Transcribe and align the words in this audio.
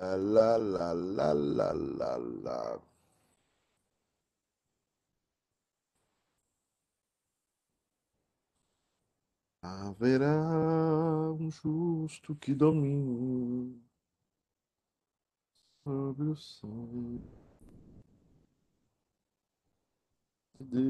La 0.00 0.16
la 0.16 0.56
la 0.56 1.34
la 1.34 1.72
la 1.74 2.16
la. 2.16 2.80
Haverá 9.62 11.32
um 11.38 11.50
justo 11.50 12.34
que 12.34 12.54
domine 12.54 13.78
sobre 15.84 16.30
o 16.30 16.34
sonho 16.34 17.20
de. 20.60 20.80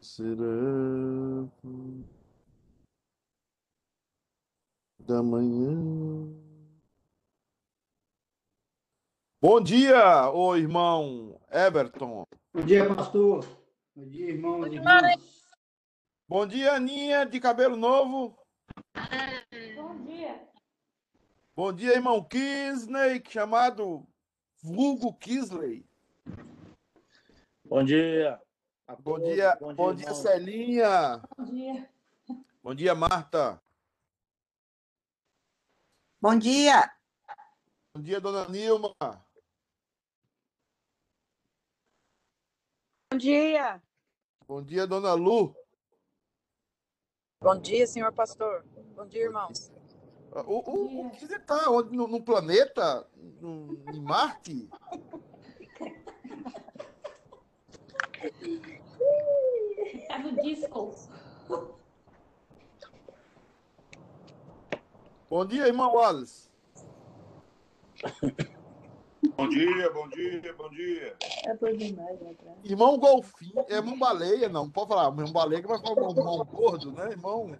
Será 0.00 0.46
da 5.12 5.22
manhã. 5.22 6.26
Bom 9.38 9.60
dia, 9.60 10.30
ô 10.30 10.56
irmão 10.56 11.38
Everton. 11.50 12.24
Bom 12.54 12.64
dia, 12.64 12.94
pastor. 12.94 13.44
Bom 13.94 14.08
dia, 14.08 14.30
irmãos 14.30 14.66
e 14.68 14.76
irmãs. 14.76 15.42
Bom 16.26 16.46
dia, 16.46 16.72
Aninha, 16.72 17.26
de 17.26 17.38
cabelo 17.40 17.76
novo. 17.76 18.38
Bom 19.76 20.02
dia. 20.06 20.48
Bom 21.54 21.72
dia, 21.74 21.92
irmão 21.92 22.24
Kisley, 22.24 23.22
chamado 23.28 24.06
Vulgo 24.62 25.12
Kisley. 25.12 25.84
Bom 27.66 27.84
dia. 27.84 28.40
Bom 29.00 29.18
dia, 29.18 29.56
bom 29.60 29.74
dia, 29.94 30.04
irmãos. 30.04 30.18
Celinha. 30.18 31.22
Bom 31.36 31.44
dia. 31.44 31.90
Bom 32.62 32.74
dia, 32.74 32.94
Marta. 32.94 33.60
Bom 36.22 36.38
dia. 36.38 36.88
Bom 37.92 38.00
dia, 38.00 38.20
dona 38.20 38.48
Nilma. 38.48 38.94
Bom 43.10 43.18
dia. 43.18 43.82
Bom 44.46 44.62
dia, 44.62 44.86
dona 44.86 45.14
Lu. 45.14 45.52
Bom 47.40 47.58
dia, 47.60 47.88
senhor 47.88 48.12
pastor. 48.12 48.64
Bom 48.94 49.04
dia, 49.08 49.24
irmãos. 49.24 49.72
O, 50.46 50.70
o, 50.70 51.06
o 51.08 51.10
que 51.10 51.26
você 51.26 51.40
tá? 51.40 51.68
Onde? 51.68 51.96
No, 51.96 52.06
no 52.06 52.22
planeta? 52.22 53.04
No, 53.16 53.82
em 53.92 54.00
Marte? 54.00 54.70
Tá 60.06 60.18
no 60.18 60.40
disco. 60.40 60.94
Bom 65.32 65.46
dia, 65.46 65.66
irmão 65.66 65.94
Wallace. 65.94 66.50
Bom 69.34 69.48
dia, 69.48 69.90
bom 69.90 70.06
dia, 70.10 70.54
bom 70.58 70.68
dia. 70.68 71.16
É 71.46 71.54
por 71.54 71.74
demais, 71.74 72.20
né? 72.20 72.34
Irmão 72.62 72.98
Golfinho. 72.98 73.64
É 73.66 73.76
irmão 73.76 73.98
Baleia, 73.98 74.50
não. 74.50 74.68
Pode 74.68 74.88
falar. 74.88 75.08
Irmão 75.08 75.32
Baleia 75.32 75.62
que 75.62 75.66
vai 75.66 75.80
falar 75.80 75.96
irmão, 75.96 76.10
irmão 76.10 76.44
gordo, 76.44 76.92
né, 76.92 77.12
irmão? 77.12 77.56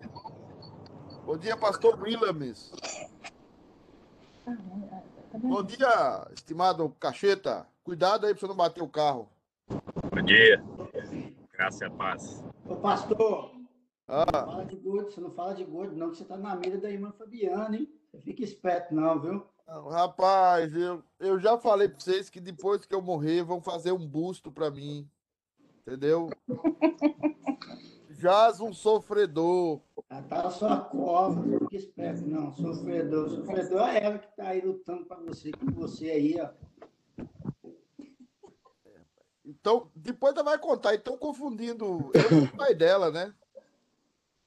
Bom 1.24 1.38
dia, 1.38 1.56
pastor 1.56 1.98
Williams. 1.98 2.72
Bom 5.38 5.62
dia, 5.62 6.28
estimado 6.34 6.94
Cacheta. 7.00 7.66
Cuidado 7.82 8.26
aí 8.26 8.34
pra 8.34 8.40
você 8.42 8.48
não 8.48 8.54
bater 8.54 8.82
o 8.82 8.88
carro. 8.88 9.30
Bom 10.14 10.22
dia. 10.22 10.62
Graça 11.54 11.84
e 11.84 11.86
a 11.86 11.90
paz. 11.90 12.44
Ô, 12.68 12.76
pastor, 12.76 13.61
Ah, 14.08 14.27
não 14.33 14.53
fala 14.53 14.64
de 14.64 14.77
gordo, 14.77 15.11
você 15.11 15.20
não 15.20 15.31
fala 15.31 15.55
de 15.55 15.64
gordo, 15.64 15.97
não, 15.97 16.11
que 16.11 16.19
você 16.19 16.25
tá 16.25 16.36
na 16.36 16.55
mira 16.56 16.78
da 16.78 16.91
irmã 16.91 17.12
Fabiana, 17.12 17.77
hein? 17.77 17.89
Você 18.11 18.20
fica 18.20 18.42
esperto, 18.42 18.95
não, 18.95 19.20
viu? 19.20 19.46
rapaz, 19.90 20.74
eu, 20.74 21.02
eu 21.18 21.39
já 21.40 21.57
falei 21.57 21.89
pra 21.89 21.98
vocês 21.98 22.29
que 22.29 22.41
depois 22.41 22.85
que 22.85 22.95
eu 22.95 23.01
morrer 23.01 23.42
vão 23.42 23.62
fazer 23.62 23.92
um 23.92 24.07
busto 24.07 24.52
pra 24.52 24.70
mim. 24.70 25.08
Entendeu? 25.80 26.30
Jaz 28.11 28.61
um 28.61 28.73
sofredor. 28.73 29.80
Ela 30.08 30.23
tá 30.23 30.42
na 30.45 30.51
sua 30.51 30.80
cova, 30.80 31.41
não 31.45 31.58
fica 31.61 31.77
esperto, 31.77 32.27
não. 32.27 32.52
Sofredor, 32.52 33.30
sofredor 33.30 33.89
é 33.89 34.05
ela 34.05 34.18
que 34.18 34.36
tá 34.36 34.48
aí 34.48 34.61
lutando 34.61 35.07
pra 35.07 35.17
você, 35.17 35.51
com 35.52 35.73
você 35.73 36.11
aí, 36.11 36.41
ó. 36.41 36.51
Então, 39.45 39.91
depois 39.95 40.35
ela 40.35 40.45
vai 40.45 40.58
contar. 40.58 40.95
Estão 40.95 41.17
confundindo 41.17 42.11
eu 42.14 42.29
com 42.29 42.45
o 42.45 42.57
pai 42.57 42.74
dela, 42.74 43.11
né? 43.11 43.35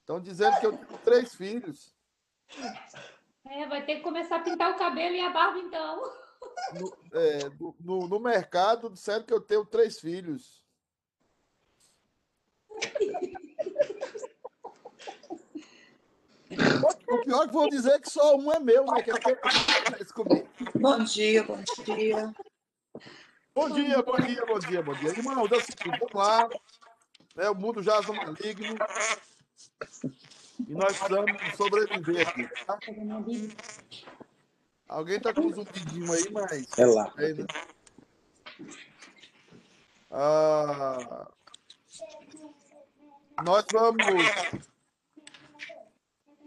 Estão 0.05 0.21
dizendo 0.21 0.59
que 0.59 0.67
eu 0.67 0.77
tenho 0.77 0.99
três 0.99 1.33
filhos. 1.33 1.91
É, 3.43 3.65
vai 3.65 3.83
ter 3.83 3.95
que 3.95 4.01
começar 4.01 4.35
a 4.35 4.43
pintar 4.43 4.75
o 4.75 4.77
cabelo 4.77 5.15
e 5.15 5.19
a 5.19 5.31
barba, 5.31 5.57
então. 5.57 6.13
No, 6.73 7.19
é, 7.19 7.49
no- 7.79 8.07
no, 8.07 8.19
mercado 8.19 8.91
disseram 8.91 9.25
que 9.25 9.33
eu 9.33 9.41
tenho 9.41 9.65
três 9.65 9.99
filhos. 9.99 10.63
O 17.09 17.21
pior 17.23 17.43
é 17.43 17.47
que 17.47 17.53
vou 17.53 17.67
dizer 17.67 17.99
que 17.99 18.07
só 18.07 18.35
um 18.35 18.51
é 18.51 18.59
meu, 18.59 18.85
né? 18.85 19.01
Que 19.01 19.09
é 19.09 19.13
que. 19.15 19.35
Bom 20.75 21.03
dia, 21.03 21.43
bom 21.43 21.63
dia. 21.83 22.35
Bom 23.55 23.69
dia, 23.71 24.03
bom 24.03 24.19
dia, 24.19 24.45
bom 24.45 24.59
dia, 24.59 24.83
bom 24.83 24.93
dia. 24.93 25.09
Irmão, 25.09 25.47
deu 25.47 25.61
seguinte, 25.61 25.97
vamos 25.97 26.13
lá. 26.13 26.47
Né, 27.35 27.49
o 27.49 27.55
mundo 27.55 27.81
já 27.81 27.95
é 27.95 28.01
maligno. 28.01 28.75
E 30.67 30.73
nós 30.73 30.97
precisamos 30.97 31.55
sobreviver 31.55 32.27
aqui. 32.27 32.65
Tá? 32.65 32.79
Alguém 34.87 35.19
tá 35.19 35.33
com 35.33 35.41
um 35.41 35.53
zumbidinho 35.53 36.11
aí, 36.11 36.31
mas. 36.31 36.77
É 36.77 36.85
lá. 36.85 37.13
Né? 37.15 37.45
Ah, 40.11 41.29
nós 43.43 43.65
vamos. 43.71 44.05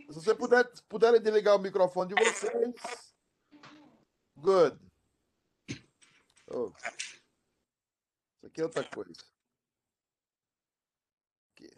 Se 0.09 0.15
você 0.15 0.35
puder, 0.35 0.65
puderem 0.89 1.21
desligar 1.21 1.57
o 1.57 1.59
microfone 1.59 2.15
de 2.15 2.25
vocês. 2.25 2.75
Good. 4.37 4.79
Oh. 6.47 6.73
Isso 8.37 8.47
aqui 8.47 8.61
é 8.61 8.65
outra 8.65 8.85
coisa. 8.85 9.21
Aqui. 11.53 11.71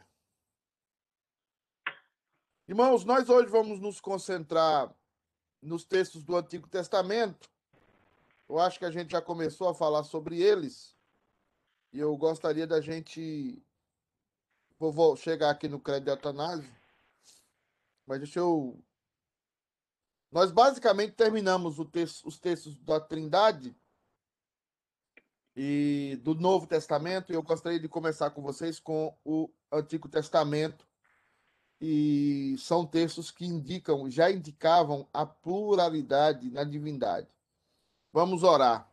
Irmãos, 2.70 3.04
nós 3.04 3.28
hoje 3.28 3.48
vamos 3.48 3.80
nos 3.80 4.00
concentrar 4.00 4.94
nos 5.60 5.84
textos 5.84 6.22
do 6.22 6.36
Antigo 6.36 6.68
Testamento. 6.68 7.50
Eu 8.48 8.60
acho 8.60 8.78
que 8.78 8.84
a 8.84 8.92
gente 8.92 9.10
já 9.10 9.20
começou 9.20 9.68
a 9.68 9.74
falar 9.74 10.04
sobre 10.04 10.40
eles. 10.40 10.96
E 11.92 11.98
eu 11.98 12.16
gostaria 12.16 12.68
da 12.68 12.80
gente. 12.80 13.60
Vou, 14.78 14.92
vou 14.92 15.16
chegar 15.16 15.50
aqui 15.50 15.66
no 15.66 15.80
crédito 15.80 16.04
de 16.04 16.10
Atanásio. 16.12 16.72
Mas 18.06 18.20
deixa 18.20 18.38
eu. 18.38 18.80
Nós 20.30 20.52
basicamente 20.52 21.14
terminamos 21.14 21.76
os 21.80 22.38
textos 22.38 22.78
da 22.84 23.00
Trindade 23.00 23.76
e 25.56 26.20
do 26.22 26.36
Novo 26.36 26.68
Testamento. 26.68 27.32
E 27.32 27.34
eu 27.34 27.42
gostaria 27.42 27.80
de 27.80 27.88
começar 27.88 28.30
com 28.30 28.40
vocês 28.40 28.78
com 28.78 29.12
o 29.24 29.50
Antigo 29.72 30.08
Testamento. 30.08 30.88
E 31.80 32.56
são 32.58 32.84
textos 32.84 33.30
que 33.30 33.46
indicam, 33.46 34.10
já 34.10 34.30
indicavam 34.30 35.08
a 35.12 35.24
pluralidade 35.24 36.50
na 36.50 36.62
divindade. 36.62 37.28
Vamos 38.12 38.42
orar. 38.42 38.86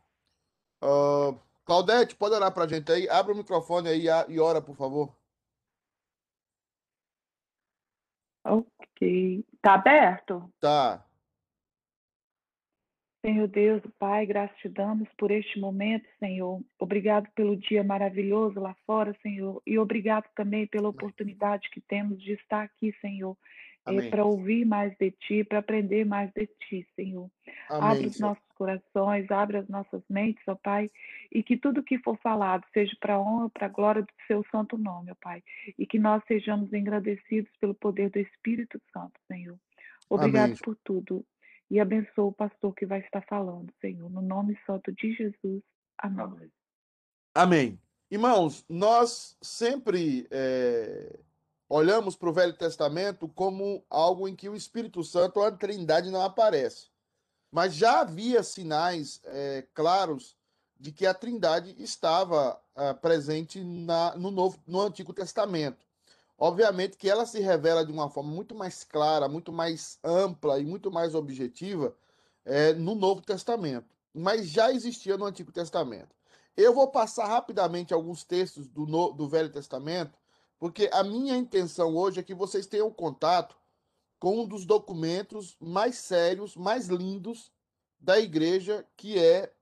Ah, 0.80 1.34
Claudete, 1.64 2.16
pode 2.16 2.34
orar 2.34 2.52
para 2.52 2.64
a 2.64 2.68
gente 2.68 2.90
aí? 2.90 3.08
Abre 3.10 3.32
o 3.32 3.36
microfone 3.36 3.88
aí 3.88 4.06
e 4.28 4.40
ora, 4.40 4.62
por 4.62 4.74
favor. 4.74 5.14
Ok. 8.42 9.44
Tá 9.60 9.74
aberto? 9.74 10.50
Tá. 10.58 11.04
Senhor 13.20 13.48
Deus, 13.48 13.82
Pai, 13.98 14.24
graças 14.26 14.56
te 14.58 14.68
damos 14.68 15.08
por 15.18 15.30
este 15.30 15.58
momento, 15.58 16.06
Senhor. 16.20 16.62
Obrigado 16.78 17.28
pelo 17.34 17.56
dia 17.56 17.82
maravilhoso 17.82 18.60
lá 18.60 18.76
fora, 18.86 19.16
Senhor. 19.22 19.60
E 19.66 19.76
obrigado 19.78 20.24
também 20.36 20.66
pela 20.68 20.88
oportunidade 20.88 21.68
que 21.70 21.80
temos 21.80 22.22
de 22.22 22.32
estar 22.32 22.62
aqui, 22.62 22.94
Senhor. 23.00 23.36
Amém. 23.84 24.10
para 24.10 24.24
ouvir 24.24 24.64
mais 24.66 24.94
de 24.98 25.10
Ti, 25.10 25.44
para 25.44 25.60
aprender 25.60 26.04
mais 26.04 26.30
de 26.32 26.46
Ti, 26.46 26.86
Senhor. 26.94 27.30
Abre 27.70 27.98
Amém. 27.98 28.06
os 28.06 28.16
Senhor. 28.16 28.28
nossos 28.28 28.44
corações, 28.54 29.30
abre 29.30 29.56
as 29.56 29.68
nossas 29.68 30.02
mentes, 30.10 30.42
ó 30.46 30.54
Pai, 30.54 30.88
e 31.32 31.42
que 31.42 31.56
tudo 31.56 31.82
que 31.82 31.98
for 31.98 32.18
falado 32.18 32.64
seja 32.72 32.94
para 33.00 33.14
a 33.14 33.20
honra, 33.20 33.48
para 33.50 33.66
a 33.66 33.70
glória 33.70 34.02
do 34.02 34.12
Seu 34.26 34.44
santo 34.50 34.76
nome, 34.76 35.10
ó 35.10 35.14
Pai. 35.20 35.42
E 35.78 35.86
que 35.86 35.98
nós 35.98 36.22
sejamos 36.26 36.72
agradecidos 36.72 37.50
pelo 37.60 37.74
poder 37.74 38.10
do 38.10 38.18
Espírito 38.18 38.80
Santo, 38.92 39.18
Senhor. 39.26 39.58
Obrigado 40.10 40.50
Amém. 40.50 40.58
por 40.62 40.76
tudo. 40.84 41.24
E 41.70 41.78
abençoa 41.78 42.26
o 42.26 42.32
pastor 42.32 42.74
que 42.74 42.86
vai 42.86 43.00
estar 43.00 43.22
falando, 43.28 43.72
Senhor. 43.80 44.08
No 44.10 44.22
nome 44.22 44.58
santo 44.66 44.90
de 44.92 45.12
Jesus. 45.12 45.62
Amém. 45.98 46.50
Amém. 47.34 47.80
Irmãos, 48.10 48.64
nós 48.68 49.36
sempre 49.42 50.26
é, 50.30 51.18
olhamos 51.68 52.16
para 52.16 52.30
o 52.30 52.32
Velho 52.32 52.54
Testamento 52.54 53.28
como 53.28 53.84
algo 53.90 54.26
em 54.26 54.34
que 54.34 54.48
o 54.48 54.56
Espírito 54.56 55.04
Santo, 55.04 55.42
a 55.42 55.52
Trindade, 55.52 56.10
não 56.10 56.22
aparece. 56.22 56.88
Mas 57.50 57.74
já 57.74 58.00
havia 58.00 58.42
sinais 58.42 59.20
é, 59.24 59.66
claros 59.74 60.36
de 60.80 60.92
que 60.92 61.04
a 61.04 61.12
Trindade 61.12 61.74
estava 61.82 62.58
é, 62.76 62.94
presente 62.94 63.62
na, 63.62 64.16
no, 64.16 64.30
Novo, 64.30 64.58
no 64.66 64.80
Antigo 64.80 65.12
Testamento. 65.12 65.87
Obviamente 66.38 66.96
que 66.96 67.10
ela 67.10 67.26
se 67.26 67.40
revela 67.40 67.84
de 67.84 67.90
uma 67.90 68.08
forma 68.08 68.30
muito 68.30 68.54
mais 68.54 68.84
clara, 68.84 69.28
muito 69.28 69.52
mais 69.52 69.98
ampla 70.04 70.60
e 70.60 70.64
muito 70.64 70.88
mais 70.88 71.12
objetiva 71.16 71.96
é, 72.44 72.72
no 72.74 72.94
Novo 72.94 73.20
Testamento, 73.20 73.88
mas 74.14 74.48
já 74.48 74.70
existia 74.70 75.16
no 75.16 75.24
Antigo 75.24 75.50
Testamento. 75.50 76.14
Eu 76.56 76.72
vou 76.72 76.88
passar 76.88 77.26
rapidamente 77.26 77.92
alguns 77.92 78.22
textos 78.22 78.68
do, 78.68 78.86
no, 78.86 79.12
do 79.12 79.28
Velho 79.28 79.50
Testamento, 79.50 80.16
porque 80.60 80.88
a 80.92 81.02
minha 81.02 81.36
intenção 81.36 81.96
hoje 81.96 82.20
é 82.20 82.22
que 82.22 82.34
vocês 82.34 82.66
tenham 82.66 82.90
contato 82.90 83.56
com 84.20 84.40
um 84.40 84.46
dos 84.46 84.64
documentos 84.64 85.56
mais 85.60 85.96
sérios, 85.96 86.56
mais 86.56 86.86
lindos 86.86 87.52
da 87.98 88.18
igreja, 88.18 88.86
que 88.96 89.18
é 89.18 89.52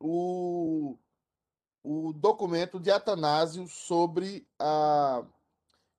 o, 0.00 0.96
o 1.82 2.12
documento 2.12 2.80
de 2.80 2.90
Atanásio 2.90 3.68
sobre 3.68 4.46
a 4.58 5.24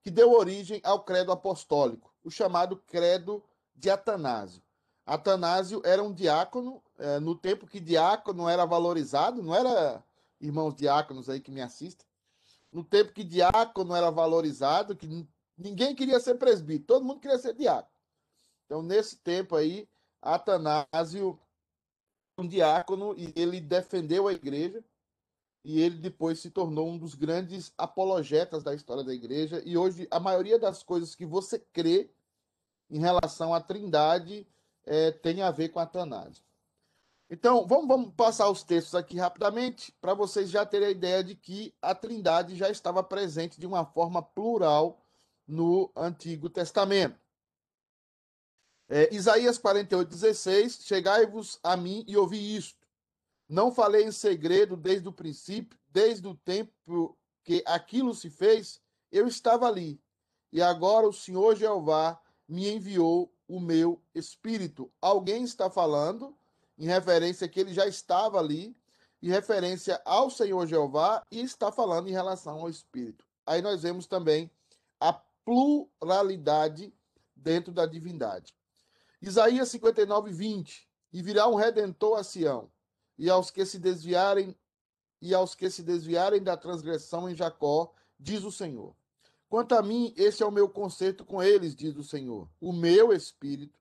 que 0.06 0.10
deu 0.12 0.30
origem 0.30 0.80
ao 0.84 1.02
credo 1.02 1.32
apostólico, 1.32 2.14
o 2.22 2.30
chamado 2.30 2.76
credo 2.86 3.42
de 3.74 3.90
Atanásio. 3.90 4.62
Atanásio 5.04 5.82
era 5.84 6.00
um 6.00 6.12
diácono, 6.12 6.80
é, 6.96 7.18
no 7.18 7.34
tempo 7.34 7.66
que 7.66 7.80
diácono 7.80 8.48
era 8.48 8.64
valorizado, 8.64 9.42
não 9.42 9.52
era 9.52 10.00
irmãos 10.40 10.76
diáconos 10.76 11.28
aí 11.28 11.40
que 11.40 11.50
me 11.50 11.60
assistem, 11.60 12.06
no 12.70 12.84
tempo 12.84 13.12
que 13.12 13.24
diácono 13.24 13.96
era 13.96 14.08
valorizado, 14.08 14.94
que 14.94 15.26
ninguém 15.58 15.92
queria 15.92 16.20
ser 16.20 16.36
presbítero, 16.36 16.86
todo 16.86 17.04
mundo 17.04 17.18
queria 17.18 17.38
ser 17.38 17.54
diácono. 17.54 17.98
Então, 18.64 18.82
nesse 18.82 19.16
tempo 19.16 19.56
aí, 19.56 19.88
Atanásio, 20.22 21.36
um 22.38 22.46
diácono, 22.46 23.12
e 23.18 23.32
ele 23.34 23.60
defendeu 23.60 24.28
a 24.28 24.32
igreja, 24.32 24.84
e 25.66 25.80
ele 25.80 25.96
depois 25.96 26.38
se 26.38 26.48
tornou 26.48 26.88
um 26.88 26.96
dos 26.96 27.16
grandes 27.16 27.72
apologetas 27.76 28.62
da 28.62 28.72
história 28.72 29.02
da 29.02 29.12
igreja. 29.12 29.60
E 29.66 29.76
hoje, 29.76 30.06
a 30.12 30.20
maioria 30.20 30.60
das 30.60 30.84
coisas 30.84 31.12
que 31.12 31.26
você 31.26 31.58
crê 31.58 32.08
em 32.88 33.00
relação 33.00 33.52
à 33.52 33.60
Trindade 33.60 34.46
é, 34.84 35.10
tem 35.10 35.42
a 35.42 35.50
ver 35.50 35.70
com 35.70 35.80
Atanásio. 35.80 36.44
Então, 37.28 37.66
vamos, 37.66 37.88
vamos 37.88 38.14
passar 38.14 38.48
os 38.48 38.62
textos 38.62 38.94
aqui 38.94 39.16
rapidamente, 39.16 39.92
para 40.00 40.14
vocês 40.14 40.50
já 40.50 40.64
terem 40.64 40.86
a 40.86 40.92
ideia 40.92 41.24
de 41.24 41.34
que 41.34 41.74
a 41.82 41.96
Trindade 41.96 42.54
já 42.54 42.70
estava 42.70 43.02
presente 43.02 43.58
de 43.58 43.66
uma 43.66 43.84
forma 43.84 44.22
plural 44.22 45.04
no 45.48 45.90
Antigo 45.96 46.48
Testamento. 46.48 47.18
É, 48.88 49.12
Isaías 49.12 49.58
48, 49.58 50.08
16: 50.08 50.84
Chegai-vos 50.84 51.58
a 51.60 51.76
mim 51.76 52.04
e 52.06 52.16
ouvi 52.16 52.54
isto. 52.54 52.85
Não 53.48 53.72
falei 53.72 54.04
em 54.04 54.12
segredo 54.12 54.76
desde 54.76 55.08
o 55.08 55.12
princípio, 55.12 55.78
desde 55.88 56.26
o 56.26 56.34
tempo 56.34 57.16
que 57.44 57.62
aquilo 57.66 58.12
se 58.14 58.28
fez, 58.28 58.80
eu 59.10 59.26
estava 59.26 59.66
ali. 59.66 60.00
E 60.52 60.60
agora 60.60 61.06
o 61.06 61.12
Senhor 61.12 61.54
Jeová 61.54 62.20
me 62.48 62.68
enviou 62.68 63.32
o 63.46 63.60
meu 63.60 64.02
espírito. 64.14 64.90
Alguém 65.00 65.44
está 65.44 65.70
falando 65.70 66.36
em 66.78 66.86
referência 66.86 67.48
que 67.48 67.60
ele 67.60 67.72
já 67.72 67.86
estava 67.86 68.38
ali, 68.38 68.76
em 69.22 69.28
referência 69.28 70.00
ao 70.04 70.28
Senhor 70.28 70.66
Jeová, 70.66 71.22
e 71.30 71.40
está 71.40 71.70
falando 71.70 72.08
em 72.08 72.12
relação 72.12 72.60
ao 72.60 72.68
espírito. 72.68 73.24
Aí 73.46 73.62
nós 73.62 73.82
vemos 73.82 74.06
também 74.06 74.50
a 75.00 75.12
pluralidade 75.44 76.92
dentro 77.34 77.72
da 77.72 77.86
divindade. 77.86 78.54
Isaías 79.22 79.68
59, 79.68 80.32
20. 80.32 80.88
E 81.12 81.22
virá 81.22 81.46
um 81.46 81.54
redentor 81.54 82.18
a 82.18 82.24
Sião, 82.24 82.70
e 83.18 83.30
aos 83.30 83.50
que 83.50 83.64
se 83.64 83.78
desviarem 83.78 84.56
e 85.20 85.34
aos 85.34 85.54
que 85.54 85.70
se 85.70 85.82
desviarem 85.82 86.42
da 86.42 86.56
transgressão 86.56 87.28
em 87.28 87.34
Jacó, 87.34 87.92
diz 88.18 88.44
o 88.44 88.52
Senhor. 88.52 88.94
Quanto 89.48 89.74
a 89.74 89.82
mim, 89.82 90.12
esse 90.16 90.42
é 90.42 90.46
o 90.46 90.50
meu 90.50 90.68
conserto 90.68 91.24
com 91.24 91.42
eles, 91.42 91.74
diz 91.74 91.96
o 91.96 92.04
Senhor. 92.04 92.48
O 92.60 92.72
meu 92.72 93.12
espírito 93.12 93.78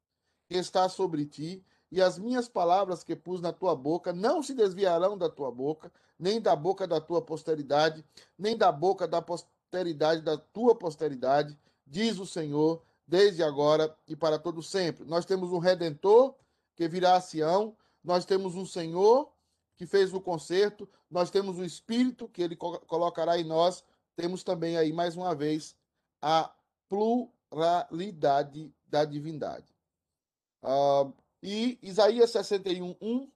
está 0.50 0.88
sobre 0.88 1.26
ti 1.26 1.64
e 1.92 2.02
as 2.02 2.18
minhas 2.18 2.48
palavras 2.48 3.04
que 3.04 3.16
pus 3.16 3.42
na 3.42 3.52
tua 3.52 3.76
boca 3.76 4.14
não 4.14 4.42
se 4.42 4.54
desviarão 4.54 5.18
da 5.18 5.30
tua 5.30 5.52
boca, 5.52 5.92
nem 6.18 6.42
da 6.42 6.56
boca 6.56 6.88
da 6.88 7.02
tua 7.02 7.22
posteridade, 7.22 8.04
nem 8.38 8.56
da 8.56 8.72
boca 8.72 9.08
da 9.08 9.22
posteridade 9.22 10.22
da 10.22 10.38
tua 10.38 10.76
posteridade, 10.76 11.58
diz 11.86 12.18
o 12.20 12.26
Senhor, 12.26 12.82
desde 13.08 13.44
agora 13.44 13.96
e 14.08 14.16
para 14.16 14.40
todo 14.40 14.64
sempre. 14.64 15.06
Nós 15.06 15.26
temos 15.26 15.52
um 15.52 15.60
redentor 15.60 16.34
que 16.76 16.88
virá 16.88 17.16
a 17.16 17.22
Sião, 17.22 17.76
nós 18.06 18.24
temos 18.24 18.56
um 18.56 18.66
Senhor 18.66 19.32
que 19.76 19.86
fez 19.86 20.14
o 20.14 20.22
conserto, 20.22 20.88
nós 21.10 21.30
temos 21.30 21.58
o 21.58 21.66
Espírito 21.66 22.30
que 22.30 22.42
ele 22.42 22.56
colocará 22.56 23.38
em 23.38 23.44
nós, 23.44 23.84
temos 24.16 24.44
também 24.44 24.78
aí, 24.78 24.94
mais 24.94 25.18
uma 25.18 25.36
vez, 25.36 25.76
a 26.22 26.54
pluralidade 26.88 28.74
da 28.88 29.04
divindade. 29.04 29.76
Uh, 30.64 31.14
e 31.44 31.78
Isaías 31.82 32.32
61, 32.32 32.96
1, 33.02 33.32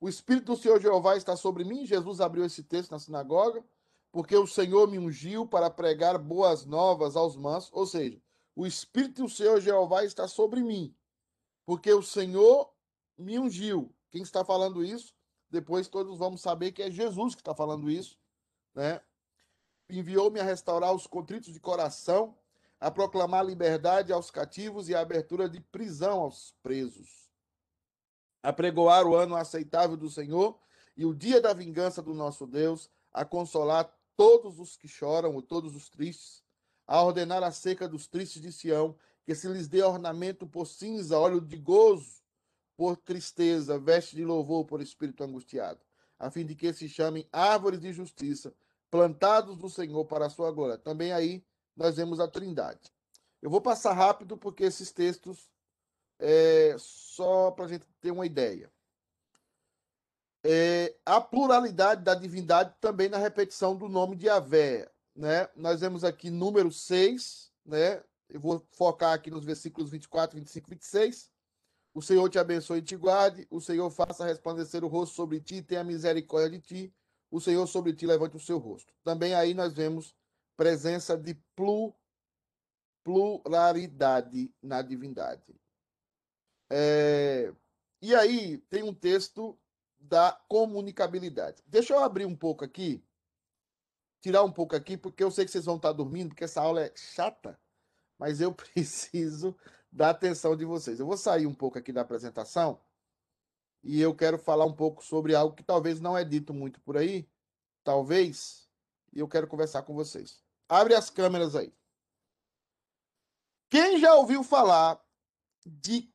o 0.00 0.08
Espírito 0.08 0.52
do 0.52 0.56
Senhor 0.56 0.80
Jeová 0.80 1.16
está 1.16 1.34
sobre 1.34 1.64
mim, 1.64 1.86
Jesus 1.86 2.20
abriu 2.20 2.44
esse 2.44 2.62
texto 2.62 2.92
na 2.92 2.98
sinagoga, 2.98 3.64
porque 4.12 4.36
o 4.36 4.46
Senhor 4.46 4.88
me 4.88 4.98
ungiu 4.98 5.46
para 5.46 5.68
pregar 5.68 6.18
boas 6.18 6.64
novas 6.64 7.16
aos 7.16 7.36
mansos, 7.36 7.70
ou 7.72 7.86
seja, 7.86 8.20
o 8.54 8.66
Espírito 8.66 9.22
do 9.22 9.28
Senhor 9.28 9.60
Jeová 9.60 10.04
está 10.04 10.28
sobre 10.28 10.62
mim, 10.62 10.94
porque 11.66 11.92
o 11.92 12.02
Senhor 12.02 12.73
me 13.16 13.38
ungiu. 13.38 13.94
Quem 14.10 14.22
está 14.22 14.44
falando 14.44 14.84
isso? 14.84 15.14
Depois 15.50 15.88
todos 15.88 16.18
vamos 16.18 16.40
saber 16.40 16.72
que 16.72 16.82
é 16.82 16.90
Jesus 16.90 17.34
que 17.34 17.40
está 17.40 17.54
falando 17.54 17.90
isso, 17.90 18.18
né? 18.74 19.00
Enviou-me 19.88 20.40
a 20.40 20.44
restaurar 20.44 20.92
os 20.94 21.06
contritos 21.06 21.52
de 21.52 21.60
coração, 21.60 22.36
a 22.80 22.90
proclamar 22.90 23.44
liberdade 23.44 24.12
aos 24.12 24.30
cativos 24.30 24.88
e 24.88 24.94
a 24.94 25.00
abertura 25.00 25.48
de 25.48 25.60
prisão 25.60 26.20
aos 26.20 26.54
presos, 26.62 27.30
a 28.42 28.52
pregoar 28.52 29.06
o 29.06 29.14
ano 29.14 29.36
aceitável 29.36 29.96
do 29.96 30.10
Senhor 30.10 30.58
e 30.96 31.04
o 31.04 31.14
dia 31.14 31.40
da 31.40 31.52
vingança 31.52 32.02
do 32.02 32.14
nosso 32.14 32.46
Deus, 32.46 32.90
a 33.12 33.24
consolar 33.24 33.92
todos 34.16 34.58
os 34.58 34.76
que 34.76 34.88
choram, 34.88 35.34
ou 35.34 35.42
todos 35.42 35.74
os 35.76 35.88
tristes, 35.88 36.42
a 36.86 37.02
ordenar 37.02 37.42
a 37.42 37.50
seca 37.50 37.88
dos 37.88 38.06
tristes 38.06 38.40
de 38.40 38.52
Sião, 38.52 38.96
que 39.24 39.34
se 39.34 39.48
lhes 39.48 39.68
dê 39.68 39.82
ornamento 39.82 40.46
por 40.46 40.66
cinza, 40.66 41.18
óleo 41.18 41.40
de 41.40 41.56
gozo 41.56 42.23
por 42.76 42.96
tristeza, 42.96 43.78
veste 43.78 44.16
de 44.16 44.24
louvor 44.24 44.64
por 44.64 44.80
espírito 44.80 45.22
angustiado, 45.22 45.80
a 46.18 46.30
fim 46.30 46.44
de 46.44 46.54
que 46.54 46.72
se 46.72 46.88
chamem 46.88 47.28
árvores 47.32 47.80
de 47.80 47.92
justiça, 47.92 48.54
plantados 48.90 49.56
do 49.56 49.68
Senhor 49.68 50.04
para 50.04 50.26
a 50.26 50.30
sua 50.30 50.50
glória. 50.50 50.78
Também 50.78 51.12
aí 51.12 51.44
nós 51.76 51.96
vemos 51.96 52.20
a 52.20 52.28
Trindade. 52.28 52.92
Eu 53.42 53.50
vou 53.50 53.60
passar 53.60 53.92
rápido 53.92 54.36
porque 54.36 54.64
esses 54.64 54.90
textos 54.92 55.50
é 56.18 56.76
só 56.78 57.50
para 57.50 57.64
a 57.66 57.68
gente 57.68 57.86
ter 58.00 58.10
uma 58.10 58.24
ideia. 58.24 58.72
É, 60.42 60.94
a 61.06 61.20
pluralidade 61.20 62.02
da 62.02 62.14
divindade 62.14 62.74
também 62.80 63.08
na 63.08 63.18
repetição 63.18 63.76
do 63.76 63.88
nome 63.88 64.14
de 64.14 64.28
Avé. 64.28 64.90
Né? 65.14 65.48
Nós 65.56 65.80
vemos 65.80 66.04
aqui 66.04 66.30
número 66.30 66.70
6, 66.70 67.50
né? 67.64 68.02
eu 68.28 68.40
vou 68.40 68.66
focar 68.72 69.12
aqui 69.12 69.30
nos 69.30 69.44
versículos 69.44 69.90
24, 69.90 70.38
25 70.38 70.68
e 70.68 70.74
26. 70.74 71.33
O 71.94 72.02
Senhor 72.02 72.28
te 72.28 72.40
abençoe 72.40 72.80
e 72.80 72.82
te 72.82 72.96
guarde. 72.96 73.46
O 73.48 73.60
Senhor 73.60 73.88
faça 73.88 74.26
resplandecer 74.26 74.84
o 74.84 74.88
rosto 74.88 75.14
sobre 75.14 75.40
ti 75.40 75.56
e 75.56 75.62
tenha 75.62 75.84
misericórdia 75.84 76.58
de 76.58 76.60
ti. 76.60 76.94
O 77.30 77.40
Senhor 77.40 77.64
sobre 77.68 77.94
ti 77.94 78.04
levante 78.04 78.36
o 78.36 78.40
seu 78.40 78.58
rosto. 78.58 78.92
Também 79.04 79.32
aí 79.32 79.54
nós 79.54 79.72
vemos 79.72 80.14
presença 80.56 81.16
de 81.16 81.38
pluralidade 83.04 84.52
na 84.60 84.82
divindade. 84.82 85.54
É... 86.68 87.54
E 88.02 88.12
aí 88.14 88.58
tem 88.68 88.82
um 88.82 88.92
texto 88.92 89.56
da 89.98 90.32
comunicabilidade. 90.48 91.62
Deixa 91.66 91.94
eu 91.94 92.00
abrir 92.00 92.26
um 92.26 92.36
pouco 92.36 92.64
aqui, 92.64 93.02
tirar 94.20 94.42
um 94.42 94.52
pouco 94.52 94.74
aqui, 94.74 94.96
porque 94.96 95.22
eu 95.22 95.30
sei 95.30 95.44
que 95.44 95.50
vocês 95.50 95.64
vão 95.64 95.76
estar 95.76 95.92
dormindo, 95.92 96.30
porque 96.30 96.44
essa 96.44 96.60
aula 96.60 96.82
é 96.82 96.92
chata, 96.96 97.58
mas 98.18 98.40
eu 98.40 98.52
preciso 98.52 99.56
da 99.94 100.10
atenção 100.10 100.56
de 100.56 100.64
vocês. 100.64 100.98
Eu 100.98 101.06
vou 101.06 101.16
sair 101.16 101.46
um 101.46 101.54
pouco 101.54 101.78
aqui 101.78 101.92
da 101.92 102.00
apresentação 102.00 102.80
e 103.82 104.00
eu 104.00 104.12
quero 104.12 104.36
falar 104.36 104.64
um 104.64 104.72
pouco 104.72 105.04
sobre 105.04 105.36
algo 105.36 105.54
que 105.54 105.62
talvez 105.62 106.00
não 106.00 106.18
é 106.18 106.24
dito 106.24 106.52
muito 106.52 106.80
por 106.80 106.96
aí, 106.96 107.28
talvez, 107.84 108.68
e 109.12 109.20
eu 109.20 109.28
quero 109.28 109.46
conversar 109.46 109.82
com 109.82 109.94
vocês. 109.94 110.42
Abre 110.68 110.94
as 110.94 111.10
câmeras 111.10 111.54
aí. 111.54 111.72
Quem 113.70 114.00
já 114.00 114.14
ouviu 114.14 114.42
falar 114.42 115.00
de. 115.64 116.12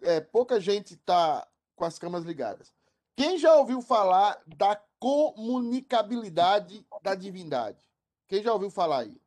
É, 0.00 0.20
pouca 0.20 0.58
gente 0.58 0.94
está 0.94 1.46
com 1.76 1.84
as 1.84 1.98
câmeras 1.98 2.24
ligadas. 2.24 2.72
Quem 3.14 3.36
já 3.36 3.54
ouviu 3.56 3.82
falar 3.82 4.40
da 4.46 4.76
comunicabilidade 4.98 6.86
da 7.02 7.14
divindade? 7.14 7.84
Quem 8.26 8.42
já 8.42 8.52
ouviu 8.52 8.70
falar 8.70 9.00
aí? 9.00 9.20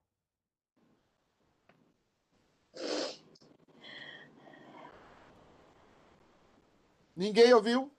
Ninguém 7.22 7.54
ouviu? 7.54 7.96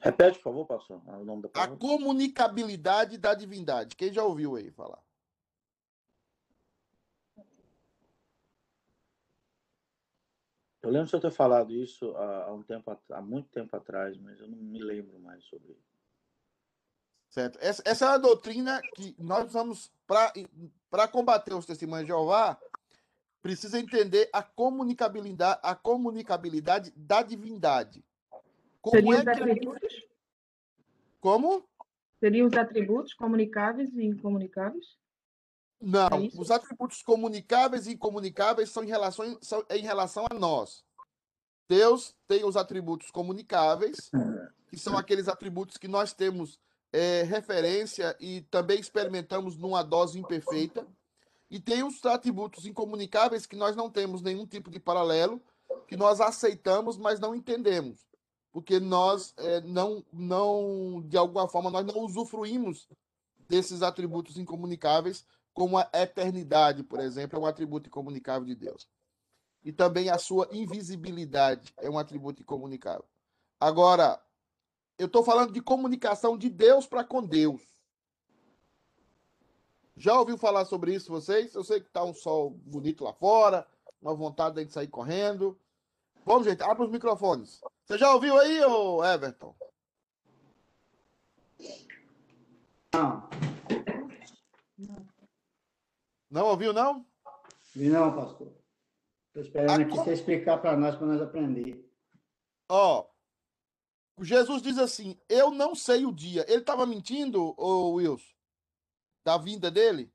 Repete, 0.00 0.38
por 0.38 0.44
favor, 0.44 0.66
pastor, 0.66 1.02
da 1.02 1.62
A 1.62 1.68
comunicabilidade 1.68 3.18
da 3.18 3.34
divindade. 3.34 3.94
Quem 3.94 4.10
já 4.10 4.24
ouviu 4.24 4.56
aí 4.56 4.70
falar? 4.70 5.02
Eu 10.80 10.90
lembro 10.90 11.06
de 11.06 11.14
eu 11.14 11.20
ter 11.20 11.30
falado 11.30 11.70
isso 11.74 12.16
há, 12.16 12.50
um 12.50 12.62
tempo, 12.62 12.98
há 13.10 13.20
muito 13.20 13.50
tempo 13.50 13.76
atrás, 13.76 14.16
mas 14.16 14.40
eu 14.40 14.48
não 14.48 14.56
me 14.56 14.82
lembro 14.82 15.18
mais 15.20 15.44
sobre 15.44 15.72
isso. 15.72 15.98
Certo? 17.28 17.58
Essa, 17.60 17.82
essa 17.84 18.04
é 18.06 18.08
uma 18.08 18.18
doutrina 18.18 18.80
que 18.94 19.14
nós 19.18 19.52
vamos, 19.52 19.92
para 20.06 21.06
combater 21.08 21.52
os 21.52 21.66
testemunhos 21.66 22.06
de 22.06 22.08
Jeová, 22.08 22.58
precisa 23.42 23.78
entender 23.78 24.28
a 24.32 24.42
comunicabilidade, 24.42 25.60
a 25.62 25.74
comunicabilidade 25.74 26.92
da 26.96 27.22
divindade. 27.22 28.04
Como 28.80 28.96
Seriam 28.96 29.14
é 29.14 29.18
os 29.18 29.24
que 29.24 29.30
atributos? 29.30 30.06
Como? 31.20 31.68
Seriam 32.20 32.46
os 32.46 32.54
atributos 32.54 33.14
comunicáveis 33.14 33.94
e 33.94 34.04
incomunicáveis? 34.04 34.96
Não, 35.80 36.08
É 36.08 36.30
os 36.34 36.50
atributos 36.50 37.02
comunicáveis 37.02 37.86
e 37.86 37.92
incomunicáveis 37.92 38.70
são 38.70 38.82
em 38.82 38.88
relação, 38.88 39.38
são 39.40 39.64
em 39.70 39.82
relação 39.82 40.26
a 40.28 40.34
nós. 40.34 40.84
Deus 41.68 42.16
tem 42.26 42.44
os 42.44 42.56
atributos 42.56 43.10
comunicáveis, 43.10 44.10
que 44.68 44.78
são 44.78 44.96
aqueles 44.96 45.28
atributos 45.28 45.76
que 45.76 45.86
nós 45.86 46.12
temos 46.12 46.58
é, 46.92 47.22
referência 47.22 48.16
e 48.18 48.40
também 48.50 48.80
experimentamos 48.80 49.56
numa 49.56 49.82
dose 49.82 50.18
imperfeita. 50.18 50.86
E 51.50 51.58
tem 51.58 51.82
os 51.82 52.04
atributos 52.04 52.66
incomunicáveis 52.66 53.46
que 53.46 53.56
nós 53.56 53.74
não 53.74 53.90
temos 53.90 54.20
nenhum 54.20 54.46
tipo 54.46 54.70
de 54.70 54.78
paralelo, 54.78 55.42
que 55.86 55.96
nós 55.96 56.20
aceitamos, 56.20 56.98
mas 56.98 57.18
não 57.18 57.34
entendemos. 57.34 58.06
Porque 58.52 58.78
nós 58.78 59.34
é, 59.36 59.60
não, 59.62 60.04
não, 60.12 61.02
de 61.06 61.16
alguma 61.16 61.48
forma, 61.48 61.70
nós 61.70 61.86
não 61.86 62.00
usufruímos 62.00 62.88
desses 63.48 63.82
atributos 63.82 64.36
incomunicáveis, 64.36 65.24
como 65.54 65.78
a 65.78 65.88
eternidade, 65.94 66.82
por 66.84 67.00
exemplo, 67.00 67.38
é 67.38 67.42
um 67.42 67.46
atributo 67.46 67.88
incomunicável 67.88 68.46
de 68.46 68.54
Deus. 68.54 68.88
E 69.64 69.72
também 69.72 70.08
a 70.08 70.18
sua 70.18 70.48
invisibilidade 70.52 71.72
é 71.78 71.90
um 71.90 71.98
atributo 71.98 72.42
incomunicável. 72.42 73.04
Agora, 73.58 74.22
eu 74.98 75.06
estou 75.06 75.24
falando 75.24 75.52
de 75.52 75.60
comunicação 75.60 76.36
de 76.36 76.48
Deus 76.48 76.86
para 76.86 77.04
com 77.04 77.24
Deus. 77.24 77.62
Já 79.98 80.16
ouviu 80.16 80.38
falar 80.38 80.64
sobre 80.64 80.94
isso 80.94 81.10
vocês? 81.10 81.52
Eu 81.54 81.64
sei 81.64 81.80
que 81.80 81.88
está 81.88 82.04
um 82.04 82.14
sol 82.14 82.50
bonito 82.50 83.02
lá 83.02 83.12
fora, 83.12 83.66
uma 84.00 84.14
vontade 84.14 84.54
de 84.54 84.62
gente 84.62 84.72
sair 84.72 84.86
correndo. 84.86 85.58
Vamos, 86.24 86.46
gente, 86.46 86.62
abre 86.62 86.84
os 86.84 86.90
microfones. 86.90 87.60
Você 87.84 87.98
já 87.98 88.14
ouviu 88.14 88.38
aí, 88.38 88.64
ô 88.64 89.04
Everton? 89.04 89.56
Não, 92.94 93.28
Não 96.30 96.46
ouviu, 96.46 96.72
não? 96.72 97.04
não, 97.74 98.14
pastor. 98.14 98.52
Estou 99.28 99.42
esperando 99.42 99.82
aqui 99.82 99.96
você 99.96 100.12
explicar 100.12 100.58
para 100.58 100.76
nós, 100.76 100.94
para 100.94 101.06
nós 101.08 101.20
aprender. 101.20 101.84
Ó, 102.68 103.04
Jesus 104.20 104.62
diz 104.62 104.78
assim: 104.78 105.18
Eu 105.28 105.50
não 105.50 105.74
sei 105.74 106.06
o 106.06 106.12
dia. 106.12 106.44
Ele 106.48 106.60
estava 106.60 106.86
mentindo, 106.86 107.54
ô 107.56 107.94
Wilson? 107.94 108.37
Da 109.28 109.36
vinda 109.36 109.70
dele? 109.70 110.10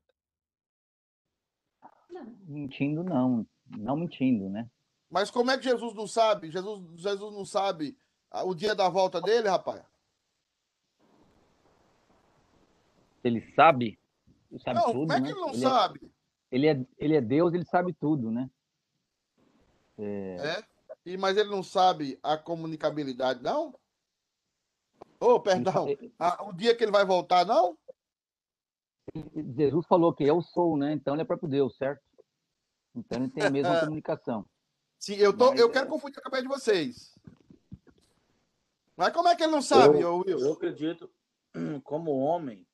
Mentindo, 2.48 3.04
não. 3.04 3.46
Não 3.78 3.96
mentindo, 3.96 4.48
né? 4.50 4.68
Mas 5.08 5.30
como 5.30 5.52
é 5.52 5.56
que 5.56 5.62
Jesus 5.62 5.94
não 5.94 6.08
sabe? 6.08 6.50
Jesus, 6.50 7.00
Jesus 7.00 7.32
não 7.32 7.44
sabe 7.44 7.96
ah, 8.28 8.42
o 8.42 8.56
dia 8.56 8.74
da 8.74 8.88
volta 8.88 9.20
dele, 9.20 9.48
rapaz? 9.48 9.84
Ele 13.22 13.40
sabe, 13.54 14.00
ele 14.50 14.60
sabe 14.60 14.80
não, 14.80 14.86
tudo, 14.86 15.06
como 15.06 15.12
é 15.12 15.16
que 15.18 15.22
né? 15.22 15.30
ele 15.30 15.40
não 15.40 15.50
ele, 15.50 15.58
sabe? 15.60 16.00
É, 16.02 16.56
ele, 16.56 16.66
é, 16.66 16.86
ele 16.98 17.14
é 17.14 17.20
Deus, 17.20 17.54
ele 17.54 17.64
sabe 17.64 17.92
tudo, 17.92 18.32
né? 18.32 18.50
É, 19.96 20.58
É? 20.58 20.64
E, 21.06 21.16
mas 21.16 21.36
ele 21.36 21.50
não 21.50 21.62
sabe 21.62 22.18
a 22.20 22.36
comunicabilidade, 22.36 23.40
não? 23.44 23.78
Ô, 25.20 25.38
perdão. 25.38 25.86
ele- 25.88 26.12
Ah, 26.18 26.44
o 26.48 26.52
dia 26.52 26.74
que 26.74 26.82
ele 26.82 26.90
vai 26.90 27.04
voltar, 27.04 27.46
não? 27.46 27.78
Jesus 29.56 29.86
falou 29.86 30.14
que 30.14 30.24
eu 30.24 30.40
sou, 30.40 30.76
né? 30.76 30.92
Então 30.92 31.14
ele 31.14 31.22
é 31.22 31.24
próprio 31.26 31.48
Deus, 31.48 31.76
certo? 31.76 32.02
Então 32.94 33.18
ele 33.20 33.30
tem 33.30 33.44
a 33.44 33.50
mesma 33.50 33.76
comunicação. 33.80 34.46
Sim, 34.98 35.14
eu, 35.16 35.36
tô, 35.36 35.50
Mas, 35.50 35.60
eu 35.60 35.68
é- 35.68 35.72
quero 35.72 35.88
confundir 35.88 36.18
a 36.18 36.22
cabeça 36.22 36.42
de 36.42 36.48
vocês. 36.48 37.18
Mas 38.96 39.12
como 39.12 39.28
é 39.28 39.36
que 39.36 39.42
ele 39.42 39.52
não 39.52 39.62
sabe, 39.62 40.00
eu, 40.00 40.14
ô 40.14 40.18
Wilson? 40.18 40.46
eu 40.46 40.52
acredito, 40.52 41.10
como 41.82 42.12
homem, 42.12 42.66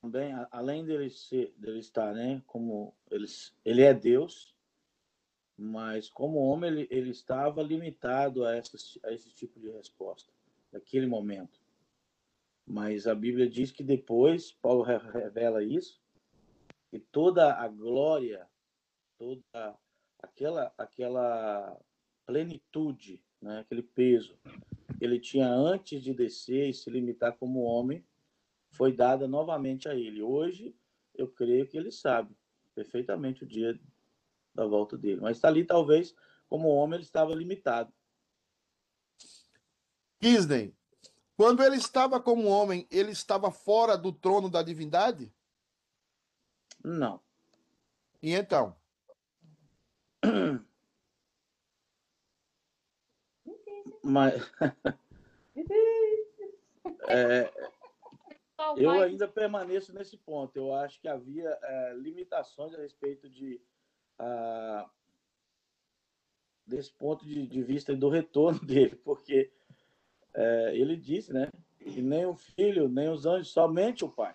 também, 0.00 0.32
além 0.50 0.84
dele, 0.84 1.10
ser, 1.10 1.54
dele 1.56 1.78
estar, 1.78 2.12
né, 2.12 2.42
como 2.46 2.94
ele, 3.10 3.26
ele 3.64 3.82
é 3.82 3.94
Deus, 3.94 4.54
mas 5.56 6.10
como 6.10 6.38
homem 6.38 6.70
ele, 6.70 6.88
ele 6.90 7.10
estava 7.10 7.62
limitado 7.62 8.44
a, 8.44 8.54
essas, 8.54 8.98
a 9.04 9.12
esse 9.12 9.30
tipo 9.30 9.58
de 9.58 9.70
resposta, 9.70 10.30
naquele 10.72 11.06
momento. 11.06 11.58
Mas 12.66 13.06
a 13.06 13.14
Bíblia 13.14 13.48
diz 13.48 13.70
que 13.70 13.84
depois, 13.84 14.52
Paulo 14.52 14.82
re- 14.82 14.98
revela 14.98 15.62
isso, 15.62 16.00
que 16.90 16.98
toda 16.98 17.54
a 17.54 17.68
glória, 17.68 18.48
toda 19.18 19.78
aquela, 20.18 20.72
aquela 20.76 21.80
plenitude, 22.26 23.22
né, 23.40 23.60
aquele 23.60 23.82
peso 23.82 24.36
que 24.98 25.04
ele 25.04 25.20
tinha 25.20 25.48
antes 25.48 26.02
de 26.02 26.12
descer 26.12 26.68
e 26.68 26.74
se 26.74 26.90
limitar 26.90 27.36
como 27.36 27.60
homem, 27.62 28.04
foi 28.70 28.92
dada 28.92 29.28
novamente 29.28 29.88
a 29.88 29.94
ele. 29.94 30.22
Hoje, 30.22 30.74
eu 31.14 31.28
creio 31.28 31.68
que 31.68 31.76
ele 31.76 31.92
sabe 31.92 32.36
perfeitamente 32.74 33.44
o 33.44 33.46
dia 33.46 33.78
da 34.54 34.66
volta 34.66 34.98
dele. 34.98 35.20
Mas 35.20 35.42
ali, 35.44 35.64
talvez, 35.64 36.14
como 36.48 36.68
homem, 36.68 36.96
ele 36.96 37.04
estava 37.04 37.34
limitado. 37.34 37.92
Kisney, 40.20 40.74
quando 41.36 41.62
ele 41.62 41.76
estava 41.76 42.18
como 42.20 42.48
homem, 42.48 42.86
ele 42.90 43.12
estava 43.12 43.50
fora 43.50 43.96
do 43.96 44.10
trono 44.12 44.48
da 44.48 44.62
divindade? 44.62 45.32
Não. 46.82 47.20
E 48.22 48.32
então? 48.32 48.74
Mas 54.02 54.50
é, 57.08 57.52
eu 58.76 58.90
ainda 58.90 59.28
permaneço 59.28 59.92
nesse 59.92 60.16
ponto. 60.16 60.56
Eu 60.56 60.72
acho 60.74 61.00
que 61.00 61.08
havia 61.08 61.58
é, 61.62 61.94
limitações 61.94 62.72
a 62.74 62.78
respeito 62.78 63.28
de 63.28 63.60
desse 66.66 66.90
ponto 66.92 67.24
de, 67.24 67.46
de 67.46 67.62
vista 67.62 67.94
do 67.94 68.08
retorno 68.08 68.58
dele, 68.64 68.96
porque 68.96 69.52
é, 70.36 70.76
ele 70.76 70.96
disse, 70.96 71.32
né, 71.32 71.48
que 71.78 72.02
nem 72.02 72.26
o 72.26 72.36
filho, 72.36 72.88
nem 72.88 73.08
os 73.08 73.26
anjos, 73.26 73.52
somente 73.52 74.04
o 74.04 74.08
pai. 74.08 74.34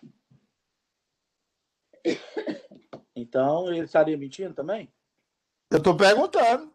Então, 3.15 3.71
ele 3.71 3.85
estaria 3.85 4.17
mentindo 4.17 4.53
também? 4.53 4.91
Eu 5.69 5.81
tô 5.81 5.95
perguntando. 5.95 6.73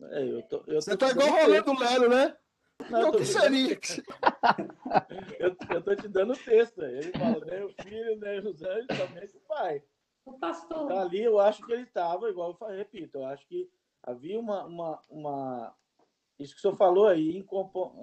É, 0.00 0.22
eu 0.22 0.42
tô, 0.42 0.62
eu 0.66 0.80
Você 0.80 0.96
tô 0.96 1.06
tá 1.06 1.10
igual 1.10 1.28
dando 1.28 1.72
rolando 1.72 1.80
Lelo, 1.80 2.08
né? 2.08 2.36
Não, 2.90 3.00
eu 3.00 3.08
o 3.08 3.12
tô 3.12 3.18
que 3.18 3.24
te 3.24 3.32
seria? 3.32 3.78
Eu, 5.38 5.56
eu 5.70 5.82
tô 5.82 5.96
te 5.96 6.08
dando 6.08 6.32
o 6.32 6.36
texto. 6.36 6.82
Ele 6.82 7.10
fala, 7.12 7.44
nem 7.44 7.64
o 7.64 7.68
filho, 7.82 8.16
nem 8.16 8.38
os 8.38 8.62
anjos, 8.62 8.86
somente 8.96 9.36
o 9.36 9.40
pai. 9.40 9.82
O 10.24 10.38
pastor. 10.38 10.84
Então, 10.84 10.98
ali 10.98 11.22
eu 11.22 11.38
acho 11.38 11.64
que 11.66 11.72
ele 11.72 11.82
estava, 11.82 12.30
igual 12.30 12.56
eu 12.60 12.68
repito, 12.68 13.18
eu 13.18 13.26
acho 13.26 13.46
que 13.46 13.68
havia 14.02 14.38
uma. 14.38 14.64
uma, 14.64 15.02
uma... 15.08 15.74
Isso 16.38 16.54
que 16.54 16.58
o 16.58 16.62
senhor 16.62 16.76
falou 16.76 17.08
aí, 17.08 17.36
em 17.36 17.46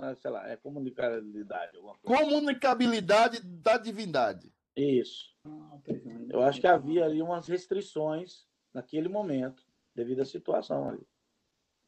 ah, 0.02 0.16
sei 0.16 0.30
lá, 0.30 0.48
é 0.50 0.58
comunicabilidade. 0.58 1.78
Comunicabilidade 2.04 3.40
da 3.42 3.78
divindade. 3.78 4.52
Isso. 4.76 5.34
Eu 6.30 6.42
acho 6.42 6.60
que 6.60 6.68
havia 6.68 7.06
ali 7.06 7.22
umas 7.22 7.48
restrições 7.48 8.46
naquele 8.74 9.08
momento, 9.08 9.64
devido 9.96 10.22
à 10.22 10.26
situação 10.26 10.90
ali. 10.90 11.08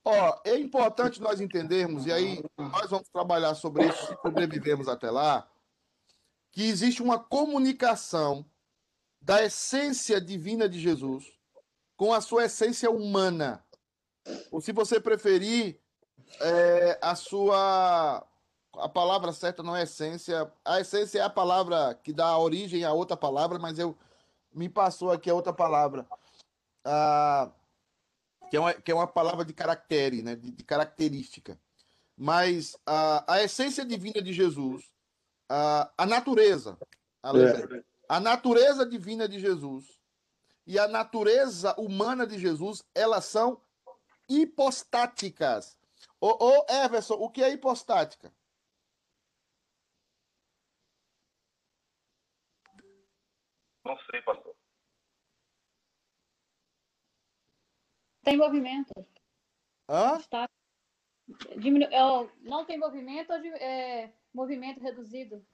Ó, 0.05 0.41
é 0.45 0.57
importante 0.57 1.21
nós 1.21 1.41
entendermos, 1.41 2.05
e 2.05 2.13
aí 2.13 2.41
nós 2.57 2.89
vamos 2.89 3.09
trabalhar 3.09 3.53
sobre 3.55 3.85
isso 3.85 4.07
se 4.07 4.21
sobrevivemos 4.21 4.87
até 4.87 5.11
lá, 5.11 5.51
que 6.51 6.63
existe 6.63 7.03
uma 7.03 7.19
comunicação 7.19 8.49
da 9.21 9.43
essência 9.43 10.21
divina 10.21 10.69
de 10.69 10.79
Jesus 10.79 11.29
com 11.97 12.13
a 12.13 12.21
sua 12.21 12.45
essência 12.45 12.89
humana. 12.89 13.65
Ou 14.49 14.61
se 14.61 14.71
você 14.71 14.97
preferir, 14.97 15.81
é, 16.41 16.99
a 17.01 17.15
sua. 17.15 18.25
A 18.73 18.89
palavra 18.89 19.31
certa 19.31 19.63
não 19.63 19.75
é 19.75 19.83
essência. 19.83 20.51
A 20.63 20.79
essência 20.79 21.19
é 21.19 21.23
a 21.23 21.29
palavra 21.29 21.95
que 22.03 22.13
dá 22.13 22.37
origem 22.37 22.83
a 22.83 22.93
outra 22.93 23.17
palavra, 23.17 23.57
mas 23.57 23.79
eu 23.79 23.97
me 24.53 24.69
passou 24.69 25.11
aqui 25.11 25.29
a 25.29 25.33
outra 25.33 25.51
palavra. 25.51 26.07
Ah, 26.85 27.51
que 28.49 28.57
é 28.57 28.59
uma, 28.59 28.73
que 28.73 28.91
é 28.91 28.95
uma 28.95 29.07
palavra 29.07 29.43
de 29.43 29.53
caractere, 29.53 30.21
né? 30.21 30.35
de, 30.35 30.51
de 30.51 30.63
característica. 30.63 31.59
Mas 32.15 32.77
a, 32.85 33.33
a 33.33 33.43
essência 33.43 33.85
divina 33.85 34.21
de 34.21 34.33
Jesus, 34.33 34.91
a, 35.49 35.91
a 35.97 36.05
natureza, 36.05 36.77
aleluia, 37.21 37.85
a 38.09 38.19
natureza 38.19 38.85
divina 38.85 39.27
de 39.27 39.39
Jesus 39.39 39.99
e 40.65 40.79
a 40.79 40.87
natureza 40.87 41.75
humana 41.77 42.25
de 42.25 42.39
Jesus, 42.39 42.83
elas 42.95 43.25
são 43.25 43.61
hipostáticas. 44.27 45.77
Ô, 46.19 46.45
ô 46.45 46.65
Everson, 46.69 47.15
o 47.15 47.29
que 47.29 47.43
é 47.43 47.51
hipostática? 47.51 48.33
Não 53.85 53.97
sei, 54.11 54.21
pastor. 54.21 54.55
Tem 58.23 58.35
movimento. 58.35 58.91
Hã? 59.87 60.17
Está... 60.17 60.49
Diminu... 61.57 61.85
é, 61.85 62.31
Não 62.41 62.65
tem 62.65 62.77
movimento 62.77 63.31
ou 63.31 63.39
é, 63.55 64.13
movimento 64.33 64.81
reduzido? 64.81 65.45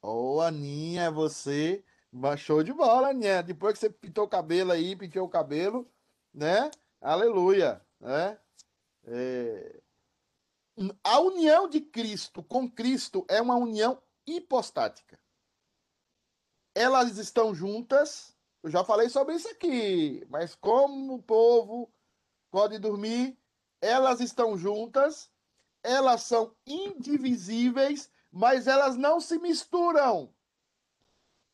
Ô, 0.00 0.40
Aninha, 0.40 1.10
você 1.10 1.84
baixou 2.10 2.62
de 2.62 2.72
bola, 2.72 3.10
Aninha. 3.10 3.42
Depois 3.42 3.74
que 3.74 3.80
você 3.80 3.90
pintou 3.90 4.24
o 4.24 4.28
cabelo 4.28 4.72
aí, 4.72 4.96
pintou 4.96 5.24
o 5.24 5.28
cabelo, 5.28 5.90
né? 6.32 6.70
Aleluia, 7.00 7.84
né? 8.00 8.40
É, 9.06 9.80
A 11.04 11.20
união 11.20 11.68
de 11.68 11.80
Cristo 11.80 12.42
com 12.42 12.70
Cristo 12.70 13.24
é 13.28 13.40
uma 13.40 13.56
união 13.56 14.02
hipostática. 14.26 15.18
Elas 16.74 17.16
estão 17.16 17.54
juntas. 17.54 18.36
Eu 18.62 18.70
já 18.70 18.84
falei 18.84 19.08
sobre 19.08 19.34
isso 19.36 19.48
aqui, 19.48 20.26
mas 20.28 20.54
como 20.54 21.14
o 21.14 21.22
povo 21.22 21.90
pode 22.50 22.78
dormir, 22.78 23.38
elas 23.80 24.20
estão 24.20 24.56
juntas, 24.58 25.30
elas 25.84 26.22
são 26.22 26.54
indivisíveis, 26.66 28.10
mas 28.32 28.66
elas 28.66 28.96
não 28.96 29.20
se 29.20 29.38
misturam. 29.38 30.34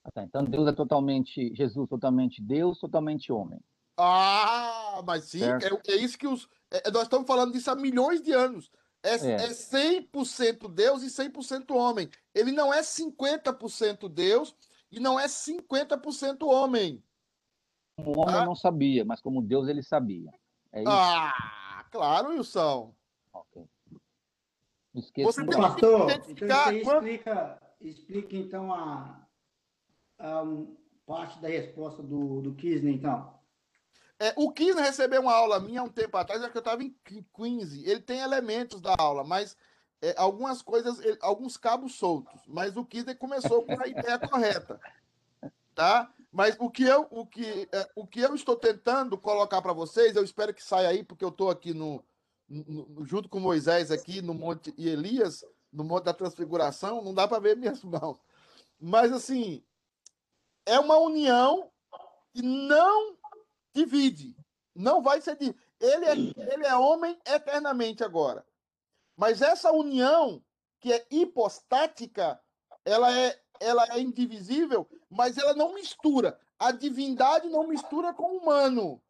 Ah, 0.05 0.11
tá. 0.11 0.23
Então 0.23 0.45
Deus 0.45 0.67
é 0.67 0.73
totalmente, 0.73 1.55
Jesus 1.55 1.89
totalmente 1.89 2.43
Deus, 2.43 2.79
totalmente 2.81 3.31
homem. 3.31 3.61
Ah, 3.97 5.03
mas 5.07 5.25
sim, 5.25 5.45
é, 5.45 5.93
é 5.93 5.97
isso 5.97 6.19
que 6.19 6.27
os. 6.27 6.49
É- 6.85 6.91
nós 6.91 7.03
estamos 7.05 7.27
falando 7.27 7.53
disso 7.53 7.71
há 7.71 7.77
milhões 7.77 8.23
de 8.23 8.33
anos. 8.33 8.71
É, 9.03 9.15
É. 9.17 9.33
é 9.33 9.53
100% 9.53 10.69
Deus 10.69 11.03
e 11.03 11.11
100% 11.11 11.75
homem. 11.75 12.09
Ele 12.35 12.53
não 12.53 12.73
é 12.73 12.83
50% 12.83 14.09
Deus 14.09 14.55
e 14.91 15.01
não 15.01 15.19
é 15.19 15.27
50% 15.27 16.47
homem. 16.49 17.03
Como 17.97 18.21
homem 18.21 18.35
Ah. 18.37 18.45
não 18.45 18.55
sabia, 18.55 19.05
mas 19.05 19.21
como 19.21 19.43
Deus 19.43 19.69
ele 19.69 19.83
sabia. 19.83 20.33
É 20.73 20.81
isso? 20.83 20.91
Ah, 20.91 21.85
claro, 21.91 22.31
Wilson. 22.31 22.95
Ok. 23.33 23.65
Não 24.95 25.01
esqueça 25.01 25.33
Você 25.33 25.47
tem 25.47 25.61
Pastor, 25.61 26.11
então 26.11 26.65
você 26.65 26.79
explica, 26.81 27.63
explica 27.81 28.37
então 28.37 28.73
a, 28.73 29.27
a 30.19 30.43
um, 30.43 30.77
parte 31.07 31.41
da 31.41 31.49
resposta 31.49 32.03
do, 32.03 32.41
do 32.43 32.55
Kisney, 32.55 32.95
então. 32.95 33.35
É, 34.23 34.33
o 34.37 34.53
Kisner 34.53 34.85
recebeu 34.85 35.21
uma 35.23 35.35
aula 35.35 35.59
minha 35.59 35.81
há 35.81 35.83
um 35.85 35.89
tempo 35.89 36.17
atrás, 36.17 36.41
acho 36.41 36.53
que 36.53 36.57
eu 36.59 36.61
estava 36.61 36.81
em 36.85 36.95
15. 37.35 37.85
Ele 37.91 37.99
tem 38.01 38.21
elementos 38.21 38.81
da 38.81 38.95
aula, 38.97 39.25
mas 39.25 39.57
é, 40.01 40.15
algumas 40.17 40.63
coisas, 40.63 41.01
ele- 41.01 41.19
alguns 41.21 41.57
cabos 41.57 41.97
soltos. 41.97 42.41
Mas 42.47 42.77
o 42.77 42.85
Kisner 42.85 43.19
começou 43.19 43.65
com 43.65 43.81
a 43.83 43.89
ideia 43.89 44.19
correta. 44.31 44.81
Tá? 45.75 46.13
Mas 46.31 46.57
o 46.61 46.71
que 46.71 46.85
eu, 46.85 47.09
o 47.11 47.27
que, 47.27 47.69
é, 47.73 47.91
o 47.97 48.07
que 48.07 48.21
eu 48.21 48.33
estou 48.37 48.55
tentando 48.55 49.19
colocar 49.19 49.61
para 49.61 49.73
vocês, 49.73 50.15
eu 50.15 50.23
espero 50.23 50.55
que 50.55 50.63
saia 50.63 50.89
aí, 50.91 51.03
porque 51.03 51.25
eu 51.25 51.31
estou 51.31 51.51
aqui 51.51 51.75
no, 51.75 52.05
no- 52.49 53.05
junto 53.05 53.29
com 53.29 53.41
Moisés 53.41 53.91
aqui 53.91 54.23
no 54.23 54.35
Monte 54.35 54.73
e 54.79 54.89
Elias, 54.89 55.45
no 55.73 55.83
Monte 55.83 56.05
da 56.05 56.15
Transfiguração, 56.15 57.03
não 57.03 57.13
dá 57.13 57.27
para 57.27 57.41
ver 57.41 57.57
minhas 57.57 57.83
mãos. 57.83 58.19
Mas 58.81 59.11
assim, 59.13 59.65
é 60.65 60.79
uma 60.79 60.97
união 60.99 61.71
que 62.33 62.41
não 62.41 63.17
divide. 63.75 64.37
Não 64.75 65.03
vai 65.03 65.21
ser 65.21 65.37
dividido. 65.37 65.63
Ele 65.81 66.05
é, 66.07 66.13
ele 66.53 66.67
é 66.67 66.75
homem 66.77 67.19
eternamente 67.27 68.03
agora. 68.05 68.45
Mas 69.17 69.43
essa 69.43 69.73
união, 69.73 70.43
que 70.81 70.93
é 70.93 71.05
hipostática, 71.11 72.41
ela 72.85 73.13
é, 73.17 73.41
ela 73.61 73.85
é 73.91 74.01
indivisível, 74.01 74.89
mas 75.11 75.37
ela 75.39 75.55
não 75.55 75.75
mistura. 75.75 76.39
A 76.59 76.73
divindade 76.73 77.49
não 77.49 77.67
mistura 77.67 78.13
com 78.15 78.35
o 78.35 78.39
humano. 78.39 79.01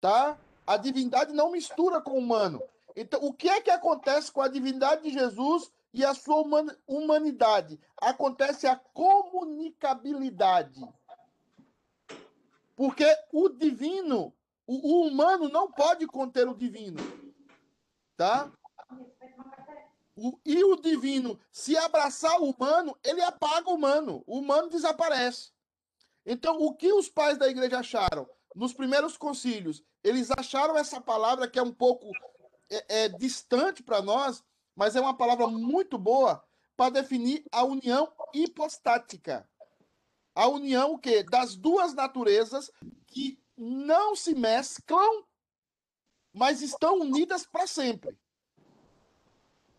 Tá? 0.00 0.38
A 0.66 0.76
divindade 0.76 1.32
não 1.32 1.50
mistura 1.50 2.00
com 2.00 2.12
o 2.12 2.18
humano. 2.18 2.62
Então, 2.96 3.20
o 3.22 3.32
que 3.32 3.48
é 3.48 3.60
que 3.60 3.70
acontece 3.70 4.32
com 4.32 4.40
a 4.40 4.48
divindade 4.48 5.02
de 5.02 5.10
Jesus 5.10 5.70
e 5.92 6.04
a 6.04 6.14
sua 6.14 6.40
human- 6.40 6.76
humanidade? 6.86 7.78
Acontece 8.00 8.66
a 8.66 8.76
comunicabilidade. 8.76 10.80
Porque 12.80 13.04
o 13.30 13.50
divino, 13.50 14.34
o, 14.66 15.02
o 15.02 15.06
humano 15.06 15.50
não 15.50 15.70
pode 15.70 16.06
conter 16.06 16.48
o 16.48 16.54
divino. 16.54 16.96
Tá? 18.16 18.50
O- 20.16 20.40
e 20.46 20.64
o 20.64 20.76
divino, 20.76 21.38
se 21.52 21.76
abraçar 21.76 22.40
o 22.40 22.48
humano, 22.48 22.98
ele 23.04 23.20
apaga 23.20 23.68
o 23.68 23.74
humano. 23.74 24.24
O 24.26 24.38
humano 24.38 24.70
desaparece. 24.70 25.52
Então, 26.24 26.56
o 26.56 26.74
que 26.74 26.90
os 26.90 27.06
pais 27.10 27.36
da 27.36 27.48
igreja 27.48 27.80
acharam? 27.80 28.26
Nos 28.54 28.72
primeiros 28.72 29.14
concílios, 29.18 29.84
eles 30.02 30.30
acharam 30.30 30.74
essa 30.78 31.02
palavra 31.02 31.46
que 31.46 31.58
é 31.58 31.62
um 31.62 31.74
pouco 31.74 32.10
é, 32.70 33.02
é, 33.04 33.08
distante 33.10 33.82
para 33.82 34.00
nós, 34.00 34.42
mas 34.74 34.96
é 34.96 35.02
uma 35.02 35.14
palavra 35.14 35.46
muito 35.48 35.98
boa 35.98 36.42
para 36.78 36.92
definir 36.94 37.44
a 37.52 37.62
união 37.62 38.10
hipostática. 38.32 39.46
A 40.34 40.48
união 40.48 40.92
o 40.92 40.98
quê? 40.98 41.22
das 41.22 41.56
duas 41.56 41.94
naturezas 41.94 42.70
que 43.06 43.38
não 43.56 44.14
se 44.14 44.34
mesclam, 44.34 45.24
mas 46.32 46.62
estão 46.62 47.00
unidas 47.00 47.46
para 47.46 47.66
sempre. 47.66 48.16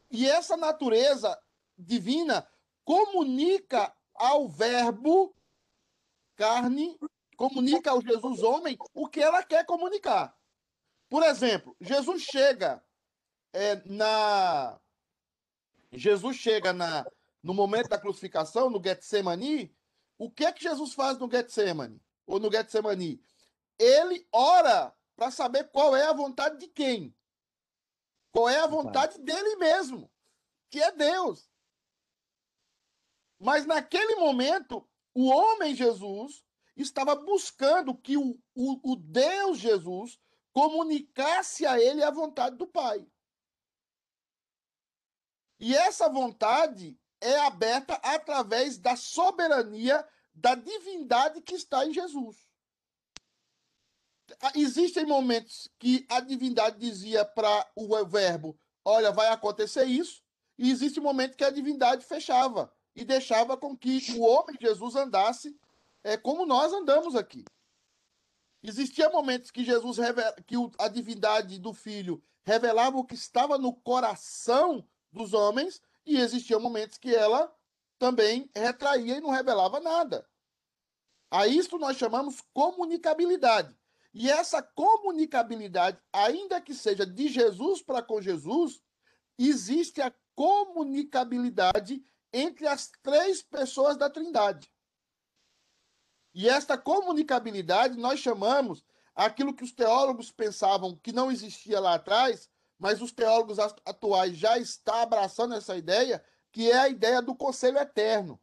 E 0.09 0.27
essa 0.27 0.57
natureza 0.57 1.41
divina 1.77 2.47
comunica 2.83 3.93
ao 4.13 4.47
Verbo 4.47 5.33
carne, 6.35 6.97
comunica 7.37 7.91
ao 7.91 8.01
Jesus 8.01 8.43
homem 8.43 8.77
o 8.93 9.07
que 9.07 9.21
ela 9.21 9.43
quer 9.43 9.65
comunicar. 9.65 10.35
Por 11.09 11.23
exemplo, 11.23 11.75
Jesus 11.79 12.23
chega 12.23 12.83
é, 13.53 13.81
na 13.85 14.79
Jesus 15.91 16.37
chega 16.37 16.71
na 16.71 17.05
no 17.43 17.53
momento 17.53 17.89
da 17.89 17.99
crucificação 17.99 18.69
no 18.69 18.81
Getsemani, 18.81 19.75
o 20.21 20.29
que 20.29 20.45
é 20.45 20.51
que 20.51 20.62
Jesus 20.62 20.93
faz 20.93 21.17
no 21.17 21.27
Getsemani? 21.27 21.99
Ou 22.27 22.39
no 22.39 22.51
Getsemani? 22.51 23.19
Ele 23.79 24.27
ora 24.31 24.95
para 25.15 25.31
saber 25.31 25.71
qual 25.71 25.95
é 25.95 26.05
a 26.05 26.13
vontade 26.13 26.60
de 26.60 26.67
quem? 26.67 27.17
Qual 28.29 28.47
é 28.47 28.60
a 28.60 28.67
vontade 28.67 29.17
dele 29.17 29.55
mesmo, 29.55 30.12
que 30.69 30.79
é 30.79 30.91
Deus. 30.91 31.49
Mas 33.39 33.65
naquele 33.65 34.17
momento, 34.17 34.88
o 35.12 35.27
homem 35.27 35.73
Jesus 35.73 36.45
estava 36.77 37.15
buscando 37.15 37.97
que 37.97 38.15
o, 38.15 38.39
o, 38.53 38.91
o 38.93 38.95
Deus 38.95 39.57
Jesus 39.57 40.19
comunicasse 40.53 41.65
a 41.65 41.81
ele 41.81 42.03
a 42.03 42.12
vontade 42.12 42.57
do 42.57 42.67
Pai. 42.67 43.03
E 45.60 45.75
essa 45.75 46.07
vontade 46.07 47.00
é 47.21 47.39
aberta 47.39 47.93
através 48.03 48.77
da 48.77 48.95
soberania 48.95 50.05
da 50.34 50.55
divindade 50.55 51.41
que 51.41 51.55
está 51.55 51.86
em 51.86 51.93
Jesus. 51.93 52.49
Existem 54.55 55.05
momentos 55.05 55.69
que 55.77 56.05
a 56.10 56.19
divindade 56.19 56.79
dizia 56.79 57.23
para 57.23 57.69
o 57.75 58.05
verbo: 58.05 58.57
Olha, 58.84 59.12
vai 59.12 59.27
acontecer 59.27 59.86
isso. 59.86 60.23
E 60.57 60.69
existe 60.69 60.99
um 60.99 61.03
momento 61.03 61.38
que 61.38 61.43
a 61.43 61.49
divindade 61.49 62.05
fechava 62.05 62.71
e 62.95 63.03
deixava 63.03 63.57
com 63.57 63.75
que 63.75 64.13
o 64.17 64.21
homem 64.21 64.57
Jesus 64.60 64.95
andasse 64.95 65.57
é, 66.03 66.17
como 66.17 66.45
nós 66.45 66.73
andamos 66.73 67.15
aqui. 67.15 67.43
Existia 68.63 69.10
momentos 69.10 69.49
que 69.49 69.63
Jesus 69.63 69.97
revela, 69.97 70.36
que 70.45 70.55
a 70.77 70.88
divindade 70.88 71.57
do 71.57 71.73
Filho 71.73 72.23
revelava 72.43 72.97
o 72.97 73.05
que 73.05 73.15
estava 73.15 73.57
no 73.57 73.73
coração 73.73 74.88
dos 75.12 75.34
homens, 75.34 75.81
e 76.12 76.19
existiam 76.19 76.60
momentos 76.60 76.97
que 76.97 77.13
ela 77.15 77.54
também 77.97 78.50
retraía 78.56 79.17
e 79.17 79.21
não 79.21 79.30
revelava 79.30 79.80
nada. 79.80 80.28
A 81.30 81.47
isso 81.47 81.78
nós 81.78 81.97
chamamos 81.97 82.41
comunicabilidade. 82.54 83.74
E 84.13 84.30
essa 84.30 84.62
comunicabilidade, 84.62 85.97
ainda 86.12 86.60
que 86.60 86.74
seja 86.74 87.06
de 87.06 87.30
Jesus 87.30 87.82
para 87.82 88.02
com 88.02 88.21
Jesus, 88.21 88.82
existe 89.38 90.02
a 90.02 90.13
comunicabilidade 90.36 92.04
entre 92.34 92.67
as 92.67 92.91
três 93.02 93.41
pessoas 93.41 93.95
da 93.95 94.10
Trindade. 94.10 94.69
E 96.34 96.50
esta 96.50 96.78
comunicabilidade 96.78 97.97
nós 97.97 98.19
chamamos 98.19 98.84
aquilo 99.15 99.54
que 99.54 99.63
os 99.63 99.71
teólogos 99.71 100.32
pensavam 100.32 100.97
que 100.97 101.13
não 101.13 101.32
existia 101.32 101.80
lá 101.80 101.93
atrás, 101.93 102.50
mas 102.82 103.00
os 103.00 103.12
teólogos 103.12 103.60
atuais 103.60 104.36
já 104.36 104.58
estão 104.58 104.96
abraçando 104.96 105.54
essa 105.54 105.78
ideia, 105.78 106.22
que 106.52 106.72
é 106.72 106.80
a 106.80 106.89
ideia 106.89 107.22
do 107.22 107.36
conselho 107.36 107.78
eterno. 107.78 108.41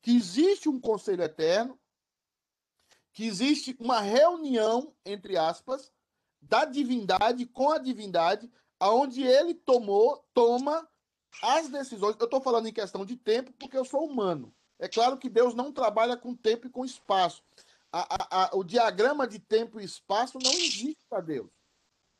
Que 0.00 0.14
existe 0.14 0.68
um 0.68 0.80
conselho 0.80 1.24
eterno, 1.24 1.76
que 3.12 3.26
existe 3.26 3.76
uma 3.80 4.00
reunião, 4.00 4.94
entre 5.04 5.36
aspas, 5.36 5.92
da 6.40 6.64
divindade 6.64 7.44
com 7.46 7.72
a 7.72 7.78
divindade, 7.78 8.48
aonde 8.78 9.24
ele 9.24 9.54
tomou, 9.54 10.24
toma 10.32 10.88
as 11.42 11.68
decisões. 11.68 12.14
Eu 12.20 12.26
estou 12.26 12.40
falando 12.40 12.68
em 12.68 12.72
questão 12.72 13.04
de 13.04 13.16
tempo, 13.16 13.52
porque 13.58 13.76
eu 13.76 13.84
sou 13.84 14.04
humano. 14.06 14.54
É 14.78 14.86
claro 14.86 15.18
que 15.18 15.28
Deus 15.28 15.52
não 15.52 15.72
trabalha 15.72 16.16
com 16.16 16.32
tempo 16.32 16.68
e 16.68 16.70
com 16.70 16.84
espaço. 16.84 17.42
A, 17.90 18.06
a, 18.14 18.44
a, 18.44 18.56
o 18.56 18.62
diagrama 18.62 19.26
de 19.26 19.40
tempo 19.40 19.80
e 19.80 19.84
espaço 19.84 20.38
não 20.40 20.52
existe 20.52 21.04
para 21.08 21.20
Deus. 21.20 21.50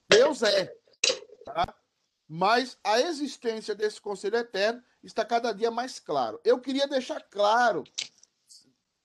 Deus 0.09 0.43
é. 0.43 0.80
Tá? 1.51 1.75
Mas 2.29 2.79
a 2.85 3.01
existência 3.01 3.75
desse 3.75 4.01
conselho 4.01 4.37
eterno 4.37 4.83
está 5.03 5.25
cada 5.25 5.53
dia 5.53 5.71
mais 5.71 5.99
claro. 5.99 6.41
Eu 6.45 6.61
queria 6.61 6.87
deixar 6.87 7.21
claro. 7.21 7.85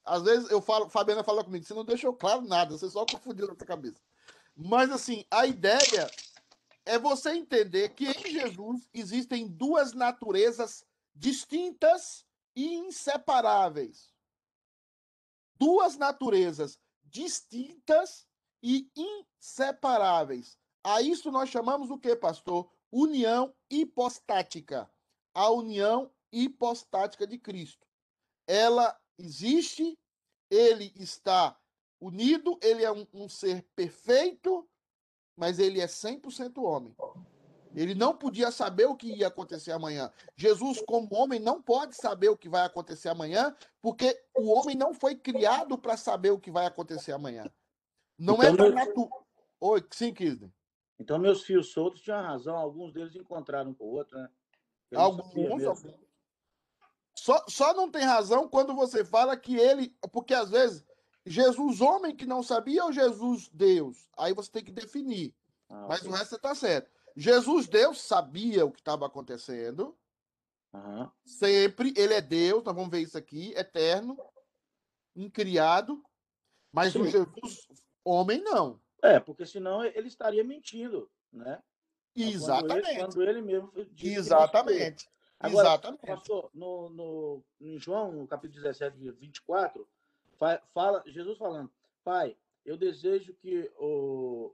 Às 0.04 0.22
vezes 0.22 0.50
eu 0.50 0.62
falo, 0.62 0.88
Fabiana 0.88 1.24
fala 1.24 1.42
comigo, 1.42 1.64
você 1.64 1.74
não 1.74 1.84
deixou 1.84 2.14
claro 2.14 2.42
nada, 2.42 2.78
você 2.78 2.88
só 2.88 3.04
confundiu 3.04 3.48
na 3.48 3.56
sua 3.56 3.66
cabeça. 3.66 4.00
Mas 4.54 4.90
assim, 4.92 5.24
a 5.30 5.44
ideia 5.44 6.08
é 6.84 6.98
você 6.98 7.30
entender 7.32 7.88
que 7.90 8.06
em 8.06 8.30
Jesus 8.30 8.88
existem 8.94 9.48
duas 9.48 9.92
naturezas 9.92 10.84
distintas 11.12 12.24
e 12.54 12.76
inseparáveis. 12.76 14.14
Duas 15.58 15.96
naturezas 15.96 16.78
distintas 17.04 18.26
e 18.62 18.88
inseparáveis. 18.96 20.58
A 20.86 21.02
isso 21.02 21.32
nós 21.32 21.50
chamamos 21.50 21.90
o 21.90 21.98
que, 21.98 22.14
pastor? 22.14 22.70
União 22.92 23.52
hipostática. 23.68 24.88
A 25.34 25.50
união 25.50 26.12
hipostática 26.30 27.26
de 27.26 27.36
Cristo. 27.38 27.84
Ela 28.46 28.96
existe, 29.18 29.98
ele 30.48 30.92
está 30.94 31.58
unido, 32.00 32.56
ele 32.62 32.84
é 32.84 32.92
um, 32.92 33.04
um 33.12 33.28
ser 33.28 33.66
perfeito, 33.74 34.64
mas 35.36 35.58
ele 35.58 35.80
é 35.80 35.86
100% 35.86 36.62
homem. 36.62 36.94
Ele 37.74 37.96
não 37.96 38.16
podia 38.16 38.52
saber 38.52 38.86
o 38.86 38.94
que 38.94 39.08
ia 39.08 39.26
acontecer 39.26 39.72
amanhã. 39.72 40.12
Jesus, 40.36 40.80
como 40.86 41.12
homem, 41.12 41.40
não 41.40 41.60
pode 41.60 41.96
saber 41.96 42.28
o 42.28 42.36
que 42.36 42.48
vai 42.48 42.64
acontecer 42.64 43.08
amanhã, 43.08 43.56
porque 43.82 44.16
o 44.36 44.52
homem 44.52 44.76
não 44.76 44.94
foi 44.94 45.16
criado 45.16 45.76
para 45.76 45.96
saber 45.96 46.30
o 46.30 46.38
que 46.38 46.52
vai 46.52 46.64
acontecer 46.64 47.10
amanhã. 47.10 47.52
Não 48.16 48.40
é 48.40 48.50
então, 48.50 48.66
é 48.66 48.70
da 48.70 48.74
natureza. 48.76 49.26
Oi, 49.58 49.84
sim, 49.90 50.14
Kisney. 50.14 50.52
Então, 50.98 51.18
meus 51.18 51.42
fios 51.42 51.72
soltos 51.72 52.00
tinham 52.00 52.22
razão, 52.22 52.56
alguns 52.56 52.92
deles 52.92 53.14
encontraram 53.14 53.70
um 53.70 53.74
com 53.74 53.84
o 53.84 53.94
outro, 53.94 54.18
né? 54.18 54.30
alguns, 54.94 55.64
alguns. 55.64 55.94
Só, 57.14 57.44
só 57.48 57.74
não 57.74 57.90
tem 57.90 58.02
razão 58.02 58.48
quando 58.48 58.74
você 58.74 59.04
fala 59.04 59.36
que 59.36 59.56
ele. 59.56 59.94
Porque 60.12 60.34
às 60.34 60.50
vezes, 60.50 60.84
Jesus, 61.24 61.80
homem 61.80 62.14
que 62.14 62.26
não 62.26 62.42
sabia, 62.42 62.84
ou 62.84 62.92
Jesus, 62.92 63.48
Deus? 63.52 64.08
Aí 64.16 64.32
você 64.32 64.50
tem 64.50 64.64
que 64.64 64.70
definir. 64.70 65.34
Ah, 65.68 65.86
Mas 65.88 66.02
o 66.02 66.10
resto 66.10 66.36
está 66.36 66.54
certo. 66.54 66.90
Jesus, 67.16 67.66
Deus, 67.66 68.00
sabia 68.00 68.64
o 68.64 68.70
que 68.70 68.80
estava 68.80 69.06
acontecendo. 69.06 69.96
Uhum. 70.72 71.10
Sempre, 71.24 71.94
ele 71.96 72.14
é 72.14 72.20
Deus, 72.20 72.62
nós 72.62 72.74
vamos 72.74 72.90
ver 72.90 73.00
isso 73.00 73.16
aqui, 73.16 73.52
eterno, 73.56 74.18
incriado. 75.14 76.02
Mas 76.70 76.92
Sim. 76.92 77.00
o 77.00 77.06
Jesus, 77.06 77.66
homem, 78.04 78.42
não. 78.42 78.78
É, 79.06 79.20
porque 79.20 79.46
senão 79.46 79.84
ele 79.84 80.08
estaria 80.08 80.42
mentindo, 80.42 81.08
né? 81.32 81.62
Exatamente. 82.14 82.68
Quando 82.68 82.88
ele, 82.88 82.98
quando 82.98 83.22
ele 83.22 83.42
mesmo 83.42 83.72
Exatamente. 84.02 85.08
Agora, 85.38 85.68
Exatamente. 85.68 86.06
Pastor, 86.06 86.50
no, 86.54 86.88
no, 86.88 87.42
em 87.60 87.78
João, 87.78 88.10
no 88.10 88.26
capítulo 88.26 88.62
17, 88.62 88.96
24, 89.12 89.86
fala, 90.72 91.02
Jesus 91.06 91.36
falando, 91.36 91.70
Pai, 92.02 92.36
eu 92.64 92.76
desejo 92.76 93.34
que 93.34 93.70
o, 93.78 94.52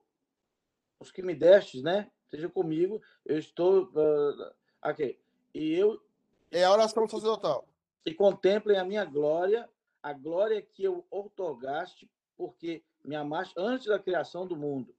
os 0.99 1.11
que 1.11 1.23
me 1.23 1.35
destes, 1.35 1.83
né, 1.83 2.11
seja 2.29 2.49
comigo, 2.49 3.01
eu 3.25 3.39
estou. 3.39 3.85
Uh, 3.85 4.53
ok. 4.85 5.19
E 5.55 5.75
eu. 5.75 6.03
É 6.51 6.65
a 6.65 6.73
oração 6.73 7.09
sacerdotal. 7.09 7.67
E 8.05 8.13
contemplem 8.13 8.79
a 8.79 8.85
minha 8.85 9.05
glória, 9.05 9.69
a 10.03 10.13
glória 10.13 10.61
que 10.61 10.83
eu 10.83 11.07
outorgaste, 11.11 12.11
porque 12.37 12.83
me 13.05 13.17
amaste 13.17 13.55
antes 13.57 13.87
da 13.87 13.99
criação 13.99 14.47
do 14.47 14.57
mundo. 14.57 14.95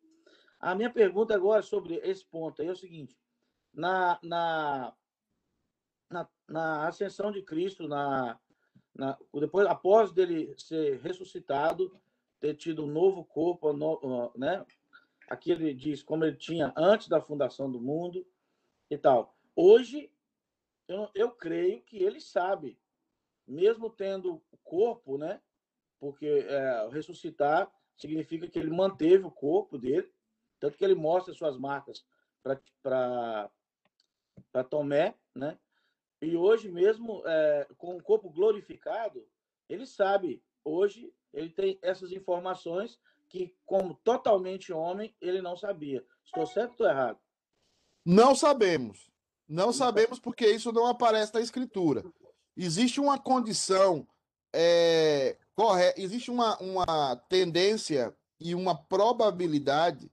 A 0.60 0.74
minha 0.76 0.90
pergunta 0.90 1.36
agora 1.36 1.62
sobre 1.62 1.96
esse 2.04 2.26
ponto 2.26 2.62
é 2.62 2.72
o 2.72 2.76
seguinte: 2.76 3.18
na, 3.74 4.20
na, 4.24 4.94
na, 6.10 6.30
na 6.48 6.88
ascensão 6.88 7.32
de 7.32 7.42
Cristo, 7.42 7.88
na, 7.88 8.40
na, 8.96 9.18
depois, 9.34 9.68
após 9.68 10.12
dele 10.12 10.54
ser 10.58 11.00
ressuscitado, 11.00 12.00
ter 12.40 12.56
tido 12.56 12.84
um 12.84 12.92
novo 12.92 13.24
corpo, 13.26 13.74
no, 13.74 14.32
né, 14.36 14.66
Aqui 15.30 15.52
ele 15.52 15.74
diz 15.74 16.04
como 16.04 16.26
ele 16.26 16.36
tinha 16.36 16.74
antes 16.76 17.08
da 17.08 17.22
fundação 17.22 17.72
do 17.72 17.82
mundo 17.82 18.26
e 18.90 18.98
tal. 18.98 19.36
Hoje, 19.56 20.12
eu, 20.88 21.10
eu 21.16 21.32
creio 21.32 21.82
que 21.82 21.98
ele 21.98 22.20
sabe, 22.20 22.78
mesmo 23.48 23.90
tendo 23.90 24.42
o 24.52 24.58
corpo, 24.64 25.18
né? 25.18 25.42
Porque 26.00 26.28
é, 26.28 26.90
ressuscitar 26.92 27.72
significa 27.98 28.48
que 28.48 28.60
ele 28.60 28.70
manteve 28.70 29.26
o 29.26 29.32
corpo 29.32 29.78
dele, 29.78 30.12
tanto 30.60 30.78
que 30.78 30.84
ele 30.84 30.96
mostra 30.96 31.34
suas 31.34 31.58
marcas 31.58 32.06
para 32.82 33.50
Tomé, 34.70 35.16
né? 35.36 35.58
E 36.22 36.38
hoje 36.38 36.70
mesmo, 36.70 37.22
é, 37.26 37.68
com 37.78 37.98
o 37.98 38.02
corpo 38.02 38.30
glorificado, 38.30 39.28
ele 39.68 39.86
sabe, 39.86 40.42
hoje 40.64 41.14
ele 41.34 41.50
tem 41.50 41.78
essas 41.82 42.12
informações 42.12 43.00
que, 43.28 43.54
como 43.66 43.96
totalmente 43.96 44.72
homem, 44.72 45.14
ele 45.20 45.42
não 45.42 45.58
sabia. 45.58 46.06
Estou 46.24 46.46
certo 46.46 46.68
ou 46.68 46.72
estou 46.74 46.88
errado? 46.88 47.20
Não 48.06 48.36
sabemos. 48.36 49.12
Não 49.48 49.74
sabemos 49.74 50.20
porque 50.20 50.48
isso 50.48 50.72
não 50.72 50.88
aparece 50.88 51.34
na 51.34 51.42
escritura. 51.42 52.04
Existe 52.56 53.02
uma 53.02 53.20
condição 53.20 54.08
é, 54.54 55.38
correta, 55.56 56.00
existe 56.02 56.32
uma, 56.32 56.58
uma 56.60 57.16
tendência 57.30 58.16
e 58.40 58.54
uma 58.56 58.76
probabilidade 58.76 60.12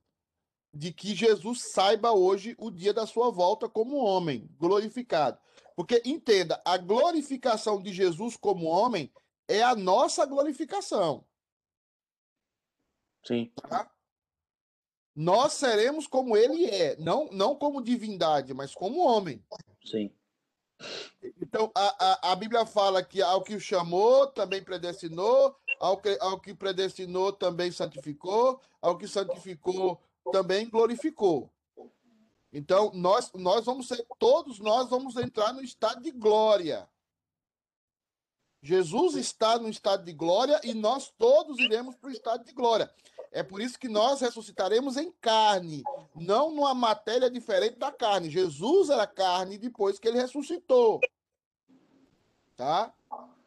de 0.73 0.93
que 0.93 1.15
Jesus 1.15 1.73
saiba 1.73 2.13
hoje 2.13 2.55
o 2.59 2.71
dia 2.71 2.95
da 2.95 3.07
sua 3.07 3.31
volta 3.31 3.69
como 3.69 3.97
homem, 3.97 4.49
glorificado. 4.59 5.39
Porque 5.75 6.03
entenda, 6.05 6.61
a 6.65 6.77
glorificação 6.77 7.83
de 7.83 7.93
Jesus 7.93 8.37
como 8.37 8.67
homem 8.67 9.13
é 9.49 9.63
a 9.63 9.75
nossa 9.75 10.25
glorificação. 10.27 11.25
Sim. 13.27 13.53
Tá? 13.57 13.91
Nós 15.15 15.55
seremos 15.55 16.07
como 16.07 16.37
ele 16.37 16.67
é, 16.67 16.97
não, 16.97 17.29
não 17.33 17.57
como 17.57 17.83
divindade, 17.83 18.55
mas 18.55 18.75
como 18.75 19.01
homem. 19.01 19.45
Sim. 19.85 20.15
Então, 21.41 21.71
a, 21.75 22.29
a, 22.29 22.33
a 22.33 22.37
Bíblia 22.37 22.65
fala 22.65 23.03
que 23.03 23.21
ao 23.21 23.43
que 23.43 23.55
o 23.55 23.61
chamou, 23.61 24.27
também 24.27 24.63
predestinou, 24.63 25.57
ao 25.79 25.97
que, 25.97 26.17
ao 26.21 26.41
que 26.41 26.55
predestinou, 26.55 27.33
também 27.33 27.71
santificou, 27.71 28.61
ao 28.81 28.97
que 28.97 29.07
santificou, 29.07 30.01
também 30.33 30.69
glorificou. 30.69 31.51
Então, 32.53 32.91
nós, 32.95 33.31
nós 33.35 33.65
vamos 33.65 33.89
ser, 33.89 34.05
todos 34.19 34.59
nós 34.59 34.89
vamos 34.89 35.17
entrar 35.17 35.53
no 35.53 35.63
estado 35.63 36.03
de 36.03 36.11
glória. 36.11 36.89
Jesus 38.63 39.15
está 39.15 39.59
no 39.59 39.69
estado 39.69 40.05
de 40.05 40.13
glória 40.13 40.61
e 40.63 40.75
nós 40.75 41.11
todos 41.17 41.59
iremos 41.59 41.95
para 41.97 42.11
o 42.11 42.13
estado 42.13 42.45
de 42.45 42.53
glória. 42.53 42.93
É 43.33 43.43
por 43.43 43.61
isso 43.61 43.79
que 43.79 43.89
nós 43.89 44.21
ressuscitaremos 44.21 44.97
em 44.97 45.13
carne, 45.21 45.85
não 46.17 46.51
numa 46.51 46.75
matéria 46.75 47.31
diferente 47.31 47.79
da 47.79 47.93
carne. 47.93 48.29
Jesus 48.29 48.91
era 48.91 49.07
carne 49.07 49.57
depois 49.57 49.99
que 49.99 50.09
ele 50.09 50.21
ressuscitou. 50.21 51.01
Tá? 52.57 52.93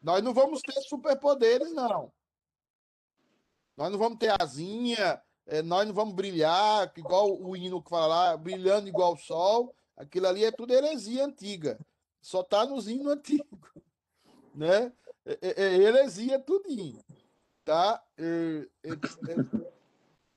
Nós 0.02 0.22
não 0.22 0.32
vamos 0.32 0.62
ter 0.62 0.80
superpoderes, 0.82 1.70
não. 1.72 2.10
Nós 3.76 3.90
não 3.90 3.98
vamos 3.98 4.18
ter 4.18 4.32
asinha, 4.40 5.20
é, 5.46 5.60
nós 5.60 5.86
não 5.86 5.94
vamos 5.94 6.14
brilhar, 6.14 6.90
igual 6.96 7.38
o 7.38 7.54
hino 7.54 7.82
que 7.82 7.90
fala 7.90 8.06
lá, 8.06 8.36
brilhando 8.36 8.88
igual 8.88 9.12
o 9.12 9.18
sol. 9.18 9.74
Aquilo 9.96 10.26
ali 10.26 10.44
é 10.44 10.50
tudo 10.50 10.72
heresia 10.72 11.24
antiga. 11.24 11.78
Só 12.20 12.40
está 12.40 12.64
nos 12.64 12.88
hinos 12.88 13.06
antigos. 13.12 13.70
Né? 14.54 14.92
É, 15.26 15.38
é, 15.42 15.52
é 15.56 15.74
heresia 15.74 16.38
tudinho. 16.38 17.04
Tá? 17.64 18.02
É, 18.16 18.68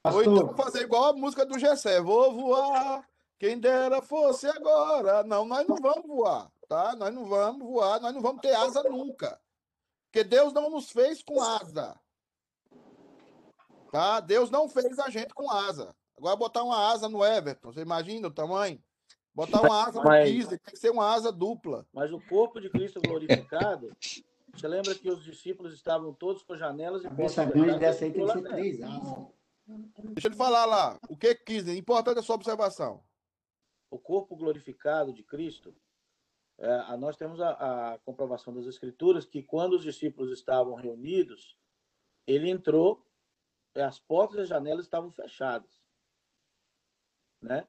é... 0.09 0.15
Ou 0.15 0.23
então 0.23 0.55
fazer 0.55 0.81
igual 0.81 1.05
a 1.05 1.13
música 1.13 1.45
do 1.45 1.59
Gessé. 1.59 2.01
Vou 2.01 2.33
voar, 2.33 3.07
quem 3.39 3.59
dera 3.59 4.01
fosse 4.01 4.47
agora. 4.47 5.23
Não, 5.23 5.45
nós 5.45 5.67
não 5.67 5.77
vamos 5.77 6.07
voar, 6.07 6.51
tá? 6.67 6.95
Nós 6.95 7.13
não 7.13 7.25
vamos 7.25 7.67
voar, 7.67 7.99
nós 7.99 8.13
não 8.13 8.21
vamos 8.21 8.41
ter 8.41 8.53
asa 8.55 8.83
nunca. 8.83 9.39
Porque 10.05 10.23
Deus 10.23 10.53
não 10.53 10.69
nos 10.69 10.89
fez 10.91 11.21
com 11.21 11.41
asa. 11.41 11.99
Tá? 13.91 14.19
Deus 14.19 14.49
não 14.49 14.67
fez 14.67 14.97
a 14.99 15.09
gente 15.09 15.33
com 15.33 15.51
asa. 15.51 15.95
Agora 16.17 16.35
botar 16.35 16.63
uma 16.63 16.91
asa 16.91 17.07
no 17.07 17.23
Everton, 17.23 17.71
você 17.71 17.81
imagina 17.81 18.27
o 18.27 18.31
tamanho? 18.31 18.81
Botar 19.33 19.61
uma 19.61 19.85
asa 19.85 19.99
no 19.99 20.05
Mas- 20.05 20.31
Disney, 20.31 20.57
tem 20.57 20.73
que 20.73 20.79
ser 20.79 20.89
uma 20.89 21.13
asa 21.13 21.31
dupla. 21.31 21.85
Mas 21.93 22.11
o 22.11 22.19
corpo 22.27 22.59
de 22.59 22.71
Cristo 22.71 22.99
glorificado, 22.99 23.95
você 24.51 24.67
lembra 24.67 24.95
que 24.95 25.07
os 25.07 25.23
discípulos 25.23 25.75
estavam 25.75 26.11
todos 26.11 26.41
com 26.41 26.57
janelas 26.57 27.03
e 27.03 27.07
Cabeça 27.07 27.45
portas 27.45 27.79
dessa 27.79 28.05
aí 28.05 28.11
tem 28.11 28.25
que 28.25 28.31
ser 28.31 28.41
três 28.41 28.81
asas. 28.81 29.27
Deixa 29.67 30.27
ele 30.29 30.35
falar 30.35 30.65
lá. 30.65 30.97
O 31.09 31.17
que 31.17 31.35
quis? 31.35 31.67
Importante 31.67 32.19
a 32.19 32.23
sua 32.23 32.35
observação. 32.35 33.03
o 33.89 33.97
corpo 33.97 34.35
glorificado 34.35 35.13
de 35.13 35.23
Cristo, 35.23 35.73
é, 36.57 36.69
a- 36.87 36.97
nós 36.97 37.15
temos 37.15 37.39
a, 37.39 37.93
a 37.93 37.97
comprovação 37.99 38.53
das 38.53 38.65
Escrituras 38.65 39.25
que 39.25 39.41
quando 39.41 39.73
os 39.77 39.83
discípulos 39.83 40.29
estavam 40.31 40.75
reunidos, 40.75 41.57
ele 42.25 42.49
entrou, 42.49 43.05
e 43.73 43.79
as 43.81 43.97
portas 43.97 44.37
e 44.37 44.41
as 44.41 44.49
janelas 44.49 44.83
estavam 44.85 45.09
fechadas. 45.09 45.71
Né? 47.41 47.65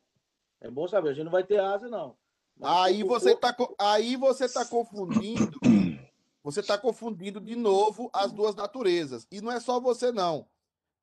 É 0.60 0.68
bom 0.70 0.88
saber, 0.88 1.10
a 1.10 1.12
gente 1.12 1.24
não 1.24 1.30
vai 1.32 1.44
ter 1.44 1.60
asa, 1.60 1.88
não. 1.88 2.16
Mas 2.56 2.70
Aí 2.86 3.02
você 3.04 3.36
corpo- 3.36 3.76
tá, 3.76 3.92
aí 3.92 4.16
você 4.16 4.48
tá 4.52 4.64
confundindo. 4.64 5.60
Você 6.42 6.62
tá 6.62 6.76
confundindo 6.78 7.40
de 7.40 7.54
novo 7.54 8.10
as 8.12 8.32
duas 8.32 8.54
naturezas. 8.56 9.26
E 9.30 9.40
não 9.40 9.52
é 9.52 9.60
só 9.60 9.78
você, 9.78 10.10
não. 10.10 10.48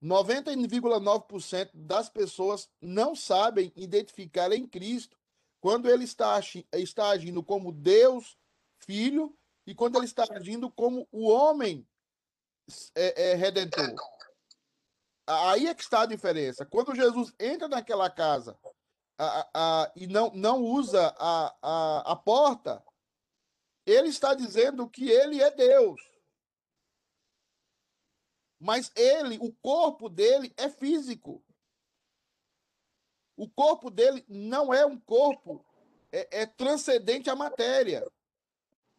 90,9% 0.05 1.71
das 1.73 2.09
pessoas 2.09 2.69
não 2.79 3.15
sabem 3.15 3.73
identificar 3.75 4.51
em 4.51 4.67
Cristo 4.67 5.17
quando 5.59 5.89
ele 5.89 6.03
está, 6.03 6.39
está 6.73 7.09
agindo 7.09 7.41
como 7.43 7.71
Deus, 7.71 8.37
Filho, 8.77 9.35
e 9.65 9.73
quando 9.73 9.95
ele 9.97 10.05
está 10.05 10.23
agindo 10.29 10.69
como 10.69 11.07
o 11.11 11.27
homem 11.27 11.87
é, 12.93 13.31
é, 13.31 13.33
redentor. 13.35 13.95
Aí 15.25 15.65
é 15.65 15.73
que 15.73 15.81
está 15.81 16.01
a 16.01 16.05
diferença. 16.05 16.65
Quando 16.65 16.93
Jesus 16.93 17.33
entra 17.39 17.67
naquela 17.67 18.07
casa 18.09 18.55
a- 19.17 19.49
a- 19.53 19.91
e 19.95 20.05
não, 20.05 20.29
não 20.35 20.61
usa 20.63 21.15
a, 21.17 21.55
a, 21.63 22.11
a 22.11 22.15
porta, 22.15 22.83
ele 23.87 24.09
está 24.09 24.35
dizendo 24.35 24.87
que 24.87 25.09
ele 25.09 25.41
é 25.41 25.49
Deus. 25.49 25.99
Mas 28.65 28.91
ele, 28.95 29.37
o 29.39 29.53
corpo 29.53 30.09
dele 30.09 30.51
é 30.57 30.67
físico. 30.67 31.39
O 33.37 33.47
corpo 33.47 33.91
dele 33.91 34.25
não 34.27 34.73
é 34.73 34.83
um 34.83 34.99
corpo 34.99 35.63
é, 36.11 36.41
é 36.41 36.45
transcendente 36.47 37.29
à 37.29 37.35
matéria. 37.35 38.11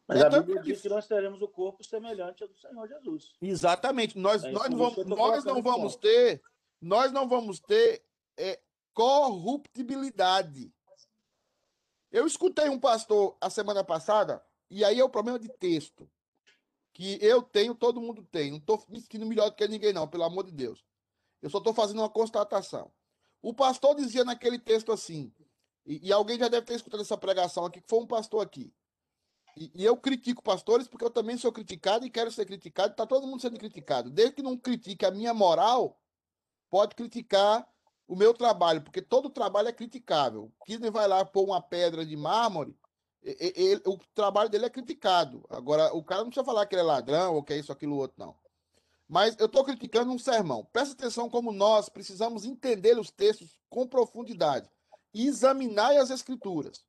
Mas 0.07 0.21
É 0.21 0.27
a 0.27 0.31
Bíblia 0.31 0.61
que- 0.63 0.69
diz 0.71 0.81
que 0.83 0.89
nós 0.89 1.09
teremos 1.09 1.43
o 1.43 1.49
corpo 1.49 1.83
semelhante 1.83 2.45
ao 2.45 2.49
do 2.49 2.57
Senhor 2.57 2.87
Jesus. 2.87 3.35
Exatamente. 3.43 4.17
Nós, 4.17 4.45
É 4.45 4.53
nós, 4.53 4.69
vamos, 4.69 5.05
nós 5.05 5.45
não 5.45 5.61
vamos 5.61 5.97
ter, 5.97 6.41
nós 6.81 7.11
não 7.11 7.29
vamos 7.29 7.59
ter 7.59 8.05
é, 8.37 8.61
corruptibilidade. 8.95 10.73
Eu 12.13 12.25
escutei 12.25 12.69
um 12.69 12.79
pastor 12.79 13.37
a 13.41 13.51
semana 13.51 13.83
passada, 13.83 14.41
e 14.71 14.85
aí 14.85 15.01
é 15.01 15.05
o 15.05 15.11
problema 15.11 15.41
de 15.41 15.49
texto. 15.49 16.09
Que 16.97 17.19
eu 17.21 17.43
tenho, 17.43 17.75
todo 17.75 18.01
mundo 18.01 18.23
tem. 18.25 18.51
Não 18.51 18.57
estou 18.57 18.83
me 18.89 18.99
sentindo 18.99 19.27
melhor 19.27 19.51
do 19.51 19.55
que 19.55 19.69
ninguém, 19.69 19.93
não, 19.93 20.09
pelo 20.09 20.25
amor 20.25 20.45
de 20.45 20.51
Deus. 20.51 20.83
Eu 21.43 21.51
só 21.51 21.59
estou 21.59 21.75
fazendo 21.75 21.99
uma 21.99 22.09
constatação. 22.09 22.91
O 23.43 23.53
pastor 23.53 23.95
dizia 23.95 24.25
naquele 24.25 24.59
texto 24.59 24.91
assim, 24.91 25.31
e, 25.85 26.09
e 26.09 26.11
alguém 26.11 26.39
já 26.39 26.49
deve 26.49 26.65
ter 26.65 26.73
escutado 26.73 27.03
essa 27.03 27.19
pregação 27.19 27.67
aqui, 27.67 27.83
que 27.83 27.87
foi 27.87 28.01
um 28.01 28.07
pastor 28.07 28.43
aqui. 28.43 28.73
E, 29.59 29.71
e 29.75 29.85
eu 29.85 29.95
critico 29.99 30.43
pastores 30.43 30.89
porque 30.89 31.05
eu 31.05 31.11
também 31.11 31.37
sou 31.37 31.53
criticado 31.53 32.07
e 32.07 32.11
quero 32.11 32.31
ser 32.31 32.47
criticado. 32.47 32.93
Está 32.93 33.07
todo 33.07 33.27
mundo 33.27 33.43
sendo 33.43 33.59
criticado. 33.59 34.11
Desde 34.11 34.37
que 34.37 34.43
não 34.43 34.57
critique 34.57 35.05
a 35.05 35.11
minha 35.11 35.35
moral, 35.35 36.01
pode 36.71 36.95
criticar 36.95 37.71
o 38.09 38.17
meu 38.17 38.33
trabalho, 38.33 38.81
porque 38.81 39.03
todo 39.03 39.29
trabalho 39.29 39.69
é 39.69 39.73
criticável. 39.73 40.51
Kisner 40.65 40.91
vai 40.91 41.07
lá 41.07 41.27
pôr 41.27 41.45
uma 41.45 41.61
pedra 41.61 42.07
de 42.07 42.17
mármore, 42.17 42.75
ele- 43.39 43.83
o 43.87 43.99
trabalho 44.15 44.49
dele 44.49 44.67
é 44.67 44.71
criticado. 44.71 45.45
Agora, 45.49 45.95
o 45.95 46.03
cara 46.03 46.23
não 46.23 46.31
precisa 46.31 46.45
falar 46.45 46.67
que 46.67 46.75
ele 46.75 46.83
é 46.83 46.85
ladrão 46.85 47.35
ou 47.35 47.43
que 47.43 47.53
é 47.53 47.59
isso, 47.59 47.73
aquilo, 47.73 47.97
outro, 47.97 48.17
não. 48.19 48.37
Mas 49.09 49.37
eu 49.39 49.47
estou 49.47 49.65
criticando 49.65 50.13
um 50.13 50.19
sermão. 50.19 50.65
Presta 50.73 50.95
atenção 50.95 51.31
como 51.31 51.53
nós 51.53 51.89
precisamos 51.89 52.45
entender 52.45 52.99
os 52.99 53.11
textos 53.11 53.59
com 53.69 53.87
profundidade 53.87 54.69
e 55.15 55.27
examinar 55.27 55.97
as 55.97 56.11
escrituras. 56.11 56.85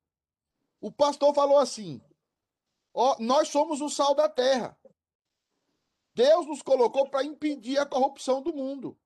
O 0.81 0.91
pastor 0.91 1.33
falou 1.33 1.59
assim: 1.59 2.01
Ó, 2.93 3.15
nós 3.19 3.49
somos 3.49 3.81
o 3.81 3.89
sal 3.89 4.15
da 4.15 4.27
terra. 4.27 4.77
Deus 6.15 6.47
nos 6.47 6.63
colocou 6.63 7.07
para 7.09 7.23
impedir 7.23 7.77
a 7.77 7.85
corrupção 7.85 8.41
do 8.41 8.51
mundo. 8.51 8.97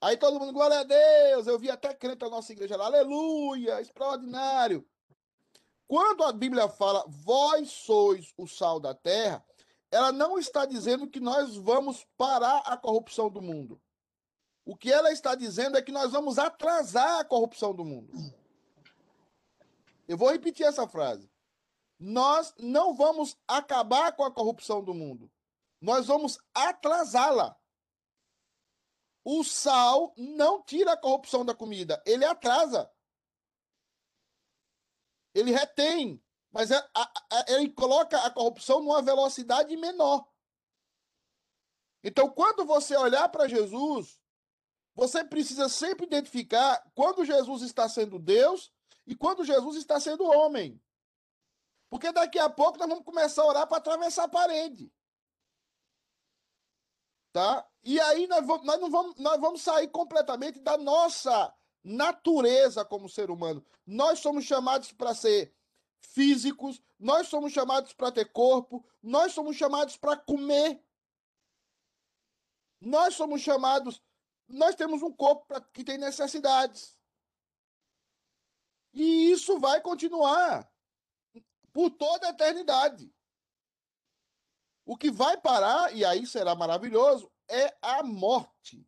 Aí 0.00 0.16
todo 0.16 0.38
mundo, 0.40 0.52
glória 0.52 0.80
a 0.80 0.82
Deus. 0.82 1.46
Eu 1.46 1.58
vi 1.58 1.70
até 1.70 1.94
crente 1.94 2.18
da 2.18 2.28
nossa 2.28 2.52
igreja 2.52 2.76
lá, 2.76 2.86
aleluia, 2.86 3.80
extraordinário. 3.80 4.86
Quando 5.88 6.24
a 6.24 6.32
Bíblia 6.32 6.68
fala, 6.68 7.04
vós 7.08 7.70
sois 7.70 8.32
o 8.36 8.46
sal 8.46 8.80
da 8.80 8.94
terra, 8.94 9.44
ela 9.90 10.10
não 10.10 10.38
está 10.38 10.66
dizendo 10.66 11.08
que 11.08 11.20
nós 11.20 11.56
vamos 11.56 12.04
parar 12.16 12.58
a 12.58 12.76
corrupção 12.76 13.30
do 13.30 13.40
mundo. 13.40 13.80
O 14.64 14.76
que 14.76 14.92
ela 14.92 15.12
está 15.12 15.36
dizendo 15.36 15.78
é 15.78 15.82
que 15.82 15.92
nós 15.92 16.10
vamos 16.10 16.38
atrasar 16.38 17.20
a 17.20 17.24
corrupção 17.24 17.72
do 17.72 17.84
mundo. 17.84 18.12
Eu 20.08 20.16
vou 20.16 20.30
repetir 20.30 20.66
essa 20.66 20.88
frase. 20.88 21.30
Nós 21.98 22.52
não 22.58 22.94
vamos 22.94 23.36
acabar 23.46 24.12
com 24.14 24.24
a 24.24 24.30
corrupção 24.30 24.82
do 24.82 24.92
mundo. 24.92 25.30
Nós 25.80 26.06
vamos 26.06 26.38
atrasá-la. 26.52 27.56
O 29.24 29.42
sal 29.44 30.12
não 30.16 30.62
tira 30.62 30.92
a 30.92 30.96
corrupção 30.96 31.44
da 31.44 31.54
comida, 31.54 32.02
ele 32.06 32.24
atrasa. 32.24 32.90
Ele 35.36 35.52
retém, 35.52 36.22
mas 36.50 36.70
é- 36.70 36.90
a- 36.94 37.12
a- 37.30 37.44
ele 37.48 37.70
coloca 37.70 38.18
a 38.24 38.30
corrupção 38.30 38.80
numa 38.80 39.02
velocidade 39.02 39.76
menor. 39.76 40.26
Então, 42.02 42.30
quando 42.30 42.64
você 42.64 42.96
olhar 42.96 43.28
para 43.28 43.46
Jesus, 43.46 44.18
você 44.94 45.22
precisa 45.22 45.68
sempre 45.68 46.06
identificar 46.06 46.82
quando 46.94 47.22
Jesus 47.24 47.60
está 47.60 47.86
sendo 47.86 48.18
Deus 48.18 48.72
e 49.06 49.14
quando 49.14 49.44
Jesus 49.44 49.76
está 49.76 50.00
sendo 50.00 50.24
homem. 50.24 50.82
Porque 51.90 52.10
daqui 52.12 52.38
a 52.38 52.48
pouco 52.48 52.78
nós 52.78 52.88
vamos 52.88 53.04
começar 53.04 53.42
a 53.42 53.46
orar 53.46 53.66
para 53.66 53.76
atravessar 53.76 54.24
a 54.24 54.28
parede. 54.28 54.90
Tá? 57.30 57.68
E 57.84 58.00
aí 58.00 58.26
nós, 58.26 58.46
vamos, 58.46 58.64
nós, 58.66 58.80
não 58.80 58.90
vamos, 58.90 59.16
nós 59.16 59.38
vamos 59.38 59.60
sair 59.60 59.88
completamente 59.88 60.60
da 60.60 60.78
nossa 60.78 61.54
natureza 61.86 62.84
como 62.84 63.08
ser 63.08 63.30
humano. 63.30 63.64
Nós 63.86 64.18
somos 64.18 64.44
chamados 64.44 64.92
para 64.92 65.14
ser 65.14 65.54
físicos, 66.00 66.82
nós 66.98 67.28
somos 67.28 67.52
chamados 67.52 67.92
para 67.92 68.10
ter 68.10 68.32
corpo, 68.32 68.84
nós 69.00 69.32
somos 69.32 69.56
chamados 69.56 69.96
para 69.96 70.16
comer. 70.16 70.82
Nós 72.80 73.14
somos 73.14 73.40
chamados, 73.40 74.02
nós 74.48 74.74
temos 74.74 75.00
um 75.00 75.12
corpo 75.12 75.46
pra, 75.46 75.60
que 75.60 75.84
tem 75.84 75.96
necessidades. 75.96 76.96
E 78.92 79.30
isso 79.30 79.58
vai 79.60 79.80
continuar 79.80 80.68
por 81.72 81.90
toda 81.90 82.26
a 82.26 82.30
eternidade. 82.30 83.14
O 84.84 84.96
que 84.96 85.10
vai 85.10 85.36
parar, 85.36 85.94
e 85.94 86.04
aí 86.04 86.26
será 86.26 86.54
maravilhoso, 86.54 87.30
é 87.48 87.76
a 87.80 88.02
morte. 88.02 88.86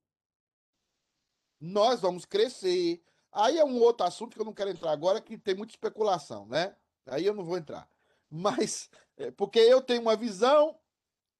Nós 1.60 2.00
vamos 2.00 2.24
crescer. 2.24 3.02
Aí 3.32 3.58
é 3.58 3.64
um 3.64 3.78
outro 3.80 4.06
assunto 4.06 4.34
que 4.34 4.40
eu 4.40 4.44
não 4.44 4.54
quero 4.54 4.70
entrar 4.70 4.90
agora, 4.92 5.20
que 5.20 5.36
tem 5.36 5.54
muita 5.54 5.72
especulação, 5.72 6.46
né? 6.46 6.74
Aí 7.06 7.24
eu 7.26 7.34
não 7.34 7.44
vou 7.44 7.56
entrar. 7.56 7.88
Mas, 8.30 8.90
é, 9.16 9.30
porque 9.30 9.58
eu 9.58 9.80
tenho 9.80 10.02
uma 10.02 10.16
visão, 10.16 10.78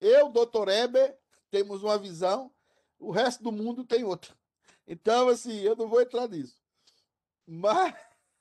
eu, 0.00 0.28
doutor 0.28 0.68
Eber, 0.68 1.16
temos 1.50 1.82
uma 1.82 1.98
visão, 1.98 2.52
o 2.98 3.10
resto 3.10 3.42
do 3.42 3.52
mundo 3.52 3.84
tem 3.84 4.04
outra. 4.04 4.34
Então, 4.86 5.28
assim, 5.28 5.60
eu 5.60 5.76
não 5.76 5.88
vou 5.88 6.00
entrar 6.00 6.28
nisso. 6.28 6.60
Mas, 7.46 7.94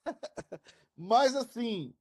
mas 0.95 1.35
assim. 1.35 1.93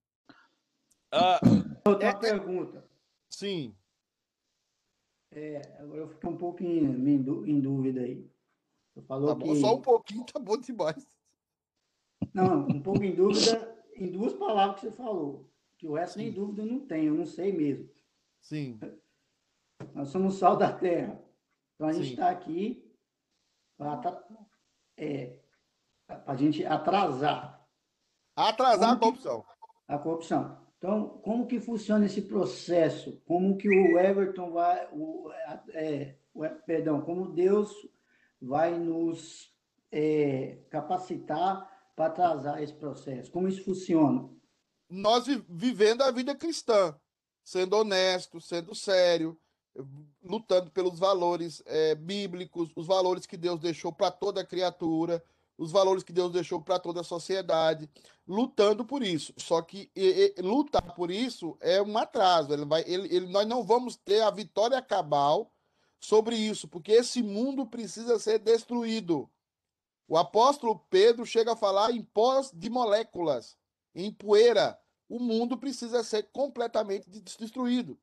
ah, 1.13 1.41
Outra 1.85 2.17
pergunta. 2.19 2.89
sim. 3.29 3.77
É, 5.33 5.61
agora 5.81 6.01
eu 6.01 6.09
fiquei 6.09 6.31
um 6.31 6.37
pouco 6.37 6.63
em, 6.63 6.85
em 6.85 7.61
dúvida 7.61 8.01
aí. 8.01 8.31
Você 8.97 9.03
falou 9.03 9.29
Tá 9.29 9.35
bom, 9.35 9.53
que. 9.53 9.61
só 9.61 9.75
um 9.75 9.83
pouquinho, 9.83 10.25
tá 10.25 10.39
bom 10.41 10.57
demais. 10.57 11.07
Não, 12.33 12.67
um 12.67 12.81
pouco 12.83 13.03
em 13.05 13.15
dúvida 13.15 13.77
em 13.95 14.11
duas 14.11 14.33
palavras 14.33 14.81
que 14.81 14.87
você 14.87 14.93
falou. 14.93 15.51
Que 15.77 15.87
o 15.87 15.93
resto 15.95 16.17
nem 16.19 16.33
dúvida 16.33 16.63
eu 16.63 16.67
não 16.67 16.81
tenho, 16.87 17.13
eu 17.13 17.19
não 17.19 17.27
sei 17.27 17.53
mesmo. 17.53 17.91
Sim, 18.41 18.79
Nós 19.93 20.09
somos 20.09 20.39
sal 20.39 20.57
da 20.57 20.73
terra. 20.73 21.23
Então 21.75 21.89
a 21.89 21.93
gente 21.93 22.13
está 22.13 22.31
aqui 22.31 22.91
para 23.77 24.25
é, 24.97 25.39
a 26.09 26.35
gente 26.35 26.65
atrasar 26.65 27.55
atrasar 28.35 28.95
a 28.95 28.99
Como 28.99 29.13
que- 29.15 29.23
corrupção. 29.23 29.45
a 29.89 29.99
corrupção. 29.99 30.67
Então, 30.79 31.09
como 31.19 31.47
que 31.47 31.61
funciona 31.61 32.07
esse 32.07 32.23
processo? 32.23 33.21
Como 33.27 33.59
que 33.59 33.69
o 33.69 33.99
Everton 33.99 34.53
vai, 34.53 34.89
o, 34.93 35.29
a- 35.31 35.65
é, 35.75 36.19
o- 36.33 36.49
perdão, 36.65 37.03
como 37.03 37.33
Deus 37.33 37.71
vai 38.41 38.79
nos 38.79 39.51
é, 39.91 40.59
capacitar 40.71 41.71
para 41.95 42.07
atrasar 42.07 42.63
esse 42.63 42.75
processo? 42.75 43.31
Como 43.31 43.49
isso 43.49 43.65
funciona? 43.65 44.29
Nós 44.89 45.27
vi- 45.27 45.45
vivendo 45.49 46.03
a 46.03 46.11
vida 46.11 46.35
cristã, 46.35 46.95
sendo 47.45 47.77
honesto, 47.77 48.41
sendo 48.41 48.75
sério, 48.75 49.39
lutando 50.23 50.71
pelos 50.71 50.99
valores 50.99 51.63
eh, 51.67 51.95
bíblicos, 51.95 52.71
os 52.75 52.87
valores 52.87 53.27
que 53.27 53.37
Deus 53.37 53.61
deixou 53.61 53.93
para 53.93 54.11
toda 54.11 54.45
criatura, 54.45 55.23
os 55.59 55.71
valores 55.73 56.03
que 56.03 56.13
Deus 56.13 56.33
deixou 56.33 56.61
para 56.63 56.79
toda 56.79 57.01
a 57.01 57.05
sociedade, 57.05 57.89
lutando 58.27 58.85
por 58.85 59.03
isso. 59.03 59.33
Só 59.39 59.61
que 59.63 59.91
e- 59.95 60.35
e- 60.39 60.43
lutar 60.43 60.95
por 60.95 61.11
isso 61.11 61.57
é 61.61 61.81
um 61.83 61.97
atraso. 61.99 62.53
Ele 62.53 62.65
vai, 62.65 62.83
ele, 62.87 63.15
ele- 63.15 63.27
nós 63.27 63.47
não 63.47 63.65
vamos 63.65 63.97
ter 63.97 64.21
a 64.23 64.31
vitória 64.31 64.81
cabal 64.83 65.51
sobre 66.01 66.37
isso, 66.37 66.69
porque 66.69 66.93
esse 66.93 67.23
mundo 67.23 67.67
precisa 67.67 68.19
ser 68.19 68.39
destruído. 68.39 69.29
O 70.09 70.17
apóstolo 70.17 70.79
Pedro 70.91 71.27
chega 71.27 71.53
a 71.53 71.57
falar 71.57 71.91
em 71.91 72.03
pós 72.03 72.51
de 72.55 72.71
moléculas, 72.71 73.57
em 73.95 74.13
poeira. 74.13 74.79
O 75.09 75.19
mundo 75.19 75.57
precisa 75.59 76.03
ser 76.05 76.25
completamente 76.33 77.09
des- 77.09 77.37
destruído. 77.37 77.99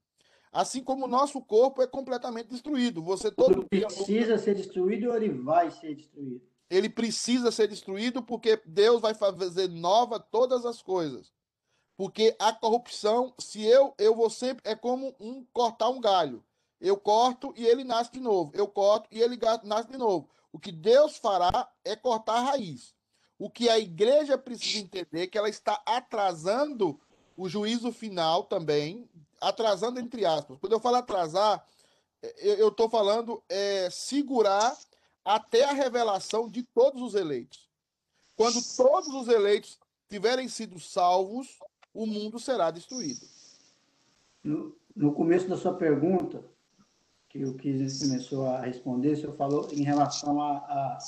Assim 0.52 0.84
como 0.84 1.06
o 1.06 1.10
nosso 1.10 1.42
corpo 1.42 1.82
é 1.82 1.88
completamente 1.88 2.50
destruído. 2.50 3.02
Você 3.04 3.32
todo 3.32 3.66
dia 3.72 3.88
Precisa 3.88 4.38
ser 4.38 4.56
destruído 4.56 5.10
ou 5.10 5.16
ele 5.16 5.30
vai 5.30 5.72
ser 5.72 5.96
destruído? 5.96 6.42
ele 6.70 6.90
precisa 6.90 7.52
ser 7.52 7.68
destruído 7.68 8.24
porque 8.24 8.60
Deus 8.66 9.00
vai 9.00 9.14
fazer 9.14 9.68
nova 9.70 10.20
todas 10.20 10.66
as 10.66 10.82
coisas. 10.82 11.32
Porque 11.96 12.36
a 12.40 12.52
corrupção, 12.52 13.34
se 13.40 13.64
eu 13.64 13.94
eu 13.98 14.16
vou 14.16 14.30
sempre 14.30 14.62
é 14.70 14.76
como 14.76 15.16
um 15.20 15.46
cortar 15.54 15.90
um 15.90 16.02
galho. 16.02 16.44
Eu 16.84 16.98
corto 16.98 17.54
e 17.56 17.66
ele 17.66 17.86
nasce 17.86 18.12
de 18.12 18.20
novo. 18.20 18.52
Eu 18.54 18.68
corto 18.68 19.08
e 19.10 19.22
ele 19.22 19.40
nasce 19.64 19.90
de 19.90 19.98
novo. 19.98 20.30
O 20.52 20.60
que 20.60 20.70
Deus 20.70 21.16
fará 21.16 21.72
é 21.86 21.96
cortar 21.96 22.34
a 22.34 22.42
raiz. 22.42 22.94
O 23.40 23.50
que 23.50 23.70
a 23.70 23.80
igreja 23.80 24.38
precisa 24.38 24.84
entender 24.84 25.22
é 25.22 25.28
que 25.28 25.38
ela 25.38 25.48
está 25.48 25.82
atrasando 25.86 27.00
o 27.38 27.48
juízo 27.48 27.90
final 27.94 28.44
também, 28.44 29.10
atrasando 29.40 29.98
entre 29.98 30.26
aspas. 30.26 30.58
Quando 30.60 30.74
eu 30.74 30.80
falo 30.82 30.98
atrasar, 30.98 31.66
é, 32.22 32.62
eu 32.62 32.68
estou 32.68 32.90
falando 32.90 33.42
é, 33.48 33.90
segurar 33.90 34.78
até 35.24 35.64
a 35.64 35.72
revelação 35.72 36.50
de 36.50 36.64
todos 36.64 37.02
os 37.02 37.16
eleitos. 37.16 37.70
Quando 38.36 38.60
todos 38.76 39.08
os 39.16 39.30
eleitos 39.30 39.80
tiverem 40.10 40.50
sido 40.50 40.78
salvos, 40.82 41.60
o 41.94 42.06
mundo 42.06 42.40
será 42.40 42.72
destruído. 42.72 43.26
No, 44.44 44.76
no 44.94 45.14
começo 45.14 45.48
da 45.48 45.56
sua 45.56 45.74
pergunta, 45.76 46.44
que 47.34 47.44
o 47.44 47.56
Kizzy 47.56 48.08
começou 48.08 48.46
a 48.46 48.60
responder, 48.60 49.14
o 49.14 49.18
senhor 49.18 49.36
falou 49.36 49.68
em 49.72 49.82
relação 49.82 50.40
a, 50.40 51.00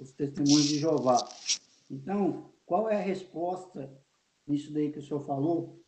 os 0.00 0.12
testemunhos 0.12 0.64
de 0.64 0.78
Jeová. 0.78 1.28
Então, 1.90 2.50
qual 2.64 2.88
é 2.88 2.96
a 2.96 3.02
resposta 3.02 3.92
nisso 4.46 4.72
daí 4.72 4.90
que 4.90 5.00
o 5.00 5.02
senhor 5.02 5.20
falou 5.20 5.78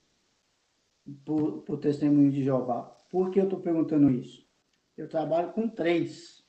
para 1.24 1.34
o 1.34 1.78
testemunho 1.78 2.30
de 2.30 2.44
Jeová? 2.44 2.82
Por 3.10 3.30
que 3.30 3.40
eu 3.40 3.44
estou 3.44 3.58
perguntando 3.58 4.10
isso? 4.10 4.46
Eu 4.94 5.08
trabalho 5.08 5.50
com 5.54 5.66
três. 5.66 6.44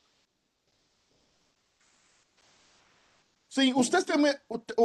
Sim, 3.47 3.73
os 3.77 3.87
testemunhos, 3.87 4.35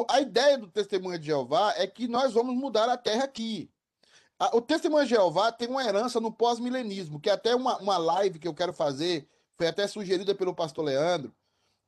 a 0.08 0.20
ideia 0.20 0.56
do 0.56 0.68
testemunho 0.68 1.18
de 1.18 1.26
Jeová 1.26 1.74
é 1.76 1.88
que 1.88 2.06
nós 2.06 2.32
vamos 2.32 2.54
mudar 2.54 2.88
a 2.88 2.96
terra 2.96 3.24
aqui. 3.24 3.71
O 4.52 4.60
testemunho 4.60 5.04
de 5.04 5.10
Jeová 5.10 5.52
tem 5.52 5.68
uma 5.68 5.84
herança 5.84 6.18
no 6.20 6.32
pós-milenismo, 6.32 7.20
que 7.20 7.30
é 7.30 7.32
até 7.32 7.54
uma, 7.54 7.78
uma 7.78 7.96
live 7.98 8.38
que 8.38 8.48
eu 8.48 8.54
quero 8.54 8.72
fazer, 8.72 9.28
foi 9.56 9.66
até 9.68 9.86
sugerida 9.86 10.34
pelo 10.34 10.54
pastor 10.54 10.84
Leandro, 10.84 11.34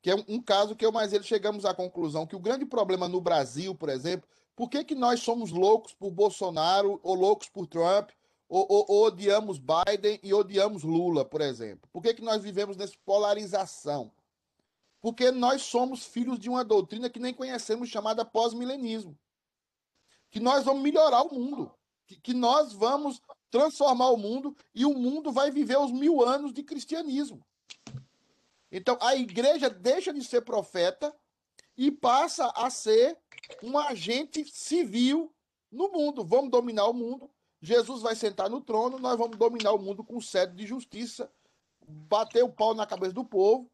que 0.03 0.11
é 0.11 0.15
um, 0.15 0.25
um 0.29 0.43
caso 0.43 0.77
que 0.77 0.85
eu 0.85 0.93
mais 0.93 1.13
ele 1.13 1.25
chegamos 1.25 1.65
à 1.65 1.75
conclusão 1.75 2.27
que 2.27 2.37
o 2.37 2.41
grande 2.41 2.65
problema 2.67 3.09
no 3.09 3.21
Brasil, 3.21 3.75
por 3.75 3.89
exemplo, 3.89 4.29
por 4.55 4.69
que, 4.69 4.85
que 4.85 4.95
nós 4.95 5.21
somos 5.21 5.51
loucos 5.51 5.93
por 5.95 6.11
Bolsonaro 6.11 7.01
ou 7.03 7.15
loucos 7.15 7.49
por 7.49 7.67
Trump, 7.67 8.11
ou, 8.49 8.67
ou- 8.69 8.85
ou 8.89 9.05
odiamos 9.07 9.59
Biden 9.59 10.21
e 10.23 10.33
odiamos 10.33 10.83
Lula, 10.85 11.25
por 11.25 11.41
exemplo? 11.41 11.89
Por 11.93 12.03
que, 12.03 12.15
que 12.15 12.23
nós 12.23 12.43
vivemos 12.43 12.77
nessa 12.77 12.95
polarização? 13.05 14.13
Porque 15.01 15.31
nós 15.33 15.63
somos 15.63 16.05
filhos 16.05 16.39
de 16.39 16.49
uma 16.49 16.63
doutrina 16.65 17.11
que 17.11 17.19
nem 17.19 17.35
conhecemos, 17.35 17.89
chamada 17.89 18.25
pós-milenismo. 18.25 19.19
Que 20.31 20.39
nós 20.39 20.65
vamos 20.65 20.83
melhorar 20.83 21.23
o 21.23 21.35
mundo. 21.35 21.73
Que, 22.07 22.17
que 22.21 22.35
nós 22.35 22.73
vamos 22.73 23.21
transformar 23.51 24.11
o 24.11 24.17
mundo 24.17 24.57
e 24.75 24.85
o 24.85 24.95
mundo 24.95 25.33
vai 25.33 25.51
viver 25.51 25.79
os 25.79 25.93
mil 25.93 26.23
anos 26.23 26.53
de 26.53 26.63
cristianismo. 26.63 27.45
Então, 28.71 28.99
a 29.01 29.15
igreja 29.15 29.71
deixa 29.71 30.13
de 30.13 30.25
ser 30.25 30.43
profeta 30.43 31.15
e 31.77 31.91
passa 31.91 32.53
a 32.57 32.69
ser 32.69 33.17
um 33.63 33.79
agente 33.79 34.45
civil 34.45 35.33
no 35.71 35.91
mundo. 35.93 36.25
Vamos 36.25 36.51
dominar 36.51 36.87
o 36.87 36.93
mundo. 36.93 37.31
Jesus 37.61 38.03
vai 38.03 38.15
sentar 38.15 38.51
no 38.51 38.61
trono, 38.61 38.99
nós 38.99 39.17
vamos 39.17 39.39
dominar 39.39 39.73
o 39.73 39.79
mundo 39.79 40.05
com 40.05 40.21
sede 40.21 40.55
de 40.55 40.67
justiça, 40.67 41.31
bater 41.87 42.45
o 42.45 42.53
pau 42.53 42.75
na 42.75 42.87
cabeça 42.87 43.13
do 43.13 43.25
povo. 43.25 43.71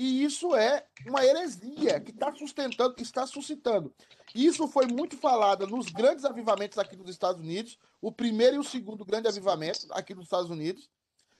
E 0.00 0.22
isso 0.22 0.54
é 0.54 0.86
uma 1.08 1.24
heresia 1.24 1.98
que 1.98 2.12
está 2.12 2.32
sustentando, 2.32 2.94
que 2.94 3.02
está 3.02 3.26
suscitando. 3.26 3.92
Isso 4.32 4.68
foi 4.68 4.86
muito 4.86 5.18
falado 5.18 5.66
nos 5.66 5.86
grandes 5.86 6.24
avivamentos 6.24 6.78
aqui 6.78 6.96
nos 6.96 7.10
Estados 7.10 7.40
Unidos, 7.42 7.76
o 8.00 8.12
primeiro 8.12 8.54
e 8.54 8.58
o 8.60 8.64
segundo 8.64 9.04
grande 9.04 9.26
avivamento 9.26 9.88
aqui 9.90 10.14
nos 10.14 10.26
Estados 10.26 10.50
Unidos. 10.50 10.88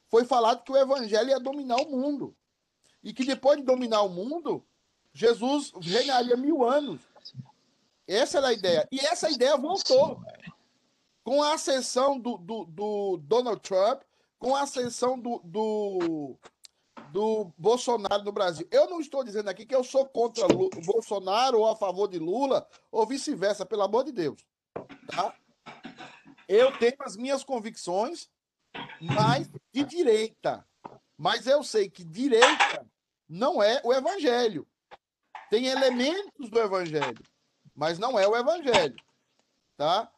Foi 0.09 0.25
falado 0.25 0.65
que 0.65 0.73
o 0.73 0.77
evangelho 0.77 1.29
ia 1.29 1.39
dominar 1.39 1.77
o 1.77 1.89
mundo. 1.89 2.35
E 3.01 3.13
que 3.13 3.25
depois 3.25 3.59
de 3.59 3.65
dominar 3.65 4.03
o 4.03 4.09
mundo, 4.09 4.67
Jesus 5.13 5.71
reinaria 5.81 6.37
mil 6.37 6.69
anos. 6.69 7.01
Essa 8.09 8.39
era 8.39 8.49
a 8.49 8.53
ideia. 8.53 8.89
E 8.91 8.99
essa 8.99 9.31
ideia 9.31 9.57
voltou. 9.57 10.21
Com 11.23 11.45
a 11.45 11.55
ascensão 11.55 12.19
do, 12.19 12.37
do, 12.39 12.65
do 12.65 13.21
Donald 13.23 13.61
Trump, 13.61 14.03
com 14.37 14.57
a 14.57 14.63
ascensão 14.63 15.17
do, 15.17 15.41
do, 15.45 16.37
do 17.11 17.53
Bolsonaro 17.57 18.23
no 18.23 18.33
Brasil. 18.33 18.67
Eu 18.71 18.89
não 18.89 19.01
estou 19.01 19.25
dizendo 19.25 19.49
aqui 19.49 19.65
que 19.67 19.75
eu 19.75 19.83
sou 19.85 20.07
contra 20.07 20.47
Lu- 20.47 20.71
Bolsonaro 20.85 21.59
ou 21.61 21.67
a 21.69 21.77
favor 21.77 22.09
de 22.09 22.19
Lula, 22.19 22.67
ou 22.91 23.07
vice-versa, 23.07 23.65
pelo 23.65 23.83
amor 23.83 24.05
de 24.05 24.13
Deus. 24.13 24.45
Tá? 25.09 25.35
Eu 26.47 26.77
tenho 26.79 26.97
as 27.01 27.17
minhas 27.17 27.45
convicções, 27.45 28.29
mas 29.01 29.51
de 29.73 29.85
direita. 29.85 30.67
Mas 31.17 31.47
eu 31.47 31.63
sei 31.65 31.91
que 31.91 32.05
direita 32.05 32.87
não 33.29 33.63
é 33.63 33.81
o 33.85 33.93
evangelho. 33.93 34.67
Tem 35.51 35.67
elementos 35.67 36.49
do 36.51 36.59
evangelho, 36.59 37.23
mas 37.75 37.99
não 37.99 38.19
é 38.19 38.27
o 38.29 38.37
evangelho. 38.37 38.97
Tá? 39.77 40.11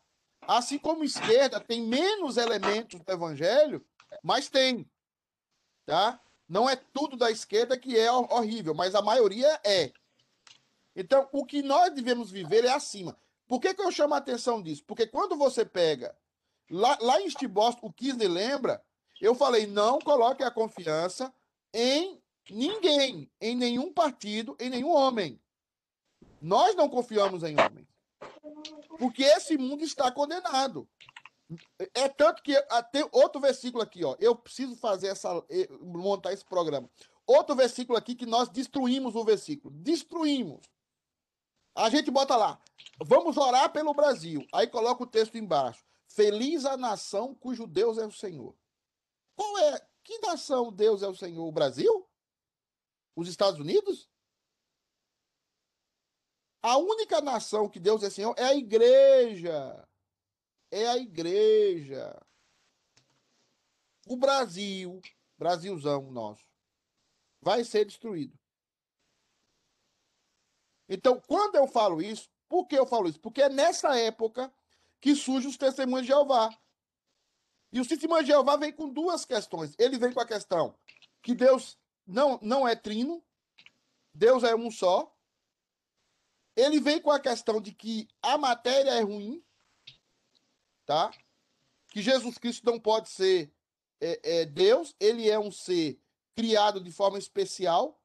Assim 0.42 0.78
como 0.78 1.04
esquerda 1.04 1.60
tem 1.60 1.82
menos 1.82 2.36
elementos 2.36 3.00
do 3.00 3.12
evangelho, 3.12 3.84
mas 4.22 4.48
tem. 4.48 4.88
Tá? 5.86 6.20
Não 6.50 6.68
é 6.68 6.74
tudo 6.74 7.16
da 7.16 7.30
esquerda 7.30 7.78
que 7.78 7.96
é 7.96 8.10
hor- 8.10 8.26
horrível, 8.32 8.74
mas 8.74 8.96
a 8.96 9.00
maioria 9.00 9.60
é. 9.64 9.92
Então, 10.96 11.28
o 11.30 11.46
que 11.46 11.62
nós 11.62 11.94
devemos 11.94 12.28
viver 12.28 12.64
é 12.64 12.72
acima. 12.72 13.16
Por 13.46 13.60
que, 13.60 13.72
que 13.72 13.80
eu 13.80 13.92
chamo 13.92 14.14
a 14.14 14.18
atenção 14.18 14.60
disso? 14.60 14.82
Porque 14.84 15.06
quando 15.06 15.36
você 15.36 15.64
pega. 15.64 16.12
Lá, 16.68 16.98
lá 17.00 17.20
em 17.20 17.30
Stibos, 17.30 17.76
o 17.82 17.92
Kisney 17.92 18.26
lembra, 18.26 18.84
eu 19.20 19.32
falei: 19.32 19.64
não 19.68 20.00
coloque 20.00 20.42
a 20.42 20.50
confiança 20.50 21.32
em 21.72 22.20
ninguém, 22.50 23.30
em 23.40 23.54
nenhum 23.54 23.92
partido, 23.92 24.56
em 24.58 24.68
nenhum 24.68 24.90
homem. 24.90 25.40
Nós 26.42 26.74
não 26.74 26.88
confiamos 26.88 27.44
em 27.44 27.54
homens. 27.60 27.86
Porque 28.98 29.22
esse 29.22 29.56
mundo 29.56 29.84
está 29.84 30.10
condenado. 30.10 30.88
É 31.94 32.08
tanto 32.08 32.42
que 32.42 32.56
ah, 32.70 32.82
tem 32.82 33.08
outro 33.12 33.40
versículo 33.40 33.82
aqui, 33.82 34.04
ó. 34.04 34.16
Eu 34.20 34.36
preciso 34.36 34.76
fazer 34.76 35.08
essa 35.08 35.44
montar 35.80 36.32
esse 36.32 36.44
programa. 36.44 36.88
Outro 37.26 37.54
versículo 37.54 37.98
aqui 37.98 38.14
que 38.14 38.26
nós 38.26 38.48
destruímos 38.48 39.14
o 39.14 39.24
versículo. 39.24 39.74
Destruímos. 39.74 40.60
A 41.74 41.88
gente 41.88 42.10
bota 42.10 42.36
lá. 42.36 42.60
Vamos 43.04 43.36
orar 43.36 43.72
pelo 43.72 43.94
Brasil. 43.94 44.46
Aí 44.52 44.66
coloca 44.66 45.02
o 45.02 45.06
texto 45.06 45.36
embaixo. 45.36 45.84
Feliz 46.06 46.64
a 46.64 46.76
nação 46.76 47.34
cujo 47.34 47.66
Deus 47.66 47.98
é 47.98 48.06
o 48.06 48.10
Senhor. 48.10 48.56
Qual 49.36 49.58
é? 49.58 49.86
Que 50.02 50.18
nação 50.18 50.72
Deus 50.72 51.02
é 51.02 51.08
o 51.08 51.14
Senhor? 51.14 51.46
O 51.46 51.52
Brasil? 51.52 52.08
Os 53.14 53.28
Estados 53.28 53.60
Unidos? 53.60 54.08
A 56.62 56.76
única 56.76 57.20
nação 57.20 57.68
que 57.68 57.80
Deus 57.80 58.02
é 58.02 58.10
Senhor 58.10 58.34
é 58.36 58.44
a 58.44 58.54
igreja. 58.54 59.88
É 60.70 60.86
a 60.86 60.96
igreja. 60.96 62.20
O 64.06 64.16
Brasil, 64.16 65.00
Brasilzão 65.38 66.10
nosso, 66.10 66.44
vai 67.40 67.64
ser 67.64 67.84
destruído. 67.84 68.38
Então, 70.88 71.20
quando 71.26 71.54
eu 71.54 71.66
falo 71.66 72.02
isso, 72.02 72.28
por 72.48 72.66
que 72.66 72.76
eu 72.76 72.86
falo 72.86 73.08
isso? 73.08 73.20
Porque 73.20 73.42
é 73.42 73.48
nessa 73.48 73.96
época 73.96 74.52
que 75.00 75.14
surgem 75.14 75.48
os 75.48 75.56
testemunhos 75.56 76.02
de 76.02 76.12
Jeová. 76.12 76.50
E 77.72 77.80
o 77.80 77.86
testemunho 77.86 78.22
de 78.22 78.30
Jeová 78.30 78.56
vem 78.56 78.72
com 78.72 78.92
duas 78.92 79.24
questões. 79.24 79.74
Ele 79.78 79.96
vem 79.96 80.12
com 80.12 80.20
a 80.20 80.26
questão 80.26 80.76
que 81.22 81.34
Deus 81.34 81.78
não, 82.06 82.38
não 82.42 82.66
é 82.66 82.74
trino, 82.74 83.24
Deus 84.12 84.42
é 84.42 84.54
um 84.54 84.70
só. 84.70 85.16
Ele 86.56 86.80
vem 86.80 87.00
com 87.00 87.12
a 87.12 87.20
questão 87.20 87.60
de 87.60 87.72
que 87.72 88.08
a 88.20 88.36
matéria 88.36 88.90
é 88.90 89.00
ruim, 89.00 89.42
tá? 90.90 91.12
Que 91.86 92.02
Jesus 92.02 92.36
Cristo 92.36 92.66
não 92.66 92.80
pode 92.80 93.08
ser 93.10 93.54
é, 94.00 94.40
é, 94.40 94.44
Deus, 94.44 94.92
ele 94.98 95.30
é 95.30 95.38
um 95.38 95.52
ser 95.52 96.00
criado 96.34 96.80
de 96.80 96.90
forma 96.90 97.16
especial. 97.16 97.96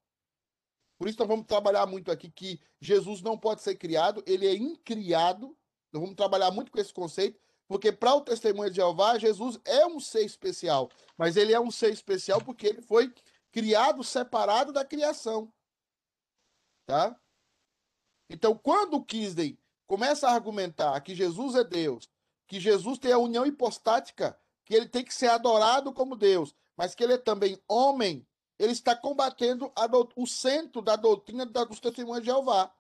Por 0.95 1.07
isso 1.07 1.17
nós 1.17 1.27
vamos 1.27 1.47
trabalhar 1.47 1.87
muito 1.87 2.11
aqui 2.11 2.29
que 2.29 2.61
Jesus 2.79 3.23
não 3.23 3.39
pode 3.39 3.63
ser 3.63 3.75
criado, 3.75 4.23
ele 4.27 4.45
é 4.45 4.53
incriado. 4.53 5.57
Nós 5.91 5.99
vamos 5.99 6.15
trabalhar 6.15 6.51
muito 6.51 6.71
com 6.71 6.79
esse 6.79 6.93
conceito, 6.93 7.41
porque 7.67 7.91
para 7.91 8.13
o 8.13 8.21
testemunho 8.21 8.69
de 8.69 8.75
Jeová, 8.75 9.17
Jesus 9.17 9.59
é 9.65 9.83
um 9.87 9.99
ser 9.99 10.23
especial, 10.23 10.91
mas 11.17 11.37
ele 11.37 11.53
é 11.53 11.59
um 11.59 11.71
ser 11.71 11.91
especial 11.91 12.39
porque 12.39 12.67
ele 12.67 12.83
foi 12.83 13.11
criado 13.51 14.03
separado 14.03 14.71
da 14.71 14.85
criação. 14.85 15.51
Tá? 16.85 17.19
Então, 18.29 18.55
quando 18.55 19.03
Kisden 19.03 19.57
começa 19.87 20.27
a 20.27 20.33
argumentar 20.35 21.01
que 21.01 21.15
Jesus 21.15 21.55
é 21.55 21.63
Deus, 21.63 22.07
que 22.47 22.59
Jesus 22.59 22.97
tem 22.97 23.11
a 23.11 23.17
união 23.17 23.45
hipostática, 23.45 24.37
que 24.63 24.73
ele 24.73 24.87
tem 24.87 25.03
que 25.03 25.13
ser 25.13 25.27
adorado 25.27 25.93
como 25.93 26.15
Deus, 26.15 26.55
mas 26.75 26.93
que 26.93 27.03
ele 27.03 27.13
é 27.13 27.17
também 27.17 27.59
homem, 27.67 28.25
ele 28.57 28.71
está 28.71 28.95
combatendo 28.95 29.71
o 30.15 30.25
centro 30.25 30.81
da 30.81 30.95
doutrina 30.95 31.45
dos 31.45 31.79
testemunhos 31.79 32.21
de 32.21 32.27
Jeová. 32.27 32.73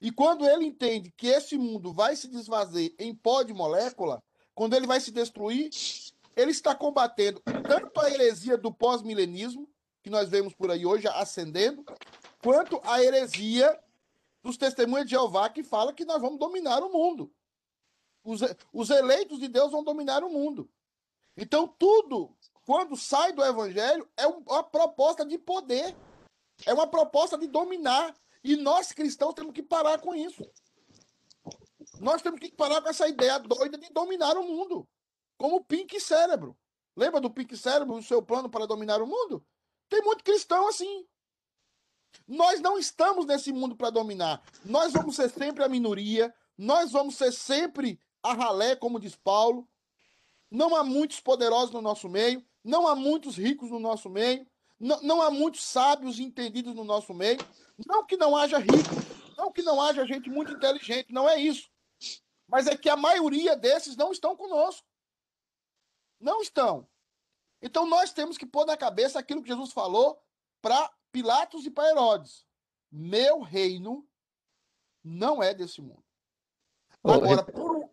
E 0.00 0.12
quando 0.12 0.48
ele 0.48 0.64
entende 0.64 1.12
que 1.16 1.26
esse 1.26 1.58
mundo 1.58 1.92
vai 1.92 2.14
se 2.14 2.28
desfazer 2.28 2.94
em 2.98 3.14
pó 3.14 3.42
de 3.42 3.52
molécula, 3.52 4.22
quando 4.54 4.74
ele 4.74 4.86
vai 4.86 5.00
se 5.00 5.10
destruir, 5.10 5.70
ele 6.36 6.50
está 6.50 6.74
combatendo 6.74 7.40
tanto 7.66 8.00
a 8.00 8.10
heresia 8.10 8.56
do 8.56 8.72
pós-milenismo, 8.72 9.68
que 10.02 10.10
nós 10.10 10.28
vemos 10.28 10.54
por 10.54 10.70
aí 10.70 10.86
hoje 10.86 11.08
ascendendo, 11.08 11.84
quanto 12.42 12.80
a 12.84 13.02
heresia 13.02 13.78
dos 14.42 14.56
testemunhos 14.56 15.06
de 15.06 15.12
Jeová, 15.12 15.48
que 15.48 15.64
fala 15.64 15.92
que 15.92 16.04
nós 16.04 16.20
vamos 16.20 16.38
dominar 16.38 16.82
o 16.82 16.92
mundo. 16.92 17.32
Os, 18.28 18.42
os 18.70 18.90
eleitos 18.90 19.38
de 19.38 19.48
Deus 19.48 19.72
vão 19.72 19.82
dominar 19.82 20.22
o 20.22 20.28
mundo. 20.28 20.70
Então, 21.34 21.66
tudo, 21.66 22.36
quando 22.66 22.94
sai 22.94 23.32
do 23.32 23.42
evangelho, 23.42 24.06
é 24.18 24.26
uma 24.26 24.62
proposta 24.62 25.24
de 25.24 25.38
poder, 25.38 25.96
é 26.66 26.74
uma 26.74 26.86
proposta 26.86 27.38
de 27.38 27.46
dominar. 27.46 28.14
E 28.44 28.54
nós 28.54 28.92
cristãos 28.92 29.32
temos 29.32 29.54
que 29.54 29.62
parar 29.62 29.98
com 30.02 30.14
isso. 30.14 30.44
Nós 32.00 32.20
temos 32.20 32.38
que 32.38 32.52
parar 32.52 32.82
com 32.82 32.90
essa 32.90 33.08
ideia 33.08 33.38
doida 33.38 33.78
de 33.78 33.90
dominar 33.94 34.36
o 34.36 34.42
mundo, 34.42 34.86
como 35.38 35.56
o 35.56 35.64
Pink 35.64 35.98
Cérebro. 35.98 36.54
Lembra 36.94 37.22
do 37.22 37.30
Pink 37.30 37.56
Cérebro, 37.56 37.94
o 37.94 38.02
seu 38.02 38.22
plano 38.22 38.50
para 38.50 38.66
dominar 38.66 39.00
o 39.00 39.06
mundo? 39.06 39.42
Tem 39.88 40.02
muito 40.02 40.22
cristão 40.22 40.68
assim. 40.68 41.06
Nós 42.26 42.60
não 42.60 42.78
estamos 42.78 43.24
nesse 43.24 43.54
mundo 43.54 43.74
para 43.74 43.88
dominar. 43.88 44.42
Nós 44.66 44.92
vamos 44.92 45.16
ser 45.16 45.30
sempre 45.30 45.64
a 45.64 45.68
minoria. 45.68 46.34
Nós 46.58 46.92
vamos 46.92 47.16
ser 47.16 47.32
sempre 47.32 47.98
a 48.22 48.32
ralé, 48.32 48.76
como 48.76 49.00
diz 49.00 49.14
Paulo. 49.16 49.68
Não 50.50 50.74
há 50.74 50.82
muitos 50.82 51.20
poderosos 51.20 51.72
no 51.72 51.82
nosso 51.82 52.08
meio. 52.08 52.44
Não 52.64 52.86
há 52.86 52.94
muitos 52.94 53.36
ricos 53.36 53.70
no 53.70 53.78
nosso 53.78 54.08
meio. 54.08 54.46
Não, 54.78 55.00
não 55.02 55.22
há 55.22 55.30
muitos 55.30 55.62
sábios 55.64 56.18
e 56.18 56.24
entendidos 56.24 56.74
no 56.74 56.84
nosso 56.84 57.12
meio. 57.12 57.38
Não 57.86 58.04
que 58.04 58.16
não 58.16 58.36
haja 58.36 58.58
ricos. 58.58 59.36
Não 59.36 59.52
que 59.52 59.62
não 59.62 59.80
haja 59.80 60.06
gente 60.06 60.28
muito 60.30 60.52
inteligente. 60.52 61.12
Não 61.12 61.28
é 61.28 61.36
isso. 61.36 61.70
Mas 62.46 62.66
é 62.66 62.76
que 62.76 62.88
a 62.88 62.96
maioria 62.96 63.56
desses 63.56 63.96
não 63.96 64.10
estão 64.10 64.36
conosco. 64.36 64.86
Não 66.20 66.40
estão. 66.40 66.88
Então 67.60 67.86
nós 67.86 68.12
temos 68.12 68.38
que 68.38 68.46
pôr 68.46 68.66
na 68.66 68.76
cabeça 68.76 69.18
aquilo 69.18 69.42
que 69.42 69.48
Jesus 69.48 69.72
falou 69.72 70.20
para 70.60 70.92
Pilatos 71.12 71.66
e 71.66 71.70
para 71.70 71.90
Herodes. 71.90 72.46
Meu 72.90 73.40
reino 73.40 74.08
não 75.04 75.42
é 75.42 75.52
desse 75.54 75.80
mundo. 75.80 76.04
Agora, 77.04 77.44
por, 77.44 77.88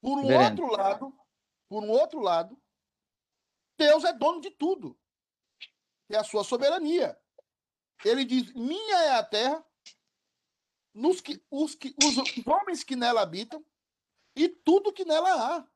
por 0.00 0.18
um 0.18 0.34
outro 0.34 0.66
lado, 0.66 1.14
por 1.68 1.82
um 1.82 1.90
outro 1.90 2.20
lado, 2.20 2.60
Deus 3.76 4.04
é 4.04 4.12
dono 4.12 4.40
de 4.40 4.50
tudo. 4.50 4.98
É 6.08 6.16
a 6.16 6.24
sua 6.24 6.42
soberania. 6.42 7.18
Ele 8.04 8.24
diz: 8.24 8.52
Minha 8.54 8.96
é 9.04 9.10
a 9.12 9.24
terra, 9.24 9.64
nos 10.92 11.20
que, 11.20 11.42
os, 11.50 11.74
que, 11.74 11.94
os 12.02 12.46
homens 12.46 12.82
que 12.82 12.96
nela 12.96 13.22
habitam 13.22 13.64
e 14.34 14.48
tudo 14.48 14.92
que 14.92 15.04
nela 15.04 15.30
há. 15.32 15.68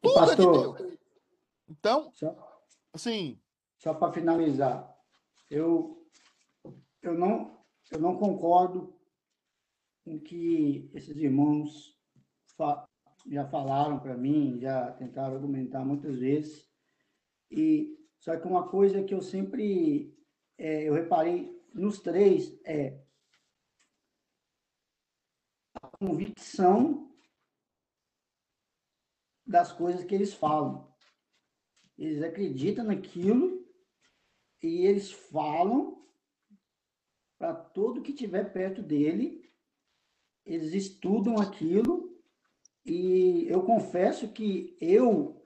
Tudo 0.00 0.14
Pastor, 0.14 0.32
é 0.32 0.36
de 0.36 0.86
Deus. 0.86 0.98
Então, 1.68 2.12
só, 2.12 2.60
assim. 2.92 3.40
Só 3.78 3.94
para 3.94 4.12
finalizar, 4.12 4.96
eu, 5.50 6.08
eu, 7.02 7.14
não, 7.14 7.64
eu 7.90 8.00
não 8.00 8.16
concordo 8.16 8.98
com 10.04 10.18
que 10.18 10.90
esses 10.94 11.16
irmãos 11.16 11.95
fa 12.56 12.88
já 13.28 13.44
falaram 13.48 13.98
para 13.98 14.16
mim, 14.16 14.58
já 14.60 14.92
tentaram 14.92 15.34
argumentar 15.34 15.84
muitas 15.84 16.18
vezes. 16.18 16.68
E 17.50 17.96
só 18.18 18.36
que 18.38 18.46
uma 18.46 18.68
coisa 18.68 19.02
que 19.02 19.14
eu 19.14 19.20
sempre 19.20 20.16
é, 20.58 20.88
eu 20.88 20.94
reparei 20.94 21.54
nos 21.74 22.00
três 22.00 22.58
é 22.64 22.98
a 25.74 25.88
convicção 25.98 27.12
das 29.46 29.72
coisas 29.72 30.04
que 30.04 30.14
eles 30.14 30.32
falam. 30.32 30.92
Eles 31.98 32.22
acreditam 32.22 32.84
naquilo 32.84 33.66
e 34.62 34.86
eles 34.86 35.12
falam 35.12 36.04
para 37.38 37.54
todo 37.54 38.02
que 38.02 38.12
estiver 38.12 38.52
perto 38.52 38.82
dele. 38.82 39.50
Eles 40.44 40.72
estudam 40.72 41.38
aquilo 41.38 42.05
e 42.86 43.46
eu 43.48 43.62
confesso 43.62 44.28
que 44.32 44.76
eu, 44.80 45.44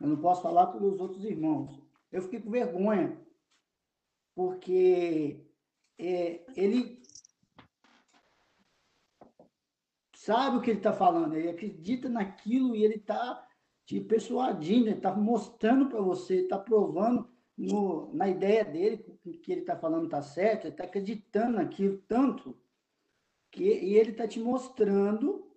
eu 0.00 0.08
não 0.08 0.16
posso 0.16 0.42
falar 0.42 0.66
pelos 0.68 1.00
outros 1.00 1.24
irmãos, 1.24 1.80
eu 2.10 2.20
fiquei 2.22 2.40
com 2.40 2.50
vergonha, 2.50 3.20
porque 4.34 5.46
é, 5.98 6.44
ele 6.56 7.00
sabe 10.16 10.56
o 10.56 10.60
que 10.60 10.70
ele 10.70 10.78
está 10.78 10.92
falando, 10.92 11.34
ele 11.34 11.48
acredita 11.48 12.08
naquilo 12.08 12.74
e 12.74 12.84
ele 12.84 12.96
está 12.96 13.48
te 13.84 14.00
persuadindo, 14.00 14.88
ele 14.88 14.96
está 14.96 15.14
mostrando 15.14 15.88
para 15.88 16.00
você, 16.00 16.42
está 16.42 16.58
provando 16.58 17.28
no, 17.56 18.12
na 18.14 18.28
ideia 18.28 18.64
dele 18.64 18.98
que 19.42 19.52
ele 19.52 19.60
está 19.60 19.76
falando 19.76 20.06
está 20.06 20.22
certo, 20.22 20.64
ele 20.64 20.74
está 20.74 20.84
acreditando 20.84 21.56
naquilo 21.56 21.98
tanto 22.08 22.58
que 23.50 23.62
e 23.62 23.94
ele 23.96 24.10
está 24.10 24.26
te 24.26 24.40
mostrando, 24.40 25.51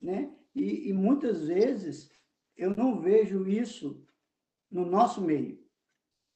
né? 0.00 0.34
E, 0.54 0.88
e, 0.88 0.92
muitas 0.92 1.46
vezes 1.46 2.10
eu 2.56 2.74
não 2.74 3.00
vejo 3.00 3.46
isso 3.46 4.04
no 4.70 4.84
nosso 4.84 5.20
meio. 5.20 5.62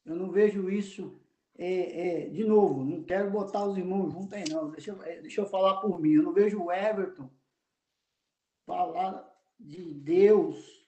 Eu 0.04 0.14
não 0.14 0.30
vejo 0.30 0.70
isso 0.70 1.20
é, 1.56 2.26
é, 2.26 2.28
de 2.28 2.44
novo. 2.44 2.84
Não 2.84 3.02
quero 3.02 3.30
botar 3.30 3.64
os 3.64 3.76
irmãos 3.76 4.12
juntos 4.12 4.32
aí 4.32 4.44
não. 4.48 4.70
Deixa, 4.70 4.90
eu, 4.90 5.02
é, 5.02 5.20
deixa 5.20 5.40
eu 5.40 5.46
falar 5.46 5.80
por 5.80 6.00
mim. 6.00 6.12
Eu 6.12 6.22
não 6.22 6.32
vejo 6.32 6.62
o 6.62 6.70
Everton 6.70 7.30
falar 8.66 9.32
de 9.58 9.94
Deus 9.94 10.84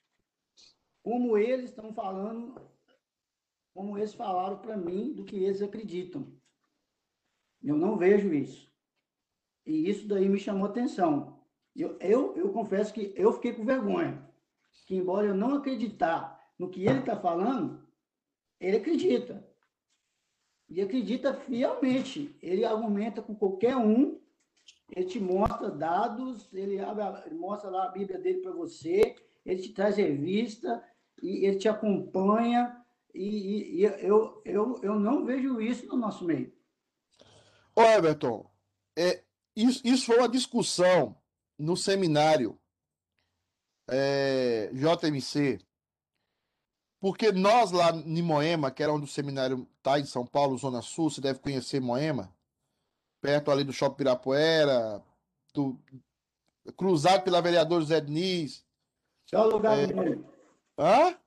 como 1.02 1.38
eles 1.38 1.70
estão 1.70 1.92
falando, 1.92 2.60
como 3.72 3.96
eles 3.96 4.12
falaram 4.12 4.58
para 4.58 4.76
mim 4.76 5.12
do 5.12 5.24
que 5.24 5.36
eles 5.36 5.62
acreditam. 5.62 6.32
Eu 7.62 7.76
não 7.76 7.96
vejo 7.96 8.32
isso. 8.34 8.72
E 9.64 9.88
isso 9.88 10.06
daí 10.06 10.28
me 10.28 10.38
chamou 10.38 10.66
atenção. 10.66 11.35
Eu, 11.76 11.96
eu, 12.00 12.36
eu 12.36 12.52
confesso 12.52 12.92
que 12.92 13.12
eu 13.16 13.32
fiquei 13.34 13.52
com 13.52 13.64
vergonha. 13.64 14.26
Que 14.86 14.96
embora 14.96 15.26
eu 15.26 15.34
não 15.34 15.56
acreditar 15.56 16.40
no 16.58 16.70
que 16.70 16.84
ele 16.84 17.00
está 17.00 17.16
falando, 17.16 17.86
ele 18.58 18.78
acredita. 18.78 19.46
E 20.68 20.80
acredita 20.80 21.34
fielmente. 21.34 22.36
Ele 22.42 22.64
argumenta 22.64 23.20
com 23.20 23.34
qualquer 23.34 23.76
um, 23.76 24.18
ele 24.90 25.06
te 25.06 25.20
mostra 25.20 25.70
dados, 25.70 26.52
ele, 26.52 26.78
abre, 26.78 27.04
ele 27.26 27.34
mostra 27.34 27.68
lá 27.68 27.86
a 27.86 27.90
Bíblia 27.90 28.18
dele 28.18 28.40
para 28.40 28.52
você, 28.52 29.16
ele 29.44 29.62
te 29.62 29.72
traz 29.72 29.96
revista, 29.96 30.82
e 31.22 31.46
ele 31.46 31.58
te 31.58 31.68
acompanha, 31.68 32.84
e, 33.14 33.24
e, 33.24 33.80
e, 33.80 33.84
eu, 33.84 34.42
eu, 34.44 34.80
eu 34.82 35.00
não 35.00 35.24
vejo 35.24 35.60
isso 35.60 35.86
no 35.86 35.96
nosso 35.96 36.24
meio. 36.24 36.52
Ô 37.74 37.82
Everton, 37.82 38.50
é, 38.96 39.22
isso, 39.54 39.82
isso 39.84 40.06
foi 40.06 40.18
uma 40.18 40.28
discussão 40.28 41.16
no 41.58 41.76
seminário 41.76 42.58
é, 43.88 44.70
JMC, 44.72 45.60
porque 47.00 47.30
nós 47.32 47.70
lá 47.70 47.90
em 47.90 48.22
Moema, 48.22 48.70
que 48.70 48.82
era 48.82 48.92
onde 48.92 49.04
o 49.04 49.08
seminário 49.08 49.68
está 49.78 49.98
em 49.98 50.04
São 50.04 50.26
Paulo, 50.26 50.58
Zona 50.58 50.82
Sul, 50.82 51.10
você 51.10 51.20
deve 51.20 51.38
conhecer 51.38 51.80
Moema, 51.80 52.34
perto 53.20 53.50
ali 53.50 53.64
do 53.64 53.72
Shopping 53.72 53.96
Pirapuera, 53.96 55.02
do, 55.52 55.78
cruzado 56.76 57.22
pela 57.22 57.42
vereadora 57.42 57.84
Zé 57.84 58.00
Diniz. 58.00 58.64
Só 59.26 59.44
lugar 59.44 59.78
é, 59.78 59.86
Hã? 60.78 61.18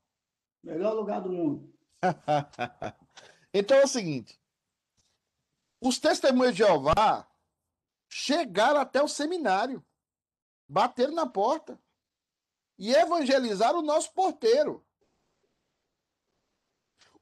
Melhor 0.64 0.94
lugar 0.94 1.22
do 1.22 1.32
mundo. 1.32 1.74
Então 3.52 3.78
é 3.78 3.84
o 3.84 3.88
seguinte: 3.88 4.40
os 5.82 5.98
testemunhos 5.98 6.54
de 6.54 6.60
Jeová 6.60 7.28
chegaram 8.08 8.80
até 8.80 9.02
o 9.02 9.08
seminário, 9.08 9.84
bateram 10.70 11.14
na 11.14 11.26
porta 11.26 11.80
e 12.78 12.94
evangelizaram 12.94 13.80
o 13.80 13.84
nosso 13.84 14.14
porteiro. 14.14 14.86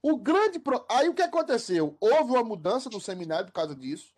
O 0.01 0.17
grande. 0.17 0.59
Pro... 0.59 0.85
Aí 0.89 1.09
o 1.09 1.15
que 1.15 1.21
aconteceu? 1.21 1.97
Houve 1.99 2.31
uma 2.31 2.43
mudança 2.43 2.89
no 2.89 3.01
seminário 3.01 3.47
por 3.47 3.53
causa 3.53 3.75
disso. 3.75 4.13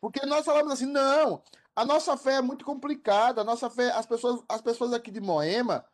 Porque 0.00 0.24
nós 0.24 0.44
falamos 0.44 0.72
assim: 0.72 0.86
não, 0.86 1.42
a 1.74 1.84
nossa 1.84 2.16
fé 2.16 2.34
é 2.34 2.40
muito 2.40 2.64
complicada, 2.64 3.40
a 3.40 3.44
nossa 3.44 3.68
fé, 3.68 3.90
as 3.90 4.06
pessoas, 4.06 4.42
as 4.48 4.62
pessoas 4.62 4.92
aqui 4.92 5.10
de 5.10 5.20
Moema, 5.20 5.84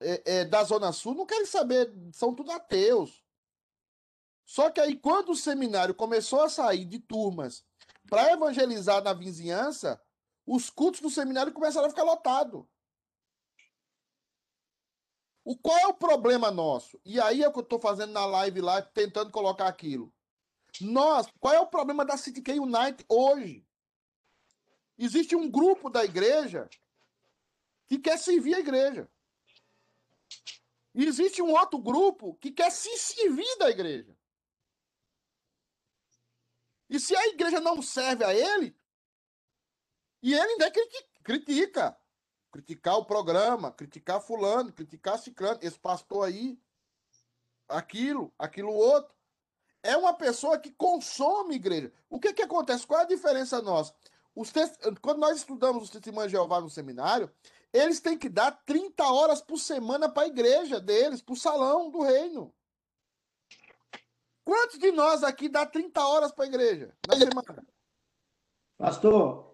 é, 0.00 0.22
é, 0.38 0.44
da 0.44 0.62
Zona 0.62 0.92
Sul, 0.92 1.14
não 1.14 1.26
querem 1.26 1.46
saber, 1.46 1.92
são 2.12 2.34
tudo 2.34 2.52
ateus. 2.52 3.24
Só 4.46 4.70
que 4.70 4.80
aí, 4.80 4.96
quando 4.96 5.30
o 5.30 5.36
seminário 5.36 5.94
começou 5.94 6.42
a 6.42 6.48
sair 6.48 6.84
de 6.84 6.98
turmas 6.98 7.64
para 8.08 8.32
evangelizar 8.32 9.02
na 9.02 9.12
vizinhança, 9.12 10.00
os 10.52 10.68
cultos 10.68 11.00
do 11.00 11.08
seminário 11.08 11.52
começaram 11.52 11.86
a 11.86 11.90
ficar 11.90 12.02
lotados. 12.02 12.64
O 15.44 15.56
qual 15.56 15.78
é 15.78 15.86
o 15.86 15.94
problema 15.94 16.50
nosso? 16.50 17.00
E 17.04 17.20
aí 17.20 17.40
é 17.40 17.48
o 17.48 17.52
que 17.52 17.60
eu 17.60 17.62
estou 17.62 17.78
fazendo 17.78 18.12
na 18.12 18.26
live 18.26 18.60
lá, 18.60 18.82
tentando 18.82 19.30
colocar 19.30 19.68
aquilo. 19.68 20.12
Nós, 20.80 21.28
qual 21.38 21.54
é 21.54 21.60
o 21.60 21.68
problema 21.68 22.04
da 22.04 22.16
City 22.16 22.42
K 22.42 22.58
Unite 22.58 23.04
hoje? 23.08 23.64
Existe 24.98 25.36
um 25.36 25.48
grupo 25.48 25.88
da 25.88 26.04
igreja 26.04 26.68
que 27.86 28.00
quer 28.00 28.18
servir 28.18 28.56
a 28.56 28.60
igreja. 28.60 29.08
E 30.96 31.04
existe 31.04 31.40
um 31.40 31.52
outro 31.52 31.78
grupo 31.78 32.34
que 32.34 32.50
quer 32.50 32.72
se 32.72 32.98
servir 32.98 33.56
da 33.58 33.70
igreja. 33.70 34.16
E 36.88 36.98
se 36.98 37.14
a 37.14 37.28
igreja 37.28 37.60
não 37.60 37.80
serve 37.80 38.24
a 38.24 38.34
ele, 38.34 38.76
e 40.22 40.34
ele 40.34 40.52
ainda 40.52 40.70
critica. 41.22 41.96
Criticar 42.52 42.96
o 42.96 43.04
programa, 43.04 43.70
criticar 43.70 44.20
fulano, 44.20 44.72
criticar 44.72 45.18
ciclano, 45.18 45.60
esse 45.62 45.78
pastor 45.78 46.26
aí, 46.26 46.58
aquilo, 47.68 48.32
aquilo 48.38 48.72
outro. 48.72 49.14
É 49.82 49.96
uma 49.96 50.12
pessoa 50.12 50.58
que 50.58 50.72
consome 50.72 51.54
igreja. 51.54 51.92
O 52.08 52.18
que 52.18 52.32
que 52.32 52.42
acontece? 52.42 52.86
Qual 52.86 53.00
é 53.00 53.04
a 53.04 53.06
diferença 53.06 53.62
nossa? 53.62 53.94
Os 54.34 54.52
Quando 55.00 55.18
nós 55.18 55.38
estudamos 55.38 55.84
os 55.84 55.90
testemunhos 55.90 56.30
de 56.30 56.36
Jeová 56.36 56.60
no 56.60 56.68
seminário, 56.68 57.32
eles 57.72 58.00
têm 58.00 58.18
que 58.18 58.28
dar 58.28 58.50
30 58.66 59.04
horas 59.04 59.40
por 59.40 59.58
semana 59.58 60.08
para 60.08 60.24
a 60.24 60.28
igreja 60.28 60.80
deles, 60.80 61.22
para 61.22 61.32
o 61.32 61.36
salão 61.36 61.88
do 61.90 62.02
reino. 62.02 62.52
Quantos 64.44 64.78
de 64.78 64.90
nós 64.90 65.22
aqui 65.22 65.48
dá 65.48 65.64
30 65.64 66.04
horas 66.04 66.32
para 66.32 66.44
a 66.44 66.48
igreja 66.48 66.92
na 67.06 67.16
semana? 67.16 67.66
Pastor, 68.76 69.49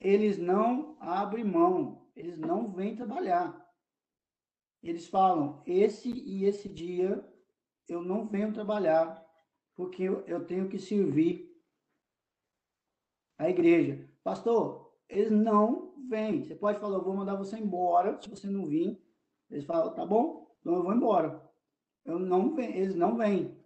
eles 0.00 0.38
não 0.38 0.96
abrem 1.00 1.44
mão, 1.44 2.08
eles 2.14 2.38
não 2.38 2.72
vêm 2.72 2.96
trabalhar. 2.96 3.66
Eles 4.82 5.08
falam: 5.08 5.62
esse 5.66 6.10
e 6.10 6.44
esse 6.44 6.68
dia 6.68 7.24
eu 7.88 8.02
não 8.02 8.26
venho 8.26 8.52
trabalhar, 8.52 9.24
porque 9.74 10.02
eu 10.02 10.46
tenho 10.46 10.68
que 10.68 10.78
servir 10.78 11.48
a 13.36 13.48
igreja. 13.48 14.08
Pastor, 14.22 14.94
eles 15.08 15.30
não 15.30 15.94
vêm. 16.08 16.44
Você 16.44 16.54
pode 16.54 16.78
falar: 16.78 16.98
eu 16.98 17.04
vou 17.04 17.16
mandar 17.16 17.34
você 17.34 17.56
embora 17.58 18.20
se 18.20 18.28
você 18.28 18.48
não 18.48 18.66
vir. 18.66 19.02
Eles 19.50 19.64
falam: 19.64 19.94
tá 19.94 20.06
bom, 20.06 20.54
então 20.60 20.74
eu 20.74 20.82
vou 20.82 20.94
embora. 20.94 21.48
Eu 22.04 22.18
não 22.18 22.54
venho, 22.54 22.76
eles 22.76 22.94
não 22.94 23.16
vêm. 23.16 23.56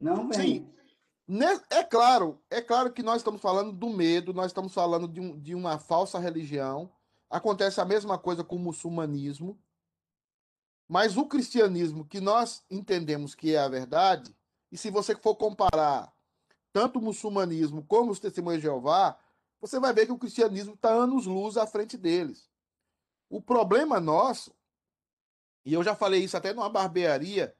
Não 0.00 0.28
vem. 0.28 0.40
Sim. 0.40 0.74
É 1.70 1.82
claro, 1.82 2.42
é 2.50 2.60
claro 2.60 2.92
que 2.92 3.02
nós 3.02 3.16
estamos 3.16 3.40
falando 3.40 3.72
do 3.72 3.88
medo, 3.88 4.34
nós 4.34 4.46
estamos 4.46 4.74
falando 4.74 5.08
de, 5.08 5.20
um, 5.20 5.38
de 5.40 5.54
uma 5.54 5.78
falsa 5.78 6.18
religião. 6.18 6.92
Acontece 7.30 7.80
a 7.80 7.84
mesma 7.84 8.18
coisa 8.18 8.44
com 8.44 8.56
o 8.56 8.58
muçulmanismo. 8.58 9.58
Mas 10.86 11.16
o 11.16 11.26
cristianismo 11.26 12.04
que 12.04 12.20
nós 12.20 12.62
entendemos 12.70 13.34
que 13.34 13.54
é 13.54 13.58
a 13.58 13.68
verdade, 13.68 14.36
e 14.70 14.76
se 14.76 14.90
você 14.90 15.16
for 15.16 15.34
comparar 15.34 16.12
tanto 16.72 16.98
o 16.98 17.02
muçulmanismo 17.02 17.84
como 17.84 18.10
os 18.10 18.20
testemunhos 18.20 18.60
de 18.60 18.66
Jeová, 18.66 19.18
você 19.60 19.80
vai 19.80 19.94
ver 19.94 20.06
que 20.06 20.12
o 20.12 20.18
cristianismo 20.18 20.74
está 20.74 20.90
anos-luz 20.90 21.56
à 21.56 21.66
frente 21.66 21.96
deles. 21.96 22.50
O 23.30 23.40
problema 23.40 23.98
nosso, 23.98 24.54
e 25.64 25.72
eu 25.72 25.82
já 25.82 25.94
falei 25.94 26.22
isso 26.22 26.36
até 26.36 26.52
numa 26.52 26.68
barbearia, 26.68 27.56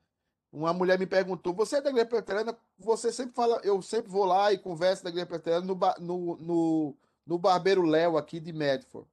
uma 0.54 0.72
mulher 0.72 0.98
me 0.98 1.06
perguntou: 1.06 1.52
você 1.52 1.76
é 1.76 1.80
da 1.80 1.90
igreja 1.90 2.06
presbiteriana? 2.06 2.56
Você 2.78 3.12
sempre 3.12 3.34
fala, 3.34 3.60
eu 3.64 3.82
sempre 3.82 4.10
vou 4.10 4.24
lá 4.24 4.52
e 4.52 4.58
converso 4.58 5.02
da 5.02 5.10
igreja 5.10 5.26
presbiteriana 5.26 5.66
no, 5.66 5.74
no, 5.98 6.36
no, 6.36 6.96
no 7.26 7.38
barbeiro 7.38 7.82
Léo 7.82 8.16
aqui 8.16 8.38
de 8.38 8.52
Medford. 8.52 9.08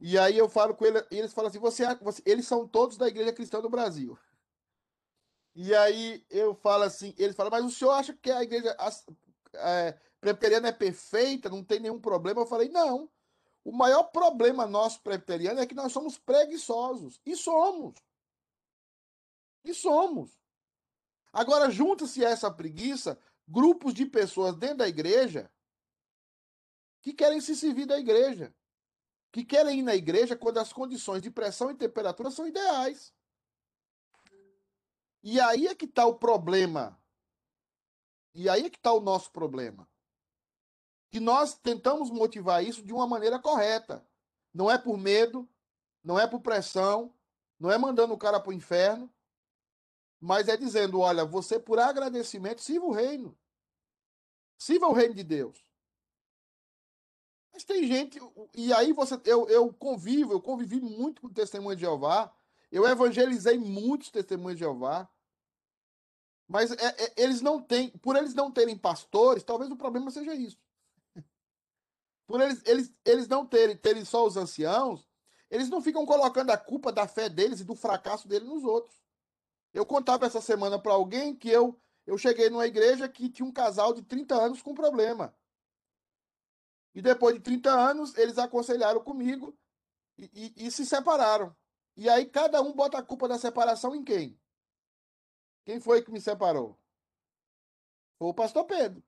E 0.00 0.16
aí 0.18 0.38
eu 0.38 0.48
falo 0.48 0.74
com 0.74 0.86
ele, 0.86 1.04
e 1.10 1.18
eles 1.18 1.34
falam 1.34 1.50
assim: 1.50 1.58
você, 1.58 1.84
você, 1.96 2.22
eles 2.24 2.46
são 2.46 2.66
todos 2.66 2.96
da 2.96 3.06
igreja 3.06 3.32
cristã 3.32 3.60
do 3.60 3.68
Brasil. 3.68 4.18
E 5.54 5.74
aí 5.74 6.24
eu 6.30 6.54
falo 6.54 6.84
assim: 6.84 7.14
eles 7.18 7.36
falam, 7.36 7.50
mas 7.50 7.64
o 7.64 7.70
senhor 7.70 7.90
acha 7.92 8.14
que 8.14 8.30
a 8.30 8.42
igreja 8.42 8.74
é, 9.54 9.94
é 10.22 10.72
perfeita, 10.72 11.50
não 11.50 11.62
tem 11.62 11.78
nenhum 11.78 12.00
problema? 12.00 12.40
Eu 12.40 12.46
falei: 12.46 12.70
não. 12.70 13.10
O 13.62 13.72
maior 13.72 14.04
problema 14.04 14.66
nosso 14.66 15.02
presbiteriano 15.02 15.60
é 15.60 15.66
que 15.66 15.74
nós 15.74 15.92
somos 15.92 16.16
preguiçosos. 16.16 17.20
E 17.26 17.36
somos. 17.36 17.94
E 19.68 19.74
somos. 19.74 20.40
Agora, 21.30 21.70
junta-se 21.70 22.24
essa 22.24 22.50
preguiça 22.50 23.20
grupos 23.46 23.92
de 23.92 24.06
pessoas 24.06 24.56
dentro 24.56 24.78
da 24.78 24.88
igreja 24.88 25.52
que 27.02 27.12
querem 27.12 27.38
se 27.38 27.54
servir 27.54 27.84
da 27.84 27.98
igreja, 27.98 28.54
que 29.30 29.44
querem 29.44 29.80
ir 29.80 29.82
na 29.82 29.94
igreja 29.94 30.34
quando 30.34 30.56
as 30.56 30.72
condições 30.72 31.20
de 31.20 31.30
pressão 31.30 31.70
e 31.70 31.74
temperatura 31.74 32.30
são 32.30 32.46
ideais. 32.46 33.12
E 35.22 35.38
aí 35.38 35.66
é 35.66 35.74
que 35.74 35.84
está 35.84 36.06
o 36.06 36.14
problema. 36.14 36.98
E 38.34 38.48
aí 38.48 38.64
é 38.64 38.70
que 38.70 38.78
está 38.78 38.94
o 38.94 39.00
nosso 39.00 39.30
problema. 39.30 39.86
Que 41.10 41.20
nós 41.20 41.58
tentamos 41.58 42.10
motivar 42.10 42.64
isso 42.64 42.82
de 42.82 42.92
uma 42.94 43.06
maneira 43.06 43.38
correta. 43.38 44.02
Não 44.54 44.70
é 44.70 44.78
por 44.78 44.96
medo, 44.96 45.46
não 46.02 46.18
é 46.18 46.26
por 46.26 46.40
pressão, 46.40 47.14
não 47.60 47.70
é 47.70 47.76
mandando 47.76 48.14
o 48.14 48.18
cara 48.18 48.40
para 48.40 48.50
o 48.50 48.54
inferno, 48.54 49.12
mas 50.20 50.48
é 50.48 50.56
dizendo: 50.56 51.00
olha, 51.00 51.24
você 51.24 51.58
por 51.58 51.78
agradecimento 51.78 52.62
sirva 52.62 52.86
o 52.86 52.92
reino. 52.92 53.36
Sirva 54.58 54.88
o 54.88 54.92
reino 54.92 55.14
de 55.14 55.22
Deus. 55.22 55.64
Mas 57.52 57.64
tem 57.64 57.86
gente, 57.86 58.20
e 58.54 58.72
aí 58.72 58.92
você, 58.92 59.20
eu, 59.24 59.48
eu 59.48 59.72
convivo, 59.72 60.32
eu 60.32 60.40
convivi 60.40 60.80
muito 60.80 61.22
com 61.22 61.26
o 61.28 61.32
testemunho 61.32 61.74
de 61.74 61.82
Jeová, 61.82 62.32
eu 62.70 62.86
evangelizei 62.86 63.58
muitos 63.58 64.10
testemunhos 64.10 64.58
de 64.58 64.64
Jeová, 64.64 65.08
mas 66.46 66.70
é, 66.70 67.04
é, 67.04 67.14
eles 67.16 67.40
não 67.40 67.60
têm, 67.60 67.90
por 67.98 68.16
eles 68.16 68.32
não 68.32 68.50
terem 68.50 68.76
pastores, 68.76 69.42
talvez 69.42 69.70
o 69.70 69.76
problema 69.76 70.10
seja 70.10 70.34
isso. 70.34 70.58
Por 72.26 72.40
eles, 72.40 72.62
eles, 72.64 72.92
eles 73.04 73.26
não 73.26 73.44
terem, 73.44 73.76
terem 73.76 74.04
só 74.04 74.26
os 74.26 74.36
anciãos, 74.36 75.08
eles 75.50 75.68
não 75.68 75.82
ficam 75.82 76.06
colocando 76.06 76.50
a 76.50 76.56
culpa 76.56 76.92
da 76.92 77.08
fé 77.08 77.28
deles 77.28 77.60
e 77.60 77.64
do 77.64 77.74
fracasso 77.74 78.28
deles 78.28 78.48
nos 78.48 78.64
outros. 78.64 79.02
Eu 79.78 79.86
contava 79.86 80.26
essa 80.26 80.40
semana 80.40 80.76
para 80.76 80.92
alguém 80.92 81.36
que 81.36 81.48
eu, 81.48 81.80
eu 82.04 82.18
cheguei 82.18 82.50
numa 82.50 82.66
igreja 82.66 83.08
que 83.08 83.30
tinha 83.30 83.46
um 83.46 83.52
casal 83.52 83.94
de 83.94 84.02
30 84.02 84.34
anos 84.34 84.60
com 84.60 84.74
problema. 84.74 85.32
E 86.96 87.00
depois 87.00 87.36
de 87.36 87.40
30 87.40 87.70
anos, 87.70 88.12
eles 88.18 88.38
aconselharam 88.38 89.00
comigo 89.00 89.56
e, 90.18 90.52
e, 90.56 90.66
e 90.66 90.70
se 90.72 90.84
separaram. 90.84 91.56
E 91.96 92.08
aí 92.08 92.26
cada 92.26 92.60
um 92.60 92.72
bota 92.72 92.98
a 92.98 93.04
culpa 93.04 93.28
da 93.28 93.38
separação 93.38 93.94
em 93.94 94.02
quem? 94.02 94.36
Quem 95.64 95.78
foi 95.78 96.02
que 96.02 96.10
me 96.10 96.20
separou? 96.20 96.76
Foi 98.18 98.30
o 98.30 98.34
pastor 98.34 98.64
Pedro. 98.64 98.98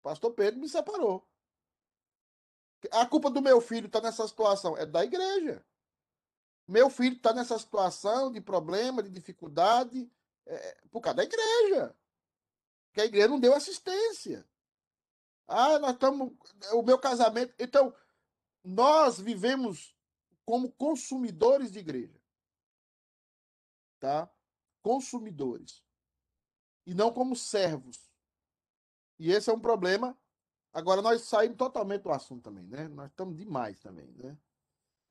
O 0.00 0.02
pastor 0.02 0.34
Pedro 0.34 0.58
me 0.58 0.68
separou. 0.68 1.24
A 2.90 3.06
culpa 3.06 3.30
do 3.30 3.40
meu 3.40 3.60
filho 3.60 3.86
está 3.86 4.00
nessa 4.00 4.26
situação 4.26 4.76
é 4.76 4.84
da 4.84 5.04
igreja. 5.04 5.64
Meu 6.66 6.90
filho 6.90 7.16
está 7.16 7.32
nessa 7.32 7.58
situação 7.58 8.32
de 8.32 8.40
problema, 8.40 9.02
de 9.02 9.10
dificuldade, 9.10 10.10
é, 10.46 10.80
por 10.90 11.00
causa 11.00 11.18
da 11.18 11.24
igreja. 11.24 11.94
Que 12.92 13.00
a 13.02 13.04
igreja 13.04 13.28
não 13.28 13.38
deu 13.38 13.54
assistência. 13.54 14.46
Ah, 15.46 15.78
nós 15.78 15.92
estamos. 15.92 16.32
O 16.72 16.82
meu 16.82 16.98
casamento. 16.98 17.54
Então, 17.58 17.94
nós 18.64 19.20
vivemos 19.20 19.94
como 20.44 20.72
consumidores 20.72 21.70
de 21.70 21.78
igreja. 21.78 22.20
Tá? 24.00 24.28
Consumidores. 24.82 25.84
E 26.84 26.94
não 26.94 27.12
como 27.12 27.36
servos. 27.36 28.10
E 29.18 29.30
esse 29.30 29.50
é 29.50 29.52
um 29.52 29.60
problema. 29.60 30.16
Agora, 30.72 31.00
nós 31.00 31.22
saímos 31.22 31.56
totalmente 31.56 32.02
do 32.02 32.12
assunto 32.12 32.42
também, 32.42 32.66
né? 32.66 32.86
Nós 32.88 33.10
estamos 33.10 33.36
demais 33.36 33.80
também, 33.80 34.12
né? 34.12 34.36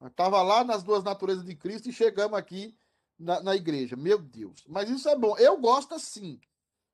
Estava 0.07 0.41
lá 0.41 0.63
nas 0.63 0.83
duas 0.83 1.03
naturezas 1.03 1.43
de 1.43 1.55
Cristo 1.55 1.89
e 1.89 1.93
chegamos 1.93 2.37
aqui 2.37 2.75
na, 3.17 3.41
na 3.41 3.55
igreja. 3.55 3.95
Meu 3.95 4.19
Deus. 4.19 4.63
Mas 4.67 4.89
isso 4.89 5.07
é 5.09 5.17
bom. 5.17 5.37
Eu 5.37 5.57
gosto 5.57 5.93
assim. 5.95 6.39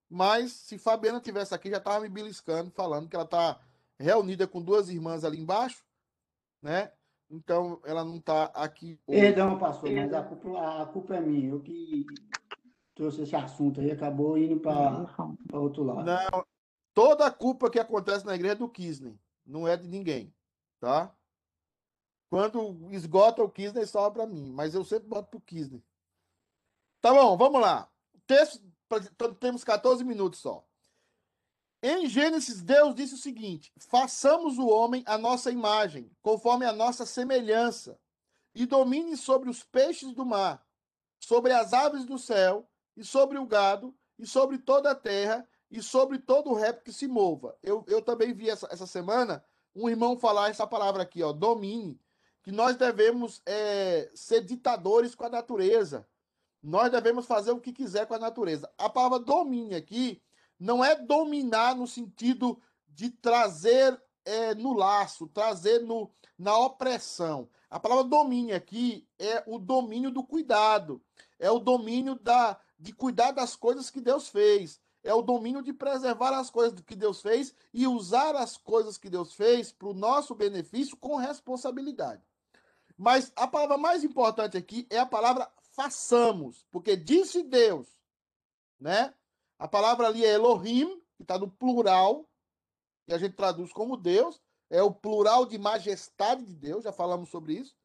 Mas 0.09 0.51
se 0.51 0.77
Fabiana 0.77 1.21
tivesse 1.21 1.55
aqui, 1.55 1.69
já 1.69 1.79
tava 1.79 2.01
me 2.01 2.09
beliscando, 2.09 2.69
falando 2.71 3.07
que 3.07 3.15
ela 3.15 3.25
tá 3.25 3.59
reunida 3.97 4.47
com 4.47 4.61
duas 4.61 4.89
irmãs 4.89 5.23
ali 5.23 5.39
embaixo, 5.39 5.83
né? 6.61 6.91
Então 7.29 7.79
ela 7.85 8.03
não 8.03 8.19
tá 8.19 8.45
aqui. 8.53 8.99
hoje. 9.07 9.21
Perdão, 9.21 9.57
pastor, 9.57 9.89
mas 9.89 10.13
a 10.13 10.21
culpa, 10.21 10.81
a 10.81 10.85
culpa 10.85 11.15
é 11.15 11.21
minha. 11.21 11.49
Eu 11.49 11.61
que 11.61 12.05
trouxe 12.93 13.21
esse 13.21 13.35
assunto 13.35 13.79
aí, 13.79 13.89
acabou 13.89 14.37
indo 14.37 14.59
para 14.59 15.07
outro 15.53 15.83
lado. 15.83 16.03
Não, 16.03 16.45
toda 16.93 17.25
a 17.25 17.31
culpa 17.31 17.69
que 17.69 17.79
acontece 17.79 18.25
na 18.25 18.35
igreja 18.35 18.53
é 18.53 18.57
do 18.57 18.67
Kisney, 18.67 19.17
não 19.45 19.65
é 19.65 19.77
de 19.77 19.87
ninguém, 19.87 20.33
tá? 20.77 21.15
Quando 22.31 22.87
esgota 22.93 23.43
o 23.43 23.49
Kisney, 23.49 23.85
sobra 23.85 24.23
para 24.23 24.25
mim, 24.25 24.53
mas 24.53 24.73
eu 24.73 24.85
sempre 24.85 25.09
boto 25.09 25.31
pro 25.31 25.41
Kisney. 25.41 25.83
Tá 27.01 27.13
bom, 27.13 27.35
vamos 27.35 27.59
lá. 27.59 27.91
Texto, 28.25 28.63
temos 29.37 29.65
14 29.65 30.01
minutos 30.05 30.39
só. 30.39 30.65
Em 31.83 32.07
Gênesis, 32.07 32.61
Deus 32.61 32.95
disse 32.95 33.15
o 33.15 33.17
seguinte: 33.17 33.73
façamos 33.79 34.57
o 34.57 34.69
homem 34.69 35.03
a 35.05 35.17
nossa 35.17 35.51
imagem, 35.51 36.09
conforme 36.21 36.65
a 36.65 36.71
nossa 36.71 37.05
semelhança, 37.05 37.99
e 38.55 38.65
domine 38.65 39.17
sobre 39.17 39.49
os 39.49 39.61
peixes 39.65 40.13
do 40.13 40.25
mar, 40.25 40.65
sobre 41.19 41.51
as 41.51 41.73
aves 41.73 42.05
do 42.05 42.17
céu, 42.17 42.65
e 42.95 43.03
sobre 43.03 43.39
o 43.39 43.45
gado, 43.45 43.93
e 44.17 44.25
sobre 44.25 44.57
toda 44.57 44.91
a 44.91 44.95
terra, 44.95 45.45
e 45.69 45.83
sobre 45.83 46.17
todo 46.17 46.49
o 46.49 46.55
réptil 46.55 46.85
que 46.85 46.93
se 46.93 47.09
mova. 47.09 47.57
Eu, 47.61 47.83
eu 47.89 48.01
também 48.01 48.33
vi 48.33 48.49
essa, 48.49 48.69
essa 48.71 48.87
semana 48.87 49.43
um 49.75 49.89
irmão 49.89 50.17
falar 50.17 50.49
essa 50.49 50.65
palavra 50.65 51.03
aqui, 51.03 51.21
ó, 51.21 51.33
domine, 51.33 51.99
que 52.43 52.51
nós 52.51 52.75
devemos 52.75 53.41
é, 53.45 54.09
ser 54.15 54.41
ditadores 54.41 55.15
com 55.15 55.25
a 55.25 55.29
natureza. 55.29 56.07
Nós 56.61 56.91
devemos 56.91 57.25
fazer 57.25 57.51
o 57.51 57.59
que 57.59 57.73
quiser 57.73 58.05
com 58.05 58.13
a 58.13 58.19
natureza. 58.19 58.71
A 58.77 58.89
palavra 58.89 59.19
domine 59.19 59.75
aqui 59.75 60.21
não 60.59 60.83
é 60.83 60.95
dominar 60.95 61.75
no 61.75 61.87
sentido 61.87 62.61
de 62.87 63.09
trazer 63.09 63.99
é, 64.25 64.53
no 64.53 64.73
laço, 64.73 65.27
trazer 65.27 65.79
no, 65.79 66.11
na 66.37 66.57
opressão. 66.57 67.49
A 67.69 67.79
palavra 67.79 68.03
domínio 68.03 68.55
aqui 68.55 69.07
é 69.17 69.43
o 69.47 69.57
domínio 69.57 70.11
do 70.11 70.23
cuidado, 70.23 71.01
é 71.39 71.49
o 71.49 71.59
domínio 71.59 72.15
da, 72.15 72.59
de 72.77 72.93
cuidar 72.93 73.31
das 73.31 73.55
coisas 73.55 73.89
que 73.89 74.01
Deus 74.01 74.27
fez, 74.27 74.79
é 75.03 75.13
o 75.13 75.21
domínio 75.21 75.63
de 75.63 75.73
preservar 75.73 76.37
as 76.37 76.49
coisas 76.49 76.79
que 76.81 76.95
Deus 76.95 77.21
fez 77.21 77.55
e 77.73 77.87
usar 77.87 78.35
as 78.35 78.57
coisas 78.57 78.97
que 78.97 79.09
Deus 79.09 79.33
fez 79.33 79.71
para 79.71 79.87
o 79.87 79.93
nosso 79.93 80.35
benefício 80.35 80.95
com 80.97 81.15
responsabilidade. 81.15 82.21
Mas 83.01 83.33
a 83.35 83.47
palavra 83.47 83.79
mais 83.79 84.03
importante 84.03 84.55
aqui 84.55 84.85
é 84.87 84.99
a 84.99 85.07
palavra 85.07 85.51
façamos, 85.71 86.67
porque 86.69 86.95
disse 86.95 87.41
Deus, 87.41 87.87
né? 88.79 89.11
A 89.57 89.67
palavra 89.67 90.05
ali 90.05 90.23
é 90.23 90.33
Elohim, 90.33 91.01
que 91.17 91.23
está 91.23 91.35
no 91.35 91.49
plural, 91.49 92.29
que 93.07 93.13
a 93.15 93.17
gente 93.17 93.35
traduz 93.35 93.73
como 93.73 93.97
Deus, 93.97 94.39
é 94.69 94.83
o 94.83 94.93
plural 94.93 95.47
de 95.47 95.57
majestade 95.57 96.45
de 96.45 96.53
Deus, 96.53 96.83
já 96.83 96.91
falamos 96.91 97.29
sobre 97.29 97.55
isso. 97.55 97.75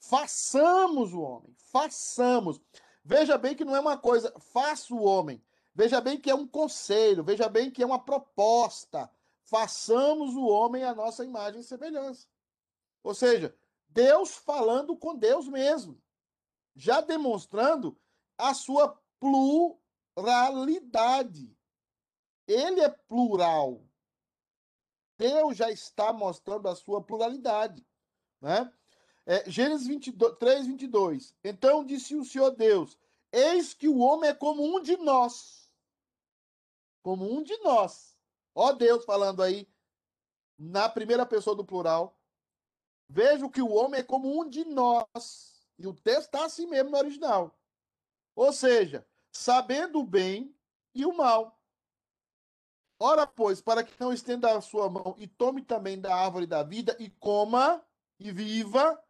Façamos 0.00 1.12
o 1.12 1.20
homem, 1.20 1.54
façamos. 1.70 2.60
Veja 3.04 3.38
bem 3.38 3.54
que 3.54 3.64
não 3.64 3.76
é 3.76 3.78
uma 3.78 3.96
coisa, 3.96 4.34
faça 4.52 4.92
o 4.92 5.04
homem. 5.04 5.40
Veja 5.76 6.00
bem 6.00 6.20
que 6.20 6.28
é 6.28 6.34
um 6.34 6.46
conselho, 6.46 7.22
veja 7.22 7.48
bem 7.48 7.70
que 7.70 7.84
é 7.84 7.86
uma 7.86 8.04
proposta. 8.04 9.08
Façamos 9.44 10.34
o 10.34 10.44
homem 10.44 10.82
a 10.82 10.92
nossa 10.92 11.24
imagem 11.24 11.60
e 11.60 11.64
semelhança. 11.64 12.26
Ou 13.04 13.14
seja, 13.14 13.56
Deus 13.96 14.36
falando 14.36 14.94
com 14.94 15.16
Deus 15.16 15.48
mesmo, 15.48 15.98
já 16.74 17.00
demonstrando 17.00 17.98
a 18.36 18.52
sua 18.52 19.02
pluralidade. 20.14 21.56
Ele 22.46 22.82
é 22.82 22.90
plural. 22.90 23.82
Deus 25.16 25.56
já 25.56 25.70
está 25.70 26.12
mostrando 26.12 26.68
a 26.68 26.76
sua 26.76 27.02
pluralidade. 27.02 27.86
Né? 28.38 28.70
É, 29.24 29.50
Gênesis 29.50 29.86
22, 29.86 30.36
3, 30.38 30.66
22. 30.66 31.34
Então 31.42 31.82
disse 31.82 32.14
o 32.14 32.22
Senhor 32.22 32.50
Deus: 32.50 32.98
Eis 33.32 33.72
que 33.72 33.88
o 33.88 33.96
homem 33.96 34.28
é 34.28 34.34
como 34.34 34.62
um 34.62 34.78
de 34.82 34.98
nós. 34.98 35.72
Como 37.02 37.24
um 37.32 37.42
de 37.42 37.56
nós. 37.60 38.14
Ó 38.54 38.72
Deus 38.72 39.06
falando 39.06 39.42
aí 39.42 39.66
na 40.58 40.86
primeira 40.86 41.24
pessoa 41.24 41.56
do 41.56 41.64
plural. 41.64 42.15
Vejo 43.08 43.50
que 43.50 43.62
o 43.62 43.72
homem 43.72 44.00
é 44.00 44.02
como 44.02 44.40
um 44.40 44.48
de 44.48 44.64
nós. 44.64 45.66
E 45.78 45.86
o 45.86 45.94
texto 45.94 46.26
está 46.26 46.44
assim 46.44 46.66
mesmo 46.66 46.90
no 46.90 46.98
original. 46.98 47.56
Ou 48.34 48.52
seja, 48.52 49.06
sabendo 49.32 50.00
o 50.00 50.06
bem 50.06 50.54
e 50.94 51.04
o 51.04 51.16
mal. 51.16 51.60
Ora, 52.98 53.26
pois, 53.26 53.60
para 53.60 53.84
que 53.84 53.98
não 54.00 54.12
estenda 54.12 54.56
a 54.56 54.60
sua 54.60 54.88
mão 54.88 55.14
e 55.18 55.26
tome 55.26 55.62
também 55.62 56.00
da 56.00 56.14
árvore 56.14 56.46
da 56.46 56.62
vida 56.62 56.96
e 56.98 57.10
coma 57.10 57.84
e 58.18 58.32
viva 58.32 59.02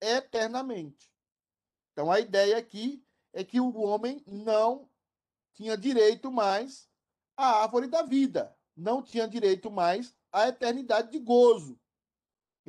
eternamente. 0.00 1.10
Então, 1.92 2.10
a 2.10 2.20
ideia 2.20 2.58
aqui 2.58 3.04
é 3.32 3.42
que 3.42 3.60
o 3.60 3.80
homem 3.80 4.22
não 4.26 4.88
tinha 5.54 5.76
direito 5.76 6.30
mais 6.30 6.88
à 7.36 7.62
árvore 7.62 7.86
da 7.86 8.02
vida, 8.02 8.54
não 8.76 9.02
tinha 9.02 9.26
direito 9.26 9.70
mais 9.70 10.14
à 10.30 10.48
eternidade 10.48 11.10
de 11.10 11.18
gozo. 11.18 11.78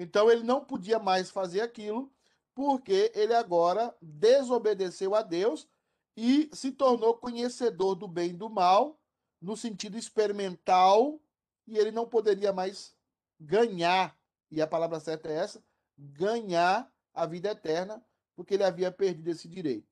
Então, 0.01 0.31
ele 0.31 0.41
não 0.41 0.65
podia 0.65 0.97
mais 0.97 1.29
fazer 1.29 1.61
aquilo, 1.61 2.11
porque 2.55 3.11
ele 3.13 3.35
agora 3.35 3.95
desobedeceu 4.01 5.13
a 5.13 5.21
Deus 5.21 5.69
e 6.17 6.49
se 6.51 6.71
tornou 6.71 7.17
conhecedor 7.17 7.93
do 7.93 8.07
bem 8.07 8.31
e 8.31 8.33
do 8.33 8.49
mal, 8.49 8.99
no 9.39 9.55
sentido 9.55 9.99
experimental, 9.99 11.21
e 11.67 11.77
ele 11.77 11.91
não 11.91 12.09
poderia 12.09 12.51
mais 12.51 12.95
ganhar, 13.39 14.17
e 14.49 14.59
a 14.59 14.65
palavra 14.65 14.99
certa 14.99 15.29
é 15.29 15.35
essa, 15.35 15.63
ganhar 15.95 16.91
a 17.13 17.27
vida 17.27 17.51
eterna, 17.51 18.03
porque 18.35 18.55
ele 18.55 18.63
havia 18.63 18.91
perdido 18.91 19.29
esse 19.29 19.47
direito. 19.47 19.87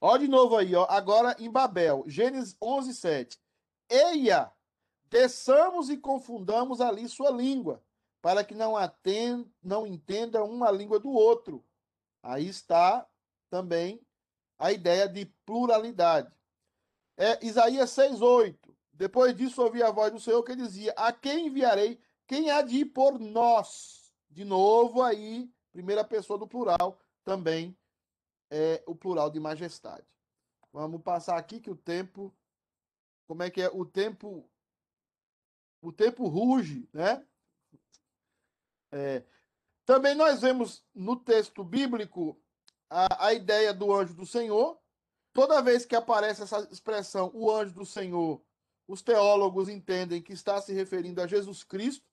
Ó 0.00 0.16
de 0.16 0.26
novo 0.26 0.56
aí, 0.56 0.74
ó, 0.74 0.86
agora 0.90 1.36
em 1.38 1.48
Babel, 1.48 2.02
Gênesis 2.08 2.56
11, 2.60 2.94
7. 2.94 3.40
Eia, 3.88 4.50
desçamos 5.04 5.88
e 5.88 5.96
confundamos 5.96 6.80
ali 6.80 7.08
sua 7.08 7.30
língua, 7.30 7.80
para 8.20 8.44
que 8.44 8.54
não, 8.54 8.76
atend, 8.76 9.50
não 9.62 9.86
entenda 9.86 10.44
uma 10.44 10.70
língua 10.70 10.98
do 10.98 11.10
outro. 11.10 11.64
Aí 12.22 12.48
está 12.48 13.06
também 13.48 14.00
a 14.58 14.72
ideia 14.72 15.08
de 15.08 15.26
pluralidade. 15.46 16.32
É 17.16 17.44
Isaías 17.44 17.90
6:8. 17.90 18.76
Depois 18.92 19.34
disso 19.34 19.62
ouvi 19.62 19.82
a 19.82 19.90
voz 19.90 20.12
do 20.12 20.20
Senhor 20.20 20.42
que 20.42 20.54
dizia: 20.54 20.92
A 20.96 21.12
quem 21.12 21.46
enviarei? 21.46 21.98
Quem 22.26 22.50
há 22.50 22.62
de 22.62 22.80
ir 22.80 22.86
por 22.86 23.18
nós? 23.18 24.12
De 24.28 24.44
novo 24.44 25.02
aí, 25.02 25.50
primeira 25.72 26.04
pessoa 26.04 26.38
do 26.38 26.46
plural, 26.46 27.00
também 27.24 27.76
é 28.50 28.82
o 28.86 28.94
plural 28.94 29.30
de 29.30 29.40
majestade. 29.40 30.06
Vamos 30.72 31.02
passar 31.02 31.36
aqui 31.36 31.60
que 31.60 31.70
o 31.70 31.76
tempo 31.76 32.32
como 33.30 33.44
é 33.44 33.50
que 33.50 33.62
é? 33.62 33.68
O 33.68 33.86
tempo 33.86 34.44
o 35.80 35.92
tempo 35.92 36.26
ruge, 36.26 36.88
né? 36.92 37.24
É, 38.92 39.22
também 39.84 40.14
nós 40.14 40.40
vemos 40.40 40.84
no 40.94 41.16
texto 41.16 41.64
bíblico 41.64 42.40
a, 42.88 43.26
a 43.26 43.34
ideia 43.34 43.72
do 43.72 43.92
anjo 43.92 44.14
do 44.14 44.26
Senhor. 44.26 44.78
Toda 45.32 45.62
vez 45.62 45.84
que 45.84 45.94
aparece 45.94 46.42
essa 46.42 46.68
expressão, 46.70 47.30
o 47.34 47.50
anjo 47.50 47.74
do 47.74 47.86
Senhor, 47.86 48.42
os 48.86 49.00
teólogos 49.02 49.68
entendem 49.68 50.20
que 50.20 50.32
está 50.32 50.60
se 50.60 50.72
referindo 50.72 51.20
a 51.20 51.26
Jesus 51.26 51.62
Cristo. 51.62 52.04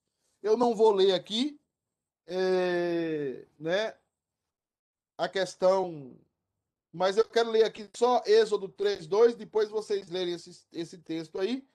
Eu 0.41 0.55
não 0.55 0.75
vou 0.75 0.91
ler 0.91 1.13
aqui, 1.13 1.59
é, 2.27 3.45
né, 3.59 3.95
a 5.17 5.27
questão, 5.27 6.15
mas 6.93 7.17
eu 7.17 7.25
quero 7.25 7.49
ler 7.49 7.63
aqui 7.63 7.89
só 7.95 8.21
Êxodo 8.25 8.69
3:2. 8.69 9.35
Depois 9.35 9.69
vocês 9.69 10.09
lerem 10.09 10.35
esse, 10.35 10.65
esse 10.71 10.97
texto 10.99 11.39
aí. 11.39 11.67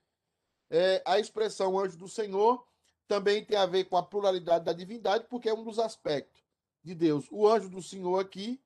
É, 0.70 1.02
a 1.04 1.18
expressão 1.18 1.78
anjo 1.78 1.98
do 1.98 2.08
Senhor 2.08 2.66
também 3.08 3.44
tem 3.44 3.56
a 3.56 3.66
ver 3.66 3.84
com 3.84 3.96
a 3.96 4.02
pluralidade 4.02 4.64
da 4.64 4.72
divindade, 4.72 5.26
porque 5.28 5.48
é 5.48 5.54
um 5.54 5.64
dos 5.64 5.78
aspectos 5.78 6.42
de 6.82 6.94
Deus. 6.94 7.26
O 7.30 7.46
anjo 7.46 7.68
do 7.68 7.82
Senhor 7.82 8.18
aqui 8.18 8.60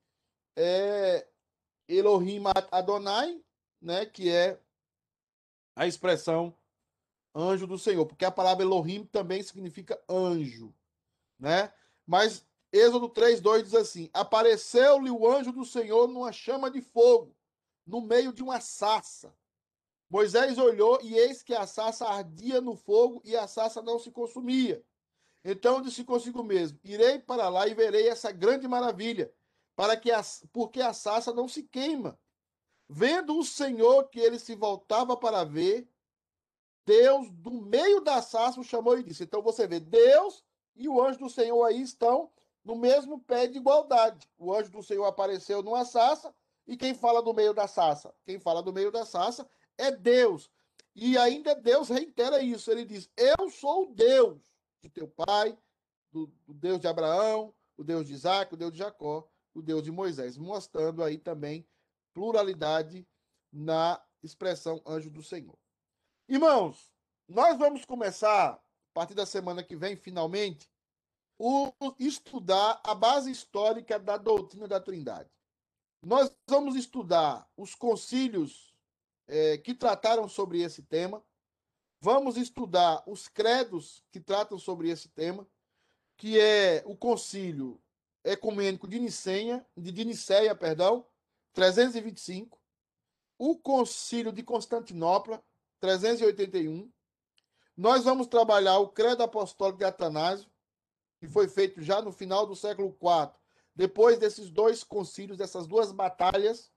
é 0.55 1.27
Elohim 1.87 2.41
Adonai, 2.71 3.41
né, 3.81 4.05
que 4.05 4.29
é 4.29 4.59
a 5.75 5.85
expressão 5.85 6.55
anjo 7.35 7.67
do 7.67 7.77
Senhor, 7.77 8.05
porque 8.05 8.25
a 8.25 8.31
palavra 8.31 8.63
Elohim 8.63 9.05
também 9.05 9.43
significa 9.43 10.01
anjo, 10.09 10.73
né? 11.39 11.71
Mas 12.05 12.43
Êxodo 12.71 13.09
3:2 13.09 13.63
diz 13.63 13.75
assim: 13.75 14.09
Apareceu-lhe 14.13 15.11
o 15.11 15.29
anjo 15.29 15.51
do 15.51 15.63
Senhor 15.63 16.07
numa 16.07 16.31
chama 16.31 16.71
de 16.71 16.81
fogo, 16.81 17.35
no 17.85 18.01
meio 18.01 18.33
de 18.33 18.41
uma 18.41 18.59
sassa. 18.59 19.33
Moisés 20.09 20.57
olhou 20.57 20.99
e 21.01 21.15
eis 21.17 21.43
que 21.43 21.53
a 21.53 21.67
sassa 21.67 22.07
ardia 22.07 22.61
no 22.61 22.75
fogo 22.75 23.21
e 23.25 23.35
a 23.35 23.47
sassa 23.47 23.81
não 23.81 23.99
se 23.99 24.09
consumia. 24.09 24.83
Então 25.43 25.81
disse 25.81 26.03
consigo 26.03 26.43
mesmo: 26.43 26.79
Irei 26.83 27.19
para 27.19 27.49
lá 27.49 27.67
e 27.67 27.73
verei 27.73 28.07
essa 28.07 28.31
grande 28.31 28.67
maravilha 28.67 29.33
para 29.75 29.95
que 29.95 30.11
a, 30.11 30.21
porque 30.51 30.81
a 30.81 30.93
sarça 30.93 31.33
não 31.33 31.47
se 31.47 31.63
queima. 31.63 32.19
Vendo 32.89 33.37
o 33.37 33.43
Senhor 33.43 34.09
que 34.09 34.19
ele 34.19 34.39
se 34.39 34.55
voltava 34.55 35.15
para 35.17 35.43
ver, 35.43 35.87
Deus, 36.85 37.29
do 37.31 37.51
meio 37.51 37.99
da 37.99 38.21
sarça, 38.21 38.61
o 38.61 38.63
chamou 38.63 38.97
e 38.97 39.03
disse. 39.03 39.23
Então 39.23 39.41
você 39.41 39.67
vê, 39.67 39.79
Deus 39.79 40.43
e 40.75 40.87
o 40.87 41.01
anjo 41.01 41.19
do 41.19 41.29
Senhor 41.29 41.63
aí 41.65 41.81
estão 41.81 42.31
no 42.63 42.75
mesmo 42.75 43.19
pé 43.19 43.45
de 43.45 43.57
igualdade. 43.57 44.29
O 44.37 44.53
anjo 44.53 44.71
do 44.71 44.81
Senhor 44.81 45.05
apareceu 45.05 45.61
numa 45.61 45.83
sarça, 45.83 46.33
e 46.65 46.75
quem 46.75 46.93
fala 46.93 47.21
do 47.21 47.33
meio 47.33 47.53
da 47.53 47.67
sarça? 47.67 48.13
Quem 48.25 48.39
fala 48.39 48.63
do 48.63 48.73
meio 48.73 48.91
da 48.91 49.05
sarça 49.05 49.47
é 49.77 49.91
Deus. 49.91 50.49
E 50.95 51.17
ainda 51.17 51.53
Deus 51.53 51.89
reitera 51.89 52.41
isso. 52.41 52.71
Ele 52.71 52.85
diz: 52.85 53.09
Eu 53.15 53.49
sou 53.49 53.83
o 53.83 53.93
Deus 53.93 54.41
de 54.81 54.89
teu 54.89 55.07
pai, 55.07 55.57
do, 56.11 56.27
do 56.45 56.53
Deus 56.53 56.79
de 56.79 56.87
Abraão, 56.87 57.53
o 57.77 57.83
Deus 57.83 58.07
de 58.07 58.13
Isaac, 58.13 58.53
o 58.53 58.57
Deus 58.57 58.71
de 58.71 58.79
Jacó, 58.79 59.27
o 59.53 59.61
Deus 59.61 59.83
de 59.83 59.91
Moisés, 59.91 60.37
mostrando 60.37 61.03
aí 61.03 61.17
também 61.17 61.67
pluralidade 62.13 63.07
na 63.51 64.01
expressão 64.23 64.81
anjo 64.85 65.09
do 65.09 65.21
Senhor. 65.21 65.57
Irmãos, 66.27 66.91
nós 67.27 67.57
vamos 67.57 67.85
começar, 67.85 68.53
a 68.53 68.59
partir 68.93 69.13
da 69.13 69.25
semana 69.25 69.63
que 69.63 69.75
vem, 69.75 69.95
finalmente, 69.95 70.69
o 71.37 71.71
estudar 71.99 72.81
a 72.83 72.95
base 72.95 73.29
histórica 73.29 73.99
da 73.99 74.17
doutrina 74.17 74.67
da 74.67 74.79
Trindade. 74.79 75.29
Nós 76.03 76.31
vamos 76.47 76.75
estudar 76.75 77.47
os 77.55 77.75
concílios 77.75 78.73
é, 79.27 79.57
que 79.57 79.73
trataram 79.73 80.27
sobre 80.27 80.61
esse 80.61 80.81
tema, 80.81 81.23
vamos 81.99 82.37
estudar 82.37 83.03
os 83.05 83.27
credos 83.27 84.03
que 84.11 84.19
tratam 84.19 84.57
sobre 84.57 84.89
esse 84.89 85.09
tema, 85.09 85.47
que 86.15 86.39
é 86.39 86.83
o 86.85 86.95
concílio 86.95 87.81
ecumênico 88.23 88.87
de 88.87 88.99
Niceia, 88.99 89.65
de 89.75 90.05
Niceia, 90.05 90.55
perdão, 90.55 91.05
325, 91.53 92.59
o 93.37 93.57
concílio 93.57 94.31
de 94.31 94.43
Constantinopla, 94.43 95.43
381. 95.79 96.91
Nós 97.75 98.03
vamos 98.03 98.27
trabalhar 98.27 98.79
o 98.79 98.89
credo 98.89 99.23
apostólico 99.23 99.77
de 99.77 99.85
Atanásio, 99.85 100.49
que 101.19 101.27
foi 101.27 101.47
feito 101.47 101.81
já 101.81 102.01
no 102.01 102.11
final 102.11 102.45
do 102.45 102.55
século 102.55 102.89
IV, 102.89 103.31
depois 103.75 104.17
desses 104.17 104.49
dois 104.49 104.83
concílios, 104.83 105.37
dessas 105.37 105.67
duas 105.67 105.91
batalhas, 105.91 106.71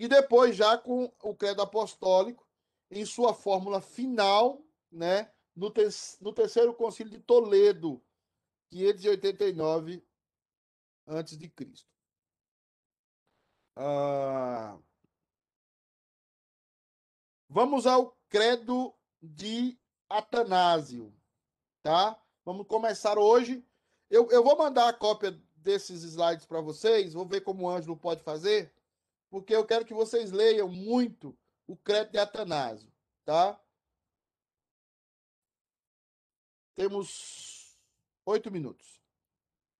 e 0.00 0.08
depois 0.08 0.56
já 0.56 0.78
com 0.78 1.12
o 1.22 1.34
credo 1.34 1.60
apostólico 1.60 2.48
em 2.90 3.04
sua 3.04 3.34
fórmula 3.34 3.82
final, 3.82 4.64
né, 4.90 5.30
no, 5.54 5.70
te 5.70 5.82
no 6.22 6.32
terceiro 6.32 6.72
concílio 6.72 7.12
de 7.12 7.18
Toledo, 7.18 8.02
589 8.70 10.02
antes 11.06 11.36
de 11.36 11.50
Cristo. 11.50 11.86
Ah, 13.76 14.78
vamos 17.46 17.86
ao 17.86 18.18
credo 18.30 18.94
de 19.20 19.78
Atanásio, 20.08 21.14
tá? 21.82 22.18
Vamos 22.42 22.66
começar 22.66 23.18
hoje. 23.18 23.62
Eu, 24.08 24.30
eu 24.30 24.42
vou 24.42 24.56
mandar 24.56 24.88
a 24.88 24.94
cópia 24.94 25.30
desses 25.56 26.02
slides 26.04 26.46
para 26.46 26.62
vocês, 26.62 27.12
vou 27.12 27.26
ver 27.26 27.42
como 27.42 27.64
o 27.64 27.68
Ângelo 27.68 27.98
pode 27.98 28.22
fazer, 28.22 28.72
porque 29.30 29.54
eu 29.54 29.64
quero 29.64 29.84
que 29.84 29.94
vocês 29.94 30.32
leiam 30.32 30.68
muito 30.68 31.38
o 31.66 31.76
crédito 31.76 32.12
de 32.12 32.18
Atanásio, 32.18 32.92
tá? 33.24 33.58
Temos 36.74 37.78
oito 38.26 38.50
minutos. 38.50 39.00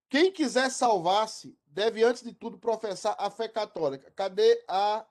Quem 0.09 0.33
quiser 0.33 0.71
salvar-se 0.71 1.59
deve, 1.67 2.03
antes 2.03 2.23
de 2.23 2.33
tudo, 2.33 2.59
professar 2.59 3.15
a 3.19 3.31
fé 3.31 3.49
católica. 3.49 4.11
Cadê 4.13 4.65
a. 4.69 5.07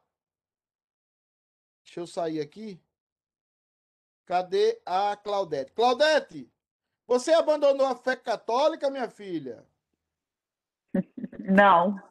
Deixa 1.84 2.00
eu 2.00 2.08
sair 2.08 2.40
aqui. 2.40 2.82
Cadê 4.26 4.82
a 4.86 5.18
Claudete? 5.18 5.72
Claudete, 5.72 6.52
você 7.08 7.34
abandonou 7.34 7.88
a 7.88 7.96
fé 7.96 8.16
católica, 8.16 8.92
minha 8.92 9.10
filha? 9.10 9.66
Não. 11.40 12.09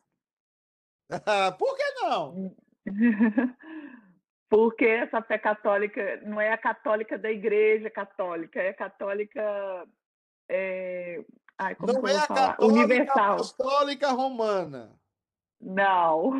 Por 1.58 1.76
que 1.76 1.84
não? 2.02 2.54
Porque 4.48 4.84
essa 4.84 5.20
fé 5.22 5.38
católica 5.38 6.20
não 6.22 6.40
é 6.40 6.52
a 6.52 6.58
católica 6.58 7.18
da 7.18 7.30
igreja 7.30 7.90
católica, 7.90 8.60
é 8.60 8.70
a 8.70 8.74
católica. 8.74 9.86
É... 10.48 11.22
Ai, 11.58 11.74
como 11.74 11.92
não 11.92 12.08
é 12.08 12.16
a 12.16 12.20
falar? 12.22 12.52
católica 12.52 12.78
Universal. 12.78 13.34
apostólica 13.34 14.10
romana. 14.10 14.98
Não. 15.60 16.32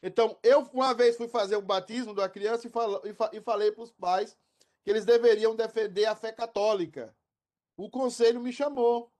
Então, 0.00 0.38
eu 0.44 0.60
uma 0.72 0.94
vez 0.94 1.16
fui 1.16 1.26
fazer 1.26 1.56
o 1.56 1.62
batismo 1.62 2.14
da 2.14 2.28
criança 2.28 2.68
e, 2.68 2.70
fal, 2.70 3.02
fa, 3.14 3.30
e 3.32 3.40
falei 3.40 3.72
para 3.72 3.82
os 3.82 3.90
pais 3.90 4.38
que 4.84 4.90
eles 4.90 5.04
deveriam 5.04 5.56
defender 5.56 6.04
a 6.04 6.14
fé 6.14 6.30
católica. 6.30 7.14
O 7.76 7.90
conselho 7.90 8.40
me 8.40 8.52
chamou. 8.52 9.12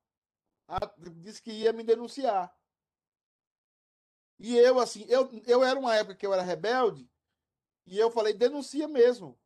A, 0.69 0.79
disse 1.17 1.43
que 1.43 1.51
ia 1.51 1.73
me 1.73 1.83
denunciar. 1.83 2.55
E 4.39 4.57
eu, 4.57 4.79
assim, 4.79 5.05
eu, 5.09 5.29
eu 5.47 5.65
era 5.65 5.79
uma 5.79 5.95
época 5.97 6.15
que 6.15 6.27
eu 6.27 6.33
era 6.33 6.43
rebelde, 6.43 7.11
e 7.87 7.99
eu 7.99 8.11
falei, 8.11 8.33
denuncia 8.35 8.87
mesmo. 8.87 9.39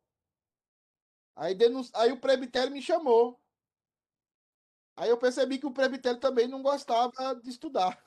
Aí, 1.35 1.55
denun... 1.55 1.81
Aí 1.95 2.11
o 2.11 2.19
presbitério 2.19 2.71
me 2.71 2.81
chamou. 2.81 3.41
Aí 4.95 5.09
eu 5.09 5.17
percebi 5.17 5.57
que 5.57 5.65
o 5.65 5.73
presbitério 5.73 6.19
também 6.19 6.47
não 6.47 6.61
gostava 6.61 7.33
de 7.41 7.49
estudar. 7.49 8.03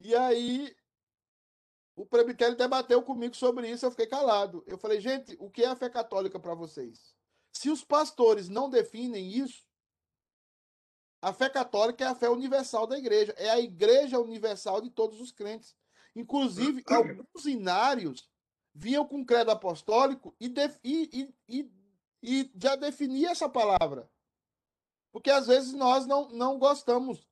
E 0.00 0.14
aí 0.14 0.74
o 1.94 2.06
presbitério 2.06 2.56
debateu 2.56 3.02
comigo 3.02 3.34
sobre 3.34 3.70
isso, 3.70 3.84
eu 3.84 3.90
fiquei 3.90 4.06
calado. 4.06 4.62
Eu 4.66 4.78
falei, 4.78 5.00
gente, 5.00 5.36
o 5.40 5.50
que 5.50 5.64
é 5.64 5.66
a 5.66 5.76
fé 5.76 5.88
católica 5.90 6.38
para 6.38 6.54
vocês? 6.54 7.14
Se 7.52 7.70
os 7.70 7.82
pastores 7.82 8.48
não 8.48 8.68
definem 8.68 9.30
isso, 9.30 9.66
a 11.26 11.32
fé 11.32 11.50
católica 11.50 12.04
é 12.04 12.06
a 12.06 12.14
fé 12.14 12.30
universal 12.30 12.86
da 12.86 12.96
igreja, 12.96 13.34
é 13.36 13.50
a 13.50 13.58
igreja 13.58 14.20
universal 14.20 14.80
de 14.80 14.90
todos 14.90 15.20
os 15.20 15.32
crentes. 15.32 15.74
Inclusive, 16.14 16.84
alguns 16.86 17.46
inários 17.46 18.30
vinham 18.72 19.04
com 19.04 19.24
credo 19.24 19.50
apostólico 19.50 20.36
e, 20.38 20.48
def, 20.48 20.78
e, 20.84 21.34
e, 21.48 21.58
e, 21.58 21.72
e 22.22 22.52
já 22.56 22.76
definia 22.76 23.30
essa 23.30 23.48
palavra. 23.48 24.08
Porque 25.10 25.28
às 25.28 25.48
vezes 25.48 25.72
nós 25.72 26.06
não, 26.06 26.28
não 26.28 26.60
gostamos 26.60 27.26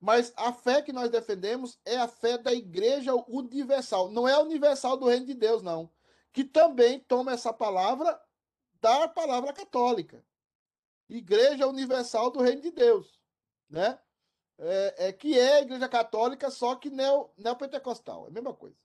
mas 0.00 0.32
a 0.36 0.52
fé 0.52 0.82
que 0.82 0.92
nós 0.92 1.10
defendemos 1.10 1.78
é 1.84 1.96
a 1.96 2.08
fé 2.08 2.36
da 2.36 2.52
igreja 2.52 3.12
universal. 3.28 4.10
Não 4.10 4.26
é 4.26 4.32
a 4.32 4.40
universal 4.40 4.96
do 4.96 5.06
reino 5.06 5.26
de 5.26 5.34
Deus, 5.34 5.62
não. 5.62 5.88
Que 6.32 6.42
também 6.42 6.98
toma 6.98 7.30
essa 7.30 7.52
palavra 7.52 8.20
da 8.80 9.06
palavra 9.06 9.52
católica. 9.52 10.24
Igreja 11.08 11.68
universal 11.68 12.32
do 12.32 12.42
reino 12.42 12.62
de 12.62 12.72
Deus. 12.72 13.21
Né? 13.72 13.98
É, 14.58 15.08
é 15.08 15.12
que 15.12 15.38
é 15.38 15.56
a 15.56 15.62
igreja 15.62 15.88
católica, 15.88 16.50
só 16.50 16.76
que 16.76 16.90
neo, 16.90 17.30
neopentecostal. 17.38 18.26
É 18.26 18.28
a 18.28 18.32
mesma 18.32 18.52
coisa. 18.52 18.76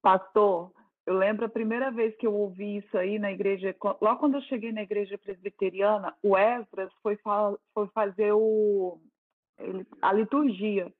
Pastor, 0.00 0.72
eu 1.06 1.14
lembro 1.14 1.44
a 1.44 1.50
primeira 1.50 1.90
vez 1.90 2.16
que 2.16 2.26
eu 2.26 2.34
ouvi 2.34 2.78
isso 2.78 2.96
aí 2.96 3.18
na 3.18 3.30
igreja, 3.30 3.76
logo 4.00 4.18
quando 4.18 4.34
eu 4.34 4.42
cheguei 4.42 4.72
na 4.72 4.82
igreja 4.82 5.18
presbiteriana, 5.18 6.16
o 6.22 6.36
Esdras 6.36 6.92
foi, 7.02 7.18
foi 7.74 7.86
fazer 7.88 8.32
o 8.32 8.98
ele, 9.58 9.86
a 10.00 10.12
liturgia. 10.12 10.92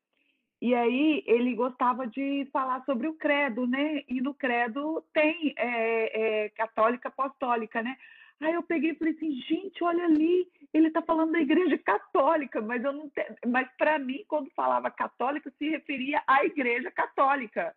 E 0.61 0.75
aí 0.75 1.25
ele 1.27 1.57
gostava 1.57 2.07
de 2.07 2.49
falar 2.53 2.85
sobre 2.85 3.09
o 3.09 3.15
credo, 3.15 3.67
né? 3.67 4.05
E 4.09 4.21
no 4.21 4.33
credo 4.33 5.05
tem 5.13 5.53
é, 5.57 6.45
é, 6.45 6.49
católica 6.51 7.09
apostólica, 7.09 7.83
né? 7.83 7.97
Aí 8.41 8.55
eu 8.55 8.63
peguei 8.63 8.91
e 8.91 8.95
falei 8.95 9.15
assim, 9.15 9.33
gente, 9.43 9.83
olha 9.85 10.05
ali, 10.05 10.51
ele 10.73 10.89
está 10.89 11.01
falando 11.03 11.33
da 11.33 11.41
igreja 11.41 11.79
católica, 11.79 12.61
mas 12.61 12.83
eu 12.85 12.93
não 12.93 13.09
te... 13.09 13.25
mas 13.47 13.69
para 13.77 13.99
mim, 13.99 14.25
quando 14.27 14.51
falava 14.51 14.91
católica, 14.91 15.53
se 15.59 15.69
referia 15.69 16.23
à 16.27 16.45
igreja 16.45 16.91
católica. 16.91 17.75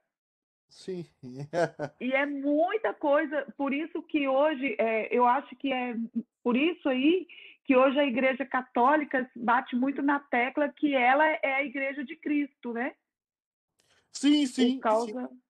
Sim. 0.67 1.05
e 2.01 2.11
é 2.11 2.25
muita 2.25 2.93
coisa, 2.93 3.45
por 3.55 3.73
isso 3.73 4.01
que 4.03 4.27
hoje, 4.27 4.75
é, 4.79 5.15
eu 5.15 5.25
acho 5.25 5.55
que 5.55 5.71
é 5.71 5.95
por 6.43 6.57
isso 6.57 6.89
aí 6.89 7.27
que 7.65 7.75
hoje 7.75 7.99
a 7.99 8.05
Igreja 8.05 8.45
Católica 8.45 9.29
bate 9.35 9.75
muito 9.75 10.01
na 10.01 10.19
tecla 10.19 10.69
que 10.69 10.93
ela 10.95 11.25
é 11.25 11.55
a 11.55 11.63
Igreja 11.63 12.05
de 12.05 12.15
Cristo, 12.15 12.71
né? 12.71 12.93
Sim, 14.11 14.45
sim. 14.45 14.75
Por 14.75 14.81
causa, 14.81 15.27
sim. 15.27 15.41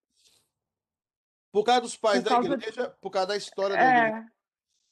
Por 1.52 1.64
causa 1.64 1.82
dos 1.82 1.98
pais 1.98 2.24
por 2.24 2.30
da 2.30 2.30
causa... 2.30 2.54
igreja, 2.54 2.98
por 3.02 3.10
causa 3.10 3.28
da 3.28 3.38
história 3.38 3.76
da 3.76 3.84
é... 3.84 4.08
igreja. 4.08 4.32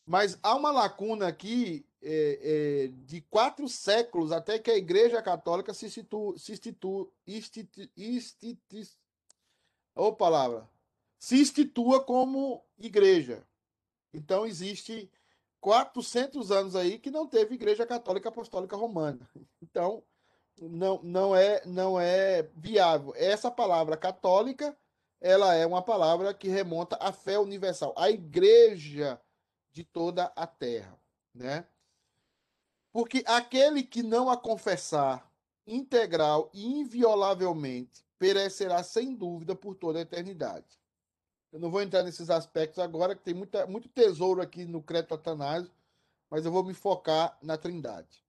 Mas 0.05 0.37
há 0.43 0.55
uma 0.55 0.71
lacuna 0.71 1.27
aqui 1.27 1.85
é, 2.01 2.39
é, 2.41 2.87
de 3.05 3.21
quatro 3.21 3.67
séculos 3.69 4.31
até 4.31 4.59
que 4.59 4.69
a 4.69 4.77
Igreja 4.77 5.21
Católica 5.21 5.73
se 5.73 5.85
institui, 5.85 6.37
se 6.37 6.51
institui, 6.51 7.07
institui, 7.25 7.89
institui, 7.95 8.87
ou 9.95 10.13
palavra, 10.13 10.69
se 11.17 11.39
institua 11.39 12.03
como 12.03 12.61
igreja. 12.77 13.47
Então 14.13 14.45
existe 14.45 15.09
400 15.61 16.51
anos 16.51 16.75
aí 16.75 16.99
que 16.99 17.09
não 17.09 17.25
teve 17.25 17.55
Igreja 17.55 17.85
Católica 17.85 18.27
Apostólica 18.27 18.75
Romana. 18.75 19.29
Então, 19.61 20.03
não, 20.61 21.01
não 21.01 21.33
é 21.33 21.65
não 21.65 21.97
é 21.99 22.43
viável. 22.55 23.13
Essa 23.15 23.49
palavra 23.49 23.95
católica, 23.95 24.77
ela 25.21 25.53
é 25.55 25.65
uma 25.65 25.81
palavra 25.81 26.33
que 26.33 26.49
remonta 26.49 26.97
à 26.99 27.13
fé 27.13 27.39
universal, 27.39 27.93
à 27.95 28.09
igreja 28.09 29.19
de 29.73 29.83
toda 29.83 30.31
a 30.35 30.47
terra, 30.47 30.97
né? 31.33 31.65
Porque 32.91 33.23
aquele 33.25 33.83
que 33.83 34.03
não 34.03 34.29
a 34.29 34.37
confessar 34.37 35.29
integral 35.65 36.49
e 36.53 36.65
inviolavelmente 36.65 38.05
perecerá 38.19 38.83
sem 38.83 39.15
dúvida 39.15 39.55
por 39.55 39.75
toda 39.75 39.99
a 39.99 40.03
eternidade. 40.03 40.79
Eu 41.51 41.59
não 41.59 41.69
vou 41.69 41.81
entrar 41.81 42.03
nesses 42.03 42.29
aspectos 42.29 42.79
agora, 42.79 43.15
que 43.15 43.23
tem 43.23 43.33
muita, 43.33 43.65
muito 43.65 43.89
tesouro 43.89 44.41
aqui 44.41 44.65
no 44.65 44.81
Creto 44.81 45.13
Atanásio, 45.13 45.71
mas 46.29 46.45
eu 46.45 46.51
vou 46.51 46.63
me 46.63 46.73
focar 46.73 47.37
na 47.41 47.57
Trindade. 47.57 48.23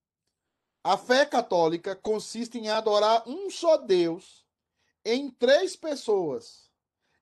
A 0.83 0.97
fé 0.97 1.25
católica 1.25 1.95
consiste 1.95 2.57
em 2.57 2.69
adorar 2.69 3.27
um 3.27 3.49
só 3.49 3.77
Deus 3.77 4.45
em 5.03 5.29
três 5.29 5.75
pessoas 5.75 6.69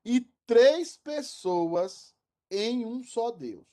e 0.04 0.22
três 0.46 0.98
pessoas 0.98 2.14
em 2.50 2.86
um 2.86 3.04
só 3.04 3.32
Deus. 3.32 3.73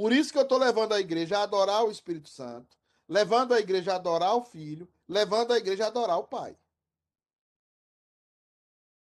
Por 0.00 0.14
isso 0.14 0.32
que 0.32 0.38
eu 0.38 0.44
estou 0.44 0.56
levando 0.56 0.94
a 0.94 0.98
igreja 0.98 1.38
a 1.38 1.42
adorar 1.42 1.84
o 1.84 1.90
Espírito 1.90 2.30
Santo, 2.30 2.74
levando 3.06 3.52
a 3.52 3.60
igreja 3.60 3.92
a 3.92 3.96
adorar 3.96 4.34
o 4.34 4.40
Filho, 4.40 4.90
levando 5.06 5.52
a 5.52 5.58
igreja 5.58 5.84
a 5.84 5.88
adorar 5.88 6.18
o 6.18 6.26
Pai. 6.26 6.58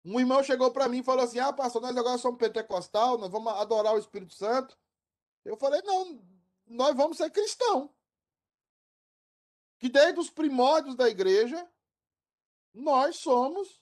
Um 0.02 0.18
irmão 0.18 0.42
chegou 0.42 0.70
para 0.70 0.88
mim 0.88 1.00
e 1.00 1.02
falou 1.02 1.26
assim: 1.26 1.40
Ah, 1.40 1.52
pastor, 1.52 1.82
nós 1.82 1.94
agora 1.94 2.16
somos 2.16 2.38
pentecostal, 2.38 3.18
nós 3.18 3.30
vamos 3.30 3.52
adorar 3.52 3.92
o 3.92 3.98
Espírito 3.98 4.32
Santo. 4.32 4.78
Eu 5.44 5.58
falei: 5.58 5.82
Não, 5.82 6.26
nós 6.66 6.96
vamos 6.96 7.18
ser 7.18 7.30
cristão. 7.32 7.94
Que 9.78 9.90
desde 9.90 10.18
os 10.18 10.30
primórdios 10.30 10.96
da 10.96 11.06
igreja, 11.06 11.70
nós 12.72 13.16
somos 13.16 13.78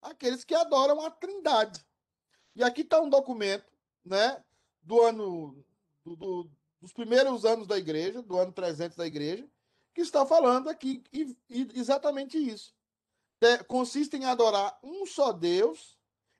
aqueles 0.00 0.44
que 0.44 0.54
adoram 0.54 1.04
a 1.04 1.10
Trindade. 1.10 1.84
E 2.56 2.64
aqui 2.64 2.80
está 2.80 3.02
um 3.02 3.10
documento, 3.10 3.70
né, 4.02 4.42
do 4.80 5.02
ano, 5.02 5.62
do, 6.08 6.16
do, 6.16 6.50
dos 6.80 6.92
primeiros 6.92 7.44
anos 7.44 7.66
da 7.66 7.78
igreja, 7.78 8.22
do 8.22 8.36
ano 8.36 8.52
300 8.52 8.96
da 8.96 9.06
igreja, 9.06 9.48
que 9.94 10.00
está 10.00 10.24
falando 10.24 10.68
aqui 10.68 11.02
e, 11.12 11.36
e 11.50 11.68
exatamente 11.74 12.38
isso 12.38 12.72
consiste 13.66 14.16
em 14.16 14.24
adorar 14.24 14.78
um 14.82 15.06
só 15.06 15.32
Deus 15.32 15.96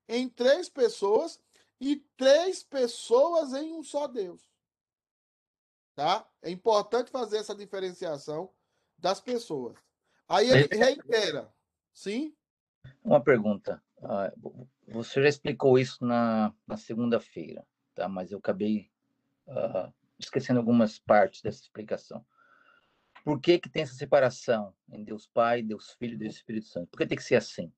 em 0.08 0.28
três 0.28 0.68
pessoas 0.68 1.40
e 1.80 1.96
três 2.16 2.62
pessoas 2.62 3.52
em 3.52 3.72
um 3.72 3.82
só 3.82 4.06
Deus. 4.06 4.42
Tá? 5.94 6.26
É 6.42 6.50
importante 6.50 7.10
fazer 7.10 7.38
essa 7.38 7.54
diferenciação 7.54 8.50
das 8.96 9.20
pessoas. 9.20 9.76
Aí 10.28 10.48
ele 10.48 10.68
reitera. 10.72 11.52
Sim? 11.92 12.34
Uma 13.02 13.22
pergunta. 13.22 13.82
Ah, 14.02 14.32
você 14.86 15.22
já 15.22 15.28
explicou 15.28 15.78
isso 15.78 16.04
na, 16.04 16.54
na 16.66 16.76
segunda-feira, 16.76 17.66
tá? 17.94 18.08
mas 18.08 18.30
eu 18.30 18.38
acabei 18.38 18.90
uh, 19.48 19.92
esquecendo 20.18 20.60
algumas 20.60 20.98
partes 20.98 21.42
dessa 21.42 21.62
explicação. 21.62 22.24
Por 23.24 23.40
que, 23.40 23.58
que 23.58 23.68
tem 23.68 23.82
essa 23.82 23.94
separação 23.94 24.74
em 24.90 25.04
Deus 25.04 25.26
Pai, 25.26 25.62
Deus 25.62 25.90
Filho 25.92 26.14
e 26.14 26.18
Deus 26.18 26.36
Espírito 26.36 26.66
Santo? 26.66 26.88
Por 26.88 26.98
que 26.98 27.06
tem 27.06 27.18
que 27.18 27.24
ser 27.24 27.36
assim? 27.36 27.72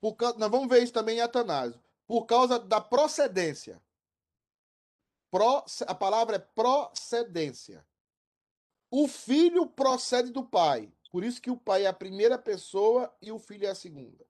Por, 0.00 0.16
nós 0.36 0.50
vamos 0.50 0.68
ver 0.68 0.82
isso 0.82 0.92
também 0.92 1.18
em 1.18 1.20
Atanásio. 1.20 1.80
Por 2.06 2.26
causa 2.26 2.58
da 2.58 2.80
procedência. 2.80 3.80
Pro, 5.30 5.64
a 5.86 5.94
palavra 5.94 6.36
é 6.36 6.38
procedência. 6.38 7.86
O 8.90 9.08
filho 9.08 9.66
procede 9.66 10.30
do 10.30 10.44
pai. 10.44 10.92
Por 11.10 11.24
isso 11.24 11.40
que 11.40 11.50
o 11.50 11.56
pai 11.56 11.84
é 11.84 11.88
a 11.88 11.92
primeira 11.92 12.38
pessoa 12.38 13.14
e 13.22 13.30
o 13.32 13.38
filho 13.38 13.66
é 13.66 13.70
a 13.70 13.74
segunda. 13.74 14.26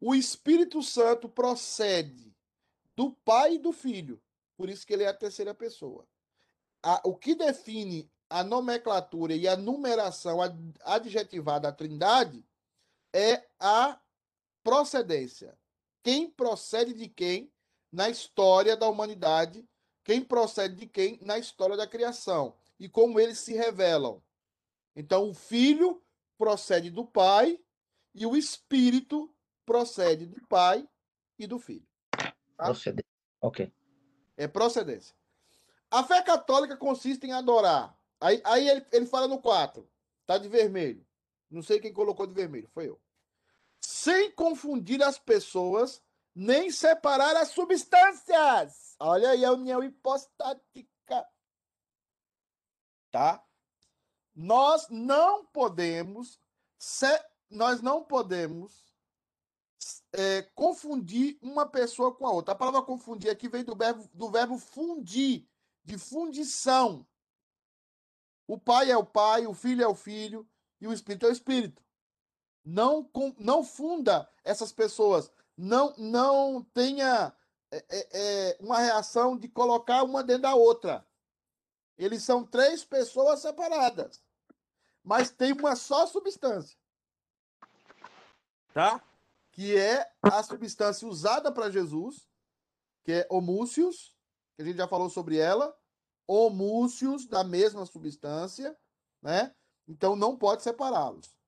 O 0.00 0.14
Espírito 0.14 0.82
Santo 0.82 1.28
procede 1.28 2.34
do 2.94 3.12
pai 3.12 3.54
e 3.54 3.58
do 3.58 3.72
filho. 3.72 4.20
Por 4.56 4.68
isso 4.68 4.86
que 4.86 4.92
ele 4.92 5.04
é 5.04 5.08
a 5.08 5.14
terceira 5.14 5.54
pessoa. 5.54 6.06
A, 6.82 7.00
o 7.04 7.16
que 7.16 7.34
define 7.34 8.10
a 8.28 8.42
nomenclatura 8.42 9.34
e 9.34 9.46
a 9.46 9.56
numeração 9.56 10.38
adjetivada 10.82 11.68
à 11.68 11.72
Trindade 11.72 12.44
é 13.12 13.46
a 13.58 14.00
procedência. 14.62 15.56
Quem 16.02 16.30
procede 16.30 16.94
de 16.94 17.08
quem 17.08 17.52
na 17.92 18.08
história 18.08 18.76
da 18.76 18.88
humanidade, 18.88 19.66
quem 20.02 20.22
procede 20.22 20.74
de 20.74 20.86
quem 20.86 21.18
na 21.22 21.38
história 21.38 21.76
da 21.76 21.86
criação 21.86 22.56
e 22.78 22.88
como 22.88 23.20
eles 23.20 23.38
se 23.38 23.54
revelam. 23.54 24.22
Então, 24.96 25.30
o 25.30 25.34
filho 25.34 26.02
procede 26.36 26.90
do 26.90 27.04
pai 27.04 27.58
e 28.14 28.26
o 28.26 28.36
espírito 28.36 29.32
procede 29.64 30.26
do 30.26 30.44
pai 30.46 30.88
e 31.38 31.46
do 31.46 31.58
filho. 31.58 31.86
Tá? 32.56 32.66
Procedência. 32.66 33.10
Ok. 33.40 33.72
É 34.36 34.48
procedência. 34.48 35.14
A 35.90 36.02
fé 36.02 36.22
católica 36.22 36.76
consiste 36.76 37.26
em 37.26 37.32
adorar 37.32 37.96
Aí, 38.24 38.40
aí 38.42 38.68
ele, 38.68 38.86
ele 38.90 39.06
fala 39.06 39.28
no 39.28 39.38
4. 39.38 39.86
Tá 40.26 40.38
de 40.38 40.48
vermelho. 40.48 41.06
Não 41.50 41.62
sei 41.62 41.78
quem 41.78 41.92
colocou 41.92 42.26
de 42.26 42.32
vermelho, 42.32 42.66
foi 42.72 42.88
eu. 42.88 42.98
Sem 43.82 44.30
confundir 44.32 45.02
as 45.02 45.18
pessoas, 45.18 46.02
nem 46.34 46.70
separar 46.70 47.36
as 47.36 47.48
substâncias. 47.48 48.96
Olha 48.98 49.28
aí 49.28 49.44
a 49.44 49.52
união 49.52 49.84
hipostática. 49.84 51.28
Tá? 53.10 53.44
Nós 54.34 54.88
não 54.88 55.44
podemos 55.44 56.40
se, 56.78 57.22
nós 57.50 57.82
não 57.82 58.02
podemos 58.02 58.82
é, 60.16 60.42
confundir 60.54 61.36
uma 61.42 61.66
pessoa 61.66 62.14
com 62.14 62.24
a 62.26 62.30
outra. 62.30 62.52
A 62.52 62.56
palavra 62.56 62.82
confundir 62.82 63.30
aqui 63.30 63.48
vem 63.48 63.64
do 63.64 63.74
verbo, 63.74 64.08
do 64.14 64.30
verbo 64.30 64.58
fundir, 64.58 65.48
de 65.84 65.98
fundição. 65.98 67.04
O 68.46 68.56
Pai 68.56 68.90
é 68.90 68.96
o 68.96 69.04
Pai, 69.04 69.46
o 69.46 69.54
Filho 69.54 69.82
é 69.82 69.88
o 69.88 69.94
Filho 69.94 70.48
e 70.80 70.86
o 70.86 70.92
Espírito 70.92 71.26
é 71.26 71.30
o 71.30 71.32
Espírito. 71.32 71.82
Não, 72.64 73.10
não 73.38 73.64
funda 73.64 74.30
essas 74.44 74.72
pessoas. 74.72 75.32
Não, 75.56 75.92
não 75.96 76.62
tenha 76.72 77.34
é, 77.72 77.84
é, 77.88 78.08
é, 78.12 78.56
uma 78.60 78.78
reação 78.78 79.36
de 79.36 79.48
colocar 79.48 80.04
uma 80.04 80.22
dentro 80.22 80.42
da 80.42 80.54
outra. 80.54 81.04
Eles 81.98 82.22
são 82.22 82.44
três 82.44 82.84
pessoas 82.84 83.40
separadas, 83.40 84.22
mas 85.02 85.30
tem 85.30 85.52
uma 85.52 85.74
só 85.74 86.06
substância. 86.06 86.76
Tá? 88.72 89.00
Que 89.54 89.76
é 89.76 90.04
a 90.20 90.42
substância 90.42 91.06
usada 91.06 91.50
para 91.52 91.70
Jesus, 91.70 92.28
que 93.04 93.12
é 93.12 93.26
homúcios, 93.30 94.14
que 94.56 94.62
a 94.62 94.64
gente 94.64 94.76
já 94.76 94.88
falou 94.88 95.08
sobre 95.08 95.38
ela, 95.38 95.74
homúcios 96.26 97.26
da 97.26 97.44
mesma 97.44 97.86
substância, 97.86 98.76
né? 99.22 99.54
Então 99.86 100.16
não 100.16 100.36
pode 100.36 100.62
separá-los. 100.62 101.38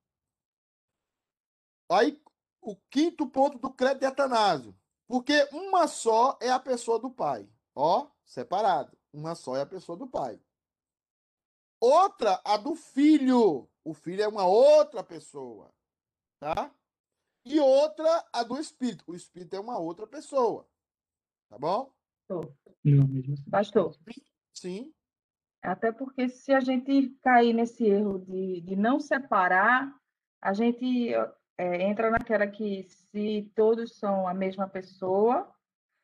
Aí, 1.91 2.21
o 2.61 2.77
quinto 2.91 3.29
ponto 3.29 3.59
do 3.59 3.73
crédito 3.73 4.01
de 4.01 4.07
Atanásio. 4.07 4.77
Porque 5.07 5.49
uma 5.53 5.87
só 5.87 6.37
é 6.41 6.51
a 6.51 6.59
pessoa 6.59 6.99
do 6.99 7.11
pai. 7.11 7.49
Ó, 7.75 8.09
separado. 8.25 8.97
Uma 9.13 9.35
só 9.35 9.57
é 9.57 9.63
a 9.63 9.67
pessoa 9.67 9.97
do 9.97 10.07
pai. 10.07 10.41
Outra, 11.81 12.41
a 12.45 12.57
do 12.57 12.75
filho. 12.75 13.69
O 13.85 13.95
filho 13.95 14.23
é 14.23 14.29
uma 14.29 14.47
outra 14.47 15.05
pessoa. 15.05 15.73
Tá? 16.41 16.75
E 17.47 17.61
outra, 17.61 18.25
a 18.33 18.43
do 18.43 18.59
espírito. 18.59 19.05
O 19.07 19.15
espírito 19.15 19.55
é 19.55 19.61
uma 19.61 19.79
outra 19.79 20.05
pessoa. 20.05 20.67
Tá 21.49 21.57
bom? 21.57 21.93
Pastor. 23.49 23.97
Sim. 24.53 24.93
Até 25.63 25.93
porque 25.93 26.29
se 26.29 26.53
a 26.53 26.59
gente 26.59 27.17
cair 27.23 27.53
nesse 27.53 27.85
erro 27.85 28.19
de, 28.19 28.61
de 28.63 28.75
não 28.75 28.99
separar, 28.99 29.95
a 30.43 30.53
gente 30.53 31.15
é, 31.57 31.83
entra 31.83 32.11
naquela 32.11 32.49
que 32.49 32.83
se 32.83 33.51
todos 33.55 33.97
são 33.97 34.27
a 34.27 34.35
mesma 34.35 34.69
pessoa, 34.69 35.49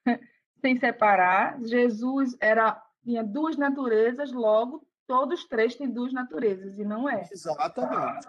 sem 0.61 0.79
separar, 0.79 1.61
Jesus 1.63 2.37
era 2.41 2.81
tinha 3.03 3.25
duas 3.25 3.57
naturezas, 3.57 4.31
logo 4.31 4.87
todos 5.09 5.45
três 5.47 5.75
têm 5.75 5.91
duas 5.91 6.13
naturezas, 6.13 6.79
e 6.79 6.85
não 6.85 7.09
é. 7.09 7.29
Exatamente. 7.33 8.29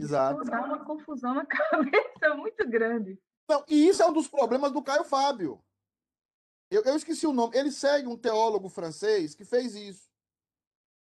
Exato. 0.00 0.42
Isso 0.42 0.50
dá 0.50 0.64
uma 0.64 0.84
confusão 0.84 1.34
na 1.34 1.44
cabeça 1.46 2.34
muito 2.36 2.68
grande. 2.68 3.20
Não, 3.48 3.64
e 3.68 3.88
isso 3.88 4.02
é 4.02 4.06
um 4.06 4.12
dos 4.12 4.28
problemas 4.28 4.72
do 4.72 4.82
Caio 4.82 5.04
Fábio. 5.04 5.62
Eu, 6.70 6.82
eu 6.84 6.96
esqueci 6.96 7.26
o 7.26 7.32
nome. 7.32 7.56
Ele 7.56 7.70
segue 7.70 8.06
um 8.06 8.16
teólogo 8.16 8.68
francês 8.68 9.34
que 9.34 9.44
fez 9.44 9.74
isso. 9.74 10.08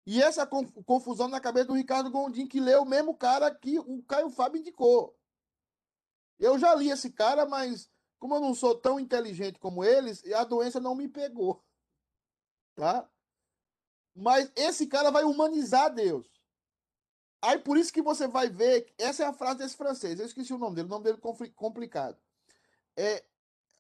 E 0.05 0.21
essa 0.21 0.45
confusão 0.47 1.29
na 1.29 1.41
cabeça 1.41 1.67
do 1.67 1.75
Ricardo 1.75 2.11
Gondim, 2.11 2.47
que 2.47 2.61
leu 2.61 2.83
o 2.83 2.89
mesmo 2.89 3.17
cara 3.17 3.55
que 3.55 3.79
o 3.79 4.03
Caio 4.03 4.31
Fábio 4.31 4.59
indicou. 4.59 5.17
Eu 6.41 6.59
já 6.59 6.75
li 6.75 6.91
esse 6.91 7.11
cara, 7.11 7.47
mas 7.47 7.89
como 8.19 8.35
eu 8.35 8.41
não 8.41 8.55
sou 8.55 8.77
tão 8.77 8.99
inteligente 8.99 9.61
como 9.61 9.85
eles, 9.85 10.25
a 10.33 10.43
doença 10.43 10.81
não 10.81 10.97
me 10.97 11.09
pegou. 11.09 11.65
Tá? 12.75 13.09
Mas 14.15 14.51
esse 14.57 14.87
cara 14.87 15.11
vai 15.11 15.23
humanizar 15.23 15.93
Deus. 15.95 16.32
Aí 17.43 17.59
por 17.59 17.77
isso 17.77 17.93
que 17.93 18.01
você 18.01 18.29
vai 18.29 18.49
ver. 18.49 18.93
Essa 18.97 19.25
é 19.25 19.27
a 19.27 19.33
frase 19.33 19.59
desse 19.59 19.77
francês. 19.77 20.19
Eu 20.19 20.27
esqueci 20.27 20.55
o 20.55 20.59
nome 20.59 20.77
dele, 20.77 20.87
o 20.87 20.91
nome 20.91 21.05
dele 21.05 21.19
é 21.19 21.49
complicado. 21.57 22.17
É, 22.97 23.25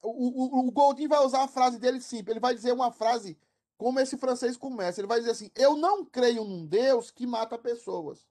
o, 0.02 0.08
o, 0.08 0.68
o 0.68 0.72
Goldin 0.72 1.06
vai 1.06 1.24
usar 1.24 1.44
a 1.44 1.48
frase 1.48 1.78
dele 1.78 2.00
simples. 2.00 2.32
Ele 2.32 2.40
vai 2.40 2.54
dizer 2.54 2.72
uma 2.72 2.90
frase 2.90 3.38
como 3.78 4.00
esse 4.00 4.18
francês 4.18 4.56
começa. 4.56 5.00
Ele 5.00 5.06
vai 5.06 5.20
dizer 5.20 5.30
assim: 5.30 5.50
Eu 5.54 5.76
não 5.76 6.04
creio 6.04 6.44
num 6.44 6.66
Deus 6.66 7.10
que 7.10 7.24
mata 7.24 7.56
pessoas. 7.56 8.26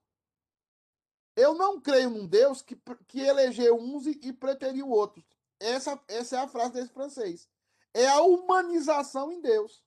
Eu 1.33 1.55
não 1.55 1.79
creio 1.79 2.09
num 2.09 2.27
Deus 2.27 2.61
que, 2.61 2.75
que 3.07 3.21
elegeu 3.21 3.79
uns 3.79 4.05
e, 4.05 4.19
e 4.21 4.33
preteriu 4.33 4.89
outros. 4.89 5.23
Essa, 5.59 5.97
essa 6.09 6.35
é 6.35 6.39
a 6.39 6.47
frase 6.47 6.73
desse 6.73 6.91
francês. 6.91 7.47
É 7.93 8.07
a 8.07 8.21
humanização 8.21 9.31
em 9.31 9.39
Deus. 9.39 9.81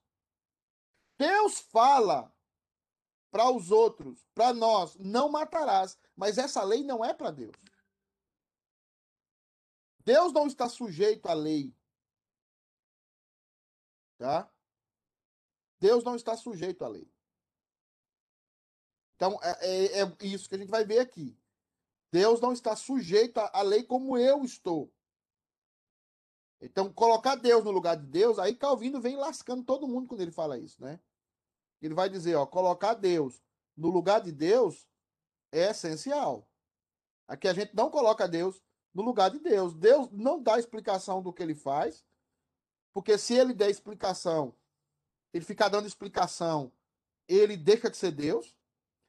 Deus 1.18 1.58
fala 1.58 2.33
para 3.34 3.50
os 3.50 3.72
outros, 3.72 4.24
para 4.32 4.54
nós, 4.54 4.94
não 4.94 5.28
matarás, 5.28 5.98
mas 6.14 6.38
essa 6.38 6.62
lei 6.62 6.84
não 6.84 7.04
é 7.04 7.12
para 7.12 7.32
Deus. 7.32 7.56
Deus 10.04 10.32
não 10.32 10.46
está 10.46 10.68
sujeito 10.68 11.26
à 11.26 11.34
lei. 11.34 11.74
Tá? 14.18 14.48
Deus 15.80 16.04
não 16.04 16.14
está 16.14 16.36
sujeito 16.36 16.84
à 16.84 16.88
lei. 16.88 17.12
Então, 19.16 19.36
é, 19.42 19.66
é, 19.66 20.02
é, 20.02 20.16
isso 20.20 20.48
que 20.48 20.54
a 20.54 20.58
gente 20.58 20.70
vai 20.70 20.84
ver 20.84 21.00
aqui. 21.00 21.36
Deus 22.12 22.40
não 22.40 22.52
está 22.52 22.76
sujeito 22.76 23.38
à 23.38 23.62
lei 23.62 23.82
como 23.82 24.16
eu 24.16 24.44
estou. 24.44 24.94
Então, 26.60 26.92
colocar 26.92 27.34
Deus 27.34 27.64
no 27.64 27.72
lugar 27.72 27.96
de 27.96 28.06
Deus, 28.06 28.38
aí 28.38 28.54
Calvino 28.54 29.00
vem 29.00 29.16
lascando 29.16 29.64
todo 29.64 29.88
mundo 29.88 30.06
quando 30.06 30.20
ele 30.20 30.30
fala 30.30 30.56
isso, 30.56 30.80
né? 30.80 31.00
Ele 31.80 31.94
vai 31.94 32.08
dizer, 32.08 32.34
ó, 32.34 32.46
colocar 32.46 32.94
Deus 32.94 33.42
no 33.76 33.88
lugar 33.90 34.20
de 34.20 34.32
Deus 34.32 34.86
é 35.52 35.70
essencial. 35.70 36.48
Aqui 37.26 37.48
a 37.48 37.54
gente 37.54 37.74
não 37.74 37.90
coloca 37.90 38.28
Deus 38.28 38.62
no 38.92 39.02
lugar 39.02 39.30
de 39.30 39.38
Deus. 39.38 39.74
Deus 39.74 40.10
não 40.10 40.42
dá 40.42 40.58
explicação 40.58 41.22
do 41.22 41.32
que 41.32 41.42
ele 41.42 41.54
faz, 41.54 42.04
porque 42.92 43.18
se 43.18 43.34
ele 43.34 43.52
der 43.52 43.70
explicação, 43.70 44.54
ele 45.32 45.44
ficar 45.44 45.68
dando 45.68 45.86
explicação, 45.86 46.72
ele 47.26 47.56
deixa 47.56 47.90
de 47.90 47.96
ser 47.96 48.12
Deus. 48.12 48.54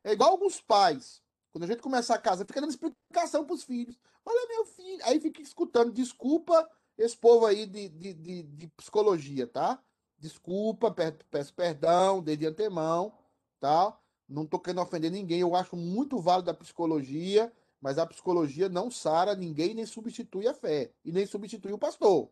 É 0.04 0.14
igual 0.14 0.32
alguns 0.32 0.60
pais. 0.60 1.22
Quando 1.52 1.66
a 1.66 1.68
gente 1.68 1.82
começa 1.82 2.14
a 2.14 2.18
casa, 2.18 2.46
fica 2.46 2.60
dando 2.60 2.72
explicação 2.72 3.46
para 3.46 3.54
os 3.54 3.64
filhos. 3.64 3.98
Olha, 4.26 4.48
meu 4.50 4.66
filho. 4.66 5.06
Aí 5.06 5.20
fica 5.20 5.42
escutando. 5.42 5.92
Desculpa 5.92 6.70
esse 6.98 7.16
povo 7.16 7.46
aí 7.46 7.66
de, 7.66 7.90
de, 7.90 8.14
de, 8.14 8.44
de 8.44 8.68
psicologia, 8.70 9.48
tá? 9.48 9.82
Desculpa, 10.18 10.94
peço 11.30 11.54
perdão, 11.54 12.22
de 12.24 12.46
antemão, 12.46 13.14
tá? 13.60 13.98
Não 14.28 14.46
tô 14.46 14.60
querendo 14.60 14.82
ofender 14.82 15.12
ninguém. 15.12 15.42
Eu 15.42 15.56
acho 15.56 15.76
muito 15.76 16.20
válido 16.20 16.50
a 16.52 16.54
psicologia 16.54 17.52
mas 17.86 18.00
a 18.00 18.06
psicologia 18.08 18.68
não 18.68 18.90
sara 18.90 19.36
ninguém 19.36 19.76
nem 19.76 19.86
substitui 19.86 20.48
a 20.48 20.56
fé 20.56 20.92
e 21.04 21.12
nem 21.12 21.24
substitui 21.24 21.72
o 21.72 21.78
pastor. 21.78 22.32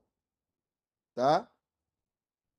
Tá? 1.13 1.47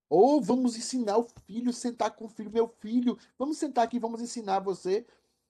Ou 0.08 0.40
vamos 0.40 0.76
ensinar 0.76 1.18
o 1.18 1.24
filho, 1.44 1.72
sentar 1.72 2.14
com 2.14 2.26
o 2.26 2.28
filho, 2.28 2.52
meu 2.52 2.68
filho, 2.68 3.18
vamos 3.36 3.58
sentar 3.58 3.84
aqui, 3.84 3.98
vamos 3.98 4.20
ensinar 4.20 4.60
você. 4.60 5.04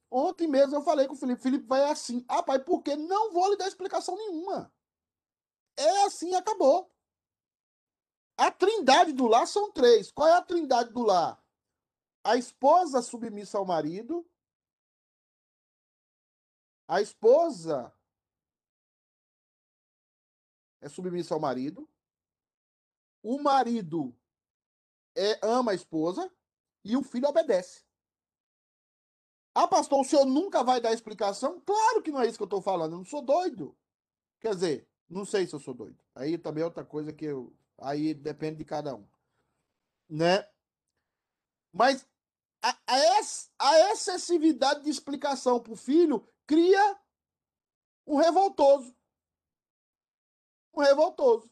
Ontem 0.09 0.47
mesmo 0.47 0.75
eu 0.75 0.81
falei 0.81 1.07
com 1.07 1.13
o 1.13 1.17
Felipe, 1.17 1.43
Felipe 1.43 1.67
vai 1.67 1.83
assim. 1.83 2.25
Ah, 2.27 2.41
pai, 2.41 2.57
por 2.57 2.81
quê? 2.81 2.95
Não 2.95 3.31
vou 3.31 3.51
lhe 3.51 3.57
dar 3.57 3.67
explicação 3.67 4.17
nenhuma. 4.17 4.73
É 5.77 6.05
assim, 6.05 6.33
acabou. 6.33 6.91
A 8.37 8.51
trindade 8.51 9.13
do 9.13 9.27
lar 9.27 9.47
são 9.47 9.71
três. 9.71 10.11
Qual 10.11 10.27
é 10.27 10.33
a 10.33 10.41
trindade 10.41 10.91
do 10.91 11.03
lar? 11.03 11.41
A 12.23 12.35
esposa 12.35 13.01
submissa 13.01 13.57
ao 13.57 13.65
marido, 13.65 14.25
a 16.87 17.01
esposa 17.01 17.93
é 20.81 20.89
submissa 20.89 21.33
ao 21.33 21.39
marido. 21.39 21.89
O 23.23 23.41
marido 23.41 24.15
é, 25.15 25.39
ama 25.43 25.71
a 25.71 25.75
esposa 25.75 26.31
e 26.83 26.95
o 26.95 27.03
filho 27.03 27.27
obedece. 27.27 27.83
Ah, 29.53 29.67
pastor, 29.67 30.01
o 30.01 30.03
senhor 30.03 30.25
nunca 30.25 30.63
vai 30.63 30.81
dar 30.81 30.93
explicação? 30.93 31.61
Claro 31.61 32.03
que 32.03 32.11
não 32.11 32.21
é 32.21 32.27
isso 32.27 32.37
que 32.37 32.43
eu 32.43 32.45
estou 32.45 32.61
falando. 32.61 32.91
Eu 32.91 32.97
não 32.99 33.05
sou 33.05 33.21
doido. 33.21 33.75
Quer 34.39 34.53
dizer, 34.53 34.87
não 35.09 35.25
sei 35.25 35.47
se 35.47 35.55
eu 35.55 35.59
sou 35.59 35.73
doido. 35.73 36.03
Aí 36.13 36.37
também 36.37 36.61
é 36.61 36.65
outra 36.65 36.83
coisa 36.83 37.13
que 37.13 37.25
eu. 37.25 37.55
Aí 37.77 38.13
depende 38.13 38.57
de 38.57 38.65
cada 38.65 38.95
um. 38.95 39.07
Né? 40.09 40.47
Mas 41.73 42.07
a, 42.61 42.69
a, 42.69 42.97
a 43.59 43.91
excessividade 43.91 44.83
de 44.83 44.89
explicação 44.89 45.61
para 45.61 45.73
o 45.73 45.77
filho 45.77 46.27
cria 46.47 46.99
um 48.07 48.15
revoltoso. 48.17 48.95
Um 50.73 50.81
revoltoso 50.81 51.51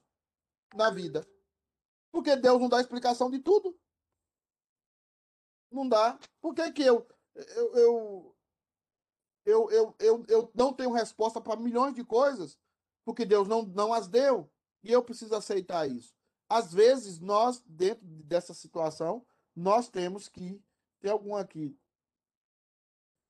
na 0.74 0.90
vida. 0.90 1.28
Porque 2.12 2.36
Deus 2.36 2.60
não 2.62 2.70
dá 2.70 2.80
explicação 2.80 3.30
de 3.30 3.40
tudo. 3.40 3.78
Não 5.72 5.88
dá. 5.88 6.20
Por 6.40 6.54
que, 6.54 6.72
que 6.72 6.84
eu, 6.84 7.08
eu, 7.36 7.76
eu, 7.76 8.36
eu, 9.46 9.72
eu, 9.72 9.96
eu, 10.00 10.26
eu 10.28 10.52
não 10.54 10.74
tenho 10.74 10.92
resposta 10.92 11.42
para 11.42 11.60
milhões 11.60 11.96
de 11.96 12.04
coisas? 12.04 12.60
Porque 13.04 13.26
Deus 13.26 13.48
não, 13.48 13.64
não 13.64 13.94
as 13.94 14.08
deu. 14.08 14.53
E 14.84 14.92
eu 14.92 15.04
preciso 15.04 15.36
aceitar 15.36 15.88
isso. 15.88 16.14
Às 16.50 16.74
vezes, 16.74 17.20
nós, 17.20 17.62
dentro 17.66 18.06
dessa 18.06 18.54
situação, 18.54 19.26
nós 19.56 19.90
temos 19.90 20.28
que. 20.28 20.62
Tem 21.00 21.12
algum 21.12 21.36
aqui. 21.36 21.78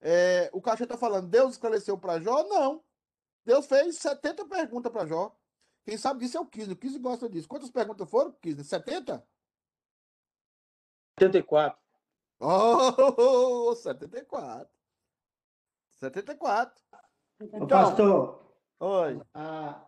É, 0.01 0.49
o 0.53 0.61
Cachê 0.61 0.83
está 0.83 0.97
falando, 0.97 1.29
Deus 1.29 1.53
esclareceu 1.53 1.97
para 1.97 2.19
Jó? 2.19 2.43
Não. 2.43 2.83
Deus 3.45 3.65
fez 3.65 3.97
70 3.97 4.45
perguntas 4.45 4.91
para 4.91 5.07
Jó. 5.07 5.35
Quem 5.85 5.97
sabe 5.97 6.21
disso 6.21 6.37
é 6.37 6.41
o 6.41 6.45
Kizzy. 6.45 6.71
O 6.71 6.75
Kizzy 6.75 6.99
gosta 6.99 7.29
disso. 7.29 7.47
Quantas 7.47 7.69
perguntas 7.69 8.09
foram, 8.09 8.31
Kizzy? 8.33 8.63
70? 8.63 9.25
74. 11.19 11.79
Oh, 12.39 13.75
74. 13.75 14.69
74. 15.91 16.83
Então, 17.41 17.67
pastor, 17.67 18.55
oi. 18.79 19.21
A, 19.33 19.81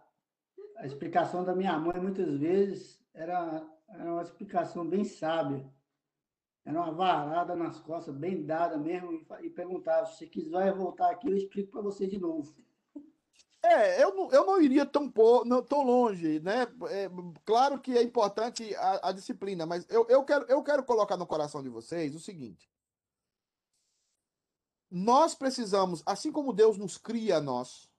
a 0.77 0.85
explicação 0.85 1.43
da 1.43 1.55
minha 1.55 1.77
mãe 1.77 1.99
muitas 1.99 2.37
vezes 2.37 2.99
era, 3.13 3.65
era 3.87 4.11
uma 4.11 4.21
explicação 4.21 4.87
bem 4.87 5.03
sábia. 5.03 5.65
Era 6.63 6.81
uma 6.81 6.91
varada 6.91 7.55
nas 7.55 7.79
costas, 7.79 8.15
bem 8.15 8.43
dada 8.43 8.77
mesmo, 8.77 9.11
e, 9.11 9.45
e 9.45 9.49
perguntava: 9.49 10.07
se 10.07 10.25
quiser 10.25 10.73
voltar 10.73 11.11
aqui, 11.11 11.29
eu 11.29 11.37
explico 11.37 11.71
para 11.71 11.81
você 11.81 12.07
de 12.07 12.19
novo. 12.19 12.55
É, 13.61 14.03
eu 14.03 14.13
não, 14.13 14.31
eu 14.31 14.45
não 14.45 14.61
iria 14.61 14.85
tão, 14.85 15.11
não, 15.45 15.63
tão 15.63 15.83
longe, 15.83 16.39
né? 16.39 16.63
É, 16.89 17.09
claro 17.43 17.79
que 17.79 17.97
é 17.97 18.03
importante 18.03 18.75
a, 18.75 19.09
a, 19.09 19.11
disciplina, 19.11 19.65
mas 19.65 19.87
eu, 19.89 20.05
eu, 20.07 20.23
quero, 20.23 20.45
eu 20.45 20.61
quero 20.63 20.83
colocar 20.83 21.17
no 21.17 21.25
coração 21.25 21.63
de 21.63 21.69
vocês 21.69 22.13
o 22.15 22.19
seguinte. 22.19 22.69
Nós 24.89 25.33
precisamos, 25.33 26.03
assim 26.05 26.31
como 26.31 26.53
Deus 26.53 26.77
nos 26.77 26.97
cria 26.97 27.41
nós, 27.41 27.89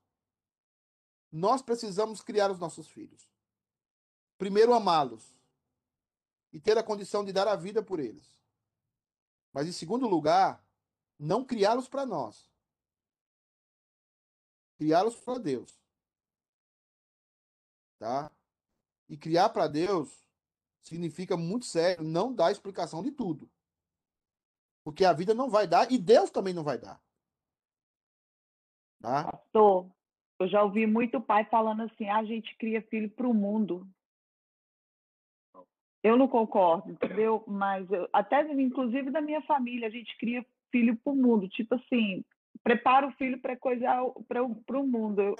nós 1.37 1.61
precisamos 1.61 2.23
criar 2.23 2.51
os 2.51 2.59
nossos 2.59 2.89
filhos. 2.89 3.31
Primeiro, 4.39 4.73
amá-los 4.73 5.37
e 6.51 6.59
ter 6.59 6.79
a 6.79 6.83
condição 6.83 7.23
de 7.23 7.33
dar 7.33 7.47
a 7.47 7.55
vida 7.55 7.83
por 7.83 8.01
eles. 8.01 8.35
Mas, 9.53 9.67
em 9.67 9.73
segundo 9.73 10.09
lugar, 10.09 10.65
não 11.19 11.45
criá-los 11.45 11.89
para 11.89 12.07
nós. 12.07 12.51
Criá-los 14.79 15.17
para 15.17 15.39
Deus. 15.39 15.79
Tá? 17.99 18.31
E 19.07 19.17
criar 19.17 19.51
para 19.51 19.69
Deus 19.69 20.27
significa 20.83 21.37
muito 21.37 21.67
sério 21.67 22.03
não 22.03 22.33
dar 22.33 22.51
explicação 22.51 23.03
de 23.03 23.11
tudo. 23.11 23.51
Porque 24.83 25.05
a 25.05 25.13
vida 25.13 25.35
não 25.35 25.51
vai 25.51 25.67
dar 25.67 25.91
e 25.93 25.99
Deus 25.99 26.31
também 26.31 26.55
não 26.55 26.65
vai 26.65 26.79
dar. 26.79 26.99
Tá? 29.01 29.31
Pastor, 29.33 29.96
eu 30.39 30.49
já 30.49 30.63
ouvi 30.63 30.87
muito 30.87 31.21
pai 31.21 31.45
falando 31.45 31.83
assim: 31.83 32.09
ah, 32.09 32.19
a 32.19 32.25
gente 32.25 32.57
cria 32.57 32.83
filho 32.83 33.11
para 33.11 33.27
o 33.27 33.35
mundo. 33.35 33.87
Eu 36.03 36.17
não 36.17 36.29
concordo, 36.29 36.93
entendeu? 36.93 37.43
Mas 37.47 37.91
eu, 37.91 38.09
até 38.13 38.41
inclusive 38.53 39.11
da 39.11 39.21
minha 39.21 39.43
família, 39.43 39.89
a 39.89 39.91
gente 39.91 40.17
cria 40.19 40.45
filho 40.71 40.97
para 40.97 41.13
o 41.13 41.17
mundo, 41.17 41.49
tipo 41.49 41.75
assim, 41.75 42.25
prepara 42.63 43.09
o 43.09 43.13
filho 43.13 43.41
para 43.41 43.57
coisa 43.57 43.87
para 44.29 44.43
o 44.81 44.87
mundo. 44.87 45.21
Eu... 45.21 45.37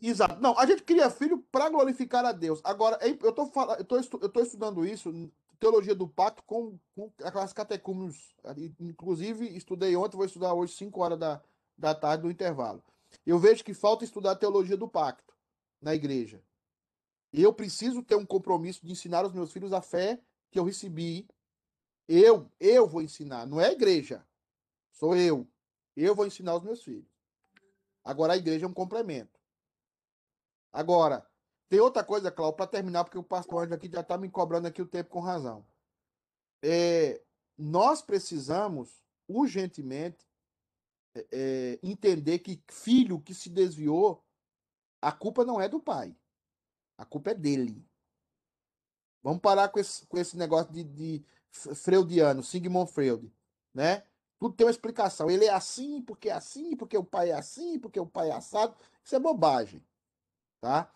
Exato. 0.00 0.40
Não, 0.40 0.58
a 0.58 0.66
gente 0.66 0.82
cria 0.82 1.10
filho 1.10 1.38
para 1.50 1.70
glorificar 1.70 2.24
a 2.24 2.32
Deus. 2.32 2.60
Agora, 2.64 2.98
eu 3.02 3.32
tô 3.32 3.46
falando, 3.46 3.78
eu 3.78 3.84
tô, 3.84 3.96
eu 3.96 4.28
tô 4.28 4.40
estudando 4.40 4.84
isso, 4.84 5.10
teologia 5.58 5.94
do 5.94 6.06
pacto 6.06 6.42
com, 6.44 6.78
com 6.94 7.10
aquelas 7.24 7.52
catecúmenos. 7.52 8.34
Inclusive, 8.78 9.56
estudei 9.56 9.96
ontem, 9.96 10.16
vou 10.16 10.26
estudar 10.26 10.54
hoje 10.54 10.74
5 10.74 11.00
horas 11.00 11.18
da, 11.18 11.40
da 11.76 11.94
tarde 11.94 12.24
no 12.24 12.30
intervalo. 12.30 12.82
Eu 13.24 13.38
vejo 13.38 13.64
que 13.64 13.74
falta 13.74 14.04
estudar 14.04 14.32
a 14.32 14.36
teologia 14.36 14.76
do 14.76 14.88
pacto 14.88 15.34
na 15.80 15.94
igreja. 15.94 16.42
Eu 17.32 17.52
preciso 17.52 18.02
ter 18.02 18.16
um 18.16 18.26
compromisso 18.26 18.84
de 18.84 18.92
ensinar 18.92 19.24
os 19.26 19.32
meus 19.32 19.52
filhos 19.52 19.72
a 19.72 19.82
fé 19.82 20.20
que 20.50 20.58
eu 20.58 20.64
recebi. 20.64 21.28
Eu, 22.06 22.50
eu 22.58 22.86
vou 22.86 23.02
ensinar, 23.02 23.46
não 23.46 23.60
é 23.60 23.68
a 23.68 23.72
igreja. 23.72 24.26
Sou 24.92 25.14
eu. 25.14 25.46
Eu 25.94 26.14
vou 26.14 26.26
ensinar 26.26 26.56
os 26.56 26.62
meus 26.62 26.82
filhos. 26.82 27.08
Agora 28.04 28.32
a 28.32 28.36
igreja 28.36 28.64
é 28.64 28.68
um 28.68 28.74
complemento. 28.74 29.38
Agora, 30.72 31.26
tem 31.68 31.80
outra 31.80 32.02
coisa, 32.02 32.30
Cláudio, 32.30 32.56
para 32.56 32.66
terminar, 32.66 33.04
porque 33.04 33.18
o 33.18 33.22
pastor 33.22 33.64
Anjo 33.64 33.74
aqui 33.74 33.90
já 33.90 34.00
está 34.00 34.16
me 34.16 34.30
cobrando 34.30 34.66
aqui 34.66 34.80
o 34.80 34.86
tempo 34.86 35.10
com 35.10 35.20
razão. 35.20 35.66
É, 36.62 37.22
nós 37.56 38.00
precisamos, 38.00 39.02
urgentemente, 39.26 40.27
é, 41.14 41.78
entender 41.82 42.38
que 42.40 42.62
filho 42.68 43.20
que 43.20 43.34
se 43.34 43.48
desviou, 43.48 44.24
a 45.00 45.12
culpa 45.12 45.44
não 45.44 45.60
é 45.60 45.68
do 45.68 45.80
pai. 45.80 46.14
A 46.96 47.04
culpa 47.04 47.30
é 47.30 47.34
dele. 47.34 47.84
Vamos 49.22 49.40
parar 49.40 49.68
com 49.68 49.78
esse, 49.78 50.06
com 50.06 50.18
esse 50.18 50.36
negócio 50.36 50.72
de, 50.72 50.84
de 50.84 51.24
freudiano, 51.50 52.42
Sigmund 52.42 52.90
Freud, 52.90 53.32
né? 53.74 54.04
Tudo 54.38 54.54
tem 54.54 54.66
uma 54.66 54.70
explicação. 54.70 55.30
Ele 55.30 55.44
é 55.44 55.52
assim, 55.52 56.00
porque 56.02 56.28
é 56.28 56.32
assim, 56.32 56.76
porque 56.76 56.96
o 56.96 57.04
pai 57.04 57.30
é 57.30 57.34
assim, 57.34 57.78
porque 57.78 57.98
o 57.98 58.06
pai 58.06 58.30
é 58.30 58.34
assado. 58.34 58.76
Isso 59.04 59.16
é 59.16 59.18
bobagem, 59.18 59.84
tá? 60.60 60.90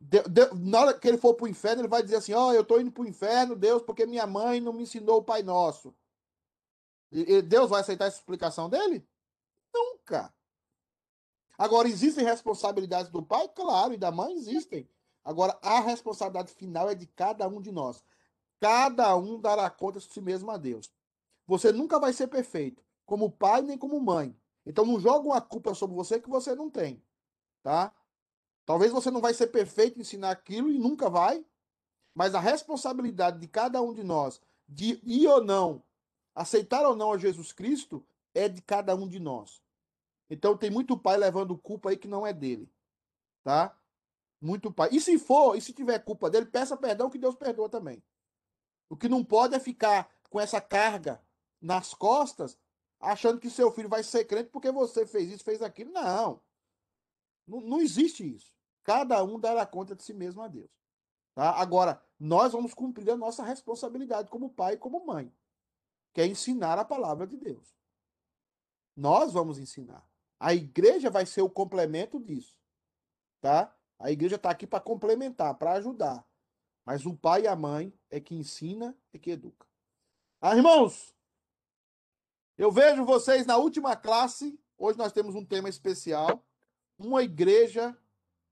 De, 0.00 0.22
de, 0.22 0.54
na 0.54 0.80
hora 0.80 0.98
que 0.98 1.06
ele 1.08 1.18
for 1.18 1.34
para 1.34 1.44
o 1.44 1.48
inferno, 1.48 1.82
ele 1.82 1.88
vai 1.88 2.02
dizer 2.02 2.16
assim: 2.16 2.32
Ó, 2.32 2.48
oh, 2.48 2.52
eu 2.52 2.62
estou 2.62 2.80
indo 2.80 2.90
para 2.90 3.02
o 3.02 3.06
inferno, 3.06 3.56
Deus, 3.56 3.82
porque 3.82 4.06
minha 4.06 4.26
mãe 4.26 4.60
não 4.60 4.72
me 4.72 4.82
ensinou 4.82 5.18
o 5.18 5.24
Pai 5.24 5.42
Nosso. 5.42 5.94
E, 7.12 7.34
e 7.34 7.42
Deus 7.42 7.70
vai 7.70 7.80
aceitar 7.80 8.06
essa 8.06 8.18
explicação 8.18 8.68
dele? 8.68 9.06
Nunca. 9.76 10.32
Agora, 11.58 11.88
existem 11.88 12.24
responsabilidades 12.24 13.10
do 13.10 13.22
pai? 13.22 13.48
Claro, 13.48 13.94
e 13.94 13.96
da 13.96 14.10
mãe 14.10 14.32
existem. 14.34 14.88
Agora, 15.24 15.58
a 15.62 15.80
responsabilidade 15.80 16.52
final 16.52 16.88
é 16.88 16.94
de 16.94 17.06
cada 17.06 17.48
um 17.48 17.60
de 17.60 17.72
nós. 17.72 18.02
Cada 18.60 19.14
um 19.16 19.40
dará 19.40 19.68
conta 19.68 19.98
de 19.98 20.06
si 20.06 20.20
mesmo 20.20 20.50
a 20.50 20.56
Deus. 20.56 20.90
Você 21.46 21.72
nunca 21.72 21.98
vai 21.98 22.12
ser 22.12 22.28
perfeito, 22.28 22.82
como 23.04 23.30
pai 23.30 23.62
nem 23.62 23.76
como 23.76 24.00
mãe. 24.00 24.36
Então 24.64 24.84
não 24.84 24.98
joga 24.98 25.26
uma 25.26 25.40
culpa 25.40 25.74
sobre 25.74 25.94
você 25.94 26.20
que 26.20 26.28
você 26.28 26.54
não 26.54 26.68
tem, 26.68 27.02
tá? 27.62 27.94
Talvez 28.64 28.90
você 28.90 29.10
não 29.10 29.20
vai 29.20 29.32
ser 29.32 29.46
perfeito 29.48 29.96
em 29.96 30.00
ensinar 30.00 30.30
aquilo 30.30 30.68
e 30.70 30.78
nunca 30.78 31.08
vai, 31.08 31.46
mas 32.12 32.34
a 32.34 32.40
responsabilidade 32.40 33.38
de 33.38 33.46
cada 33.46 33.80
um 33.80 33.94
de 33.94 34.02
nós 34.02 34.40
de 34.68 35.00
ir 35.04 35.28
ou 35.28 35.42
não, 35.42 35.82
aceitar 36.34 36.84
ou 36.84 36.96
não 36.96 37.12
a 37.12 37.18
Jesus 37.18 37.52
Cristo 37.52 38.04
é 38.34 38.48
de 38.48 38.60
cada 38.60 38.94
um 38.96 39.06
de 39.06 39.20
nós. 39.20 39.62
Então 40.28 40.56
tem 40.56 40.70
muito 40.70 40.98
pai 40.98 41.16
levando 41.16 41.56
culpa 41.56 41.90
aí 41.90 41.96
que 41.96 42.08
não 42.08 42.26
é 42.26 42.32
dele, 42.32 42.70
tá? 43.42 43.78
Muito 44.40 44.72
pai. 44.72 44.90
E 44.92 45.00
se 45.00 45.18
for, 45.18 45.56
e 45.56 45.60
se 45.60 45.72
tiver 45.72 45.98
culpa 46.00 46.28
dele, 46.28 46.46
peça 46.46 46.76
perdão 46.76 47.08
que 47.08 47.18
Deus 47.18 47.34
perdoa 47.34 47.68
também. 47.68 48.02
O 48.88 48.96
que 48.96 49.08
não 49.08 49.24
pode 49.24 49.54
é 49.54 49.60
ficar 49.60 50.10
com 50.30 50.40
essa 50.40 50.60
carga 50.60 51.22
nas 51.60 51.94
costas, 51.94 52.58
achando 53.00 53.40
que 53.40 53.50
seu 53.50 53.70
filho 53.72 53.88
vai 53.88 54.02
ser 54.02 54.24
crente 54.24 54.50
porque 54.50 54.70
você 54.70 55.06
fez 55.06 55.30
isso, 55.30 55.44
fez 55.44 55.62
aquilo. 55.62 55.92
Não. 55.92 56.40
Não, 57.46 57.60
não 57.60 57.80
existe 57.80 58.24
isso. 58.24 58.52
Cada 58.82 59.22
um 59.24 59.38
dará 59.38 59.64
conta 59.66 59.94
de 59.94 60.02
si 60.02 60.12
mesmo 60.12 60.42
a 60.42 60.48
Deus. 60.48 60.70
Tá? 61.34 61.50
Agora, 61.50 62.02
nós 62.18 62.52
vamos 62.52 62.72
cumprir 62.72 63.10
a 63.10 63.16
nossa 63.16 63.42
responsabilidade 63.42 64.30
como 64.30 64.50
pai 64.50 64.74
e 64.74 64.78
como 64.78 65.04
mãe, 65.04 65.32
que 66.12 66.20
é 66.20 66.26
ensinar 66.26 66.78
a 66.78 66.84
palavra 66.84 67.26
de 67.26 67.36
Deus. 67.36 67.76
Nós 68.96 69.32
vamos 69.32 69.58
ensinar. 69.58 70.08
A 70.38 70.54
igreja 70.54 71.10
vai 71.10 71.26
ser 71.26 71.42
o 71.42 71.50
complemento 71.50 72.20
disso. 72.20 72.56
Tá? 73.40 73.74
A 73.98 74.10
igreja 74.10 74.36
está 74.36 74.50
aqui 74.50 74.66
para 74.66 74.80
complementar, 74.80 75.54
para 75.54 75.72
ajudar. 75.72 76.26
Mas 76.84 77.04
o 77.06 77.14
pai 77.16 77.42
e 77.42 77.48
a 77.48 77.56
mãe 77.56 77.92
é 78.10 78.20
que 78.20 78.34
ensina 78.34 78.96
e 79.12 79.18
que 79.18 79.30
educa. 79.30 79.66
Ah, 80.40 80.54
irmãos, 80.54 81.14
eu 82.56 82.70
vejo 82.70 83.04
vocês 83.04 83.46
na 83.46 83.56
última 83.56 83.96
classe. 83.96 84.58
Hoje 84.78 84.98
nós 84.98 85.12
temos 85.12 85.34
um 85.34 85.44
tema 85.44 85.68
especial. 85.68 86.44
Uma 86.98 87.22
igreja 87.22 87.96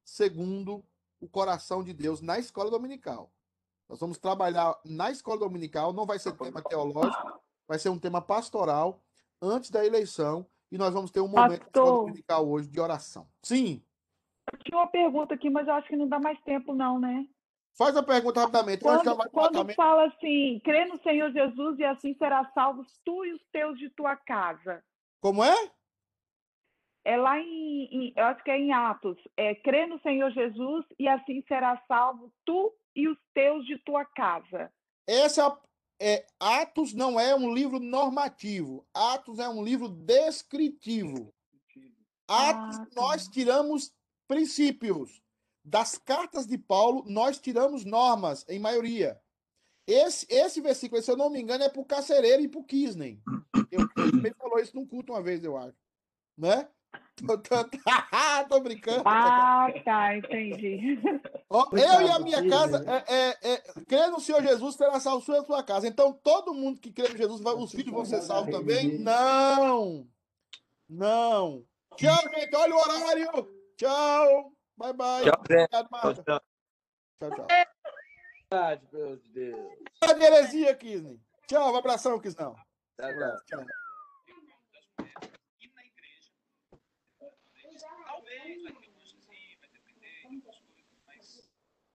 segundo 0.05 0.85
o 1.21 1.29
coração 1.29 1.83
de 1.83 1.93
Deus 1.93 2.21
na 2.21 2.39
escola 2.39 2.71
dominical. 2.71 3.33
Nós 3.89 3.99
vamos 3.99 4.19
trabalhar 4.19 4.79
na 4.85 5.11
escola 5.11 5.39
dominical, 5.39 5.93
não 5.93 6.07
vai 6.07 6.19
ser 6.19 6.37
tema 6.37 6.63
teológico, 6.63 7.41
vai 7.67 7.79
ser 7.79 7.89
um 7.89 7.99
tema 7.99 8.21
pastoral 8.21 9.03
antes 9.41 9.71
da 9.71 9.85
eleição 9.85 10.47
e 10.75 10.79
nós 10.79 10.93
vamos 10.93 11.13
ter 11.13 11.21
um 11.21 11.29
momento 11.29 11.63
escola 11.63 11.99
dominical 12.01 12.49
hoje 12.49 12.69
de 12.69 12.81
oração. 12.81 13.29
Sim. 13.45 13.81
Eu 14.53 14.59
tinha 14.59 14.77
uma 14.77 14.89
pergunta 14.89 15.33
aqui, 15.33 15.49
mas 15.49 15.69
eu 15.69 15.75
acho 15.75 15.87
que 15.87 15.95
não 15.95 16.09
dá 16.09 16.19
mais 16.19 16.37
tempo 16.41 16.75
não, 16.75 16.99
né? 16.99 17.29
Faz 17.79 17.97
a 17.97 18.03
pergunta 18.03 18.41
rapidamente. 18.41 18.83
Quando, 18.83 19.31
quando 19.31 19.73
fala 19.75 20.07
assim, 20.07 20.61
crê 20.65 20.85
no 20.87 21.01
Senhor 21.01 21.31
Jesus 21.31 21.79
e 21.79 21.85
assim 21.85 22.13
será 22.15 22.51
salvo 22.53 22.85
tu 23.05 23.25
e 23.25 23.35
os 23.35 23.43
teus 23.53 23.79
de 23.79 23.89
tua 23.91 24.17
casa. 24.17 24.83
Como 25.21 25.45
é? 25.45 25.55
É 27.05 27.17
lá 27.17 27.39
em, 27.39 27.85
em 27.93 28.13
eu 28.17 28.25
acho 28.25 28.43
que 28.43 28.51
é 28.51 28.59
em 28.59 28.73
Atos. 28.73 29.17
É, 29.37 29.55
crê 29.55 29.87
no 29.87 30.01
Senhor 30.01 30.33
Jesus 30.33 30.85
e 30.99 31.07
assim 31.07 31.41
será 31.47 31.81
salvo 31.87 32.33
tu 32.45 32.75
e 32.97 33.07
os 33.07 33.19
teus 33.33 33.65
de 33.65 33.79
tua 33.79 34.05
casa. 34.05 34.73
Essa 35.07 35.57
é, 36.01 36.27
Atos 36.39 36.93
não 36.93 37.19
é 37.19 37.35
um 37.35 37.53
livro 37.53 37.79
normativo. 37.79 38.87
Atos 38.93 39.39
é 39.39 39.49
um 39.49 39.63
livro 39.63 39.89
descritivo. 39.89 41.33
Atos 42.27 42.79
ah, 42.79 42.87
nós 42.95 43.29
tiramos 43.29 43.93
princípios 44.27 45.23
das 45.65 45.97
cartas 45.97 46.47
de 46.47 46.59
Paulo, 46.59 47.05
nós 47.07 47.39
tiramos 47.39 47.85
normas, 47.85 48.45
em 48.49 48.59
maioria. 48.59 49.21
Esse, 49.87 50.27
esse 50.31 50.61
versículo, 50.61 51.03
se 51.03 51.11
eu 51.11 51.17
não 51.17 51.31
me 51.31 51.41
engano, 51.41 51.65
é 51.65 51.69
para 51.69 51.81
o 51.81 51.85
Carcereiro 51.85 52.43
e 52.43 52.49
para 52.49 52.61
o 52.61 52.65
Kisney. 52.65 53.21
Eu, 53.71 53.89
também 53.95 54.33
falou 54.35 54.59
isso 54.59 54.75
num 54.75 54.87
culto 54.87 55.13
uma 55.13 55.23
vez, 55.23 55.45
eu 55.45 55.57
acho. 55.57 55.77
Né? 56.37 56.69
Tô, 57.27 57.39
tô, 57.39 57.55
tô 58.49 58.61
brincando. 58.61 59.03
Ah, 59.07 59.69
tá, 59.85 60.17
entendi. 60.17 60.99
Ó, 61.49 61.69
eu 61.73 62.03
e 62.03 62.11
a 62.11 62.19
minha 62.19 62.49
casa, 62.49 62.85
é, 62.87 63.15
é, 63.15 63.53
é, 63.53 63.63
crê 63.87 64.09
no 64.09 64.19
Senhor 64.19 64.43
Jesus, 64.43 64.75
terá 64.75 64.99
salvo 64.99 65.33
a 65.33 65.45
sua 65.45 65.63
casa. 65.63 65.87
Então, 65.87 66.13
todo 66.13 66.53
mundo 66.53 66.81
que 66.81 66.93
crê 66.93 67.09
no 67.09 67.17
Jesus, 67.17 67.41
vai, 67.41 67.55
os 67.55 67.71
filhos 67.71 67.93
vão 67.93 68.05
ser 68.05 68.21
salvos 68.21 68.53
também? 68.53 68.99
Não! 68.99 70.09
Não! 70.89 71.65
Tchau, 71.97 72.19
gente. 72.35 72.55
Olha 72.57 72.75
o 72.75 72.79
horário. 72.79 73.49
Tchau. 73.77 74.53
Bye, 74.77 74.93
bye. 74.93 75.23
Tchau, 75.23 75.35
Obrigado, 75.39 75.89
Marta. 75.91 76.23
Tchau, 76.25 76.41
tchau. 77.21 77.31
tchau. 77.31 77.47
Meu 78.93 79.17
Deus. 79.33 79.73
Tchau, 80.03 80.19
Terezinha, 80.19 80.75
Kisney. 80.75 81.21
Tchau, 81.47 81.73
um 81.73 81.77
abração, 81.77 82.21
Kisnão. 82.21 82.55
Tchau, 82.99 83.11
tchau. 83.13 83.37
tchau. 83.47 83.84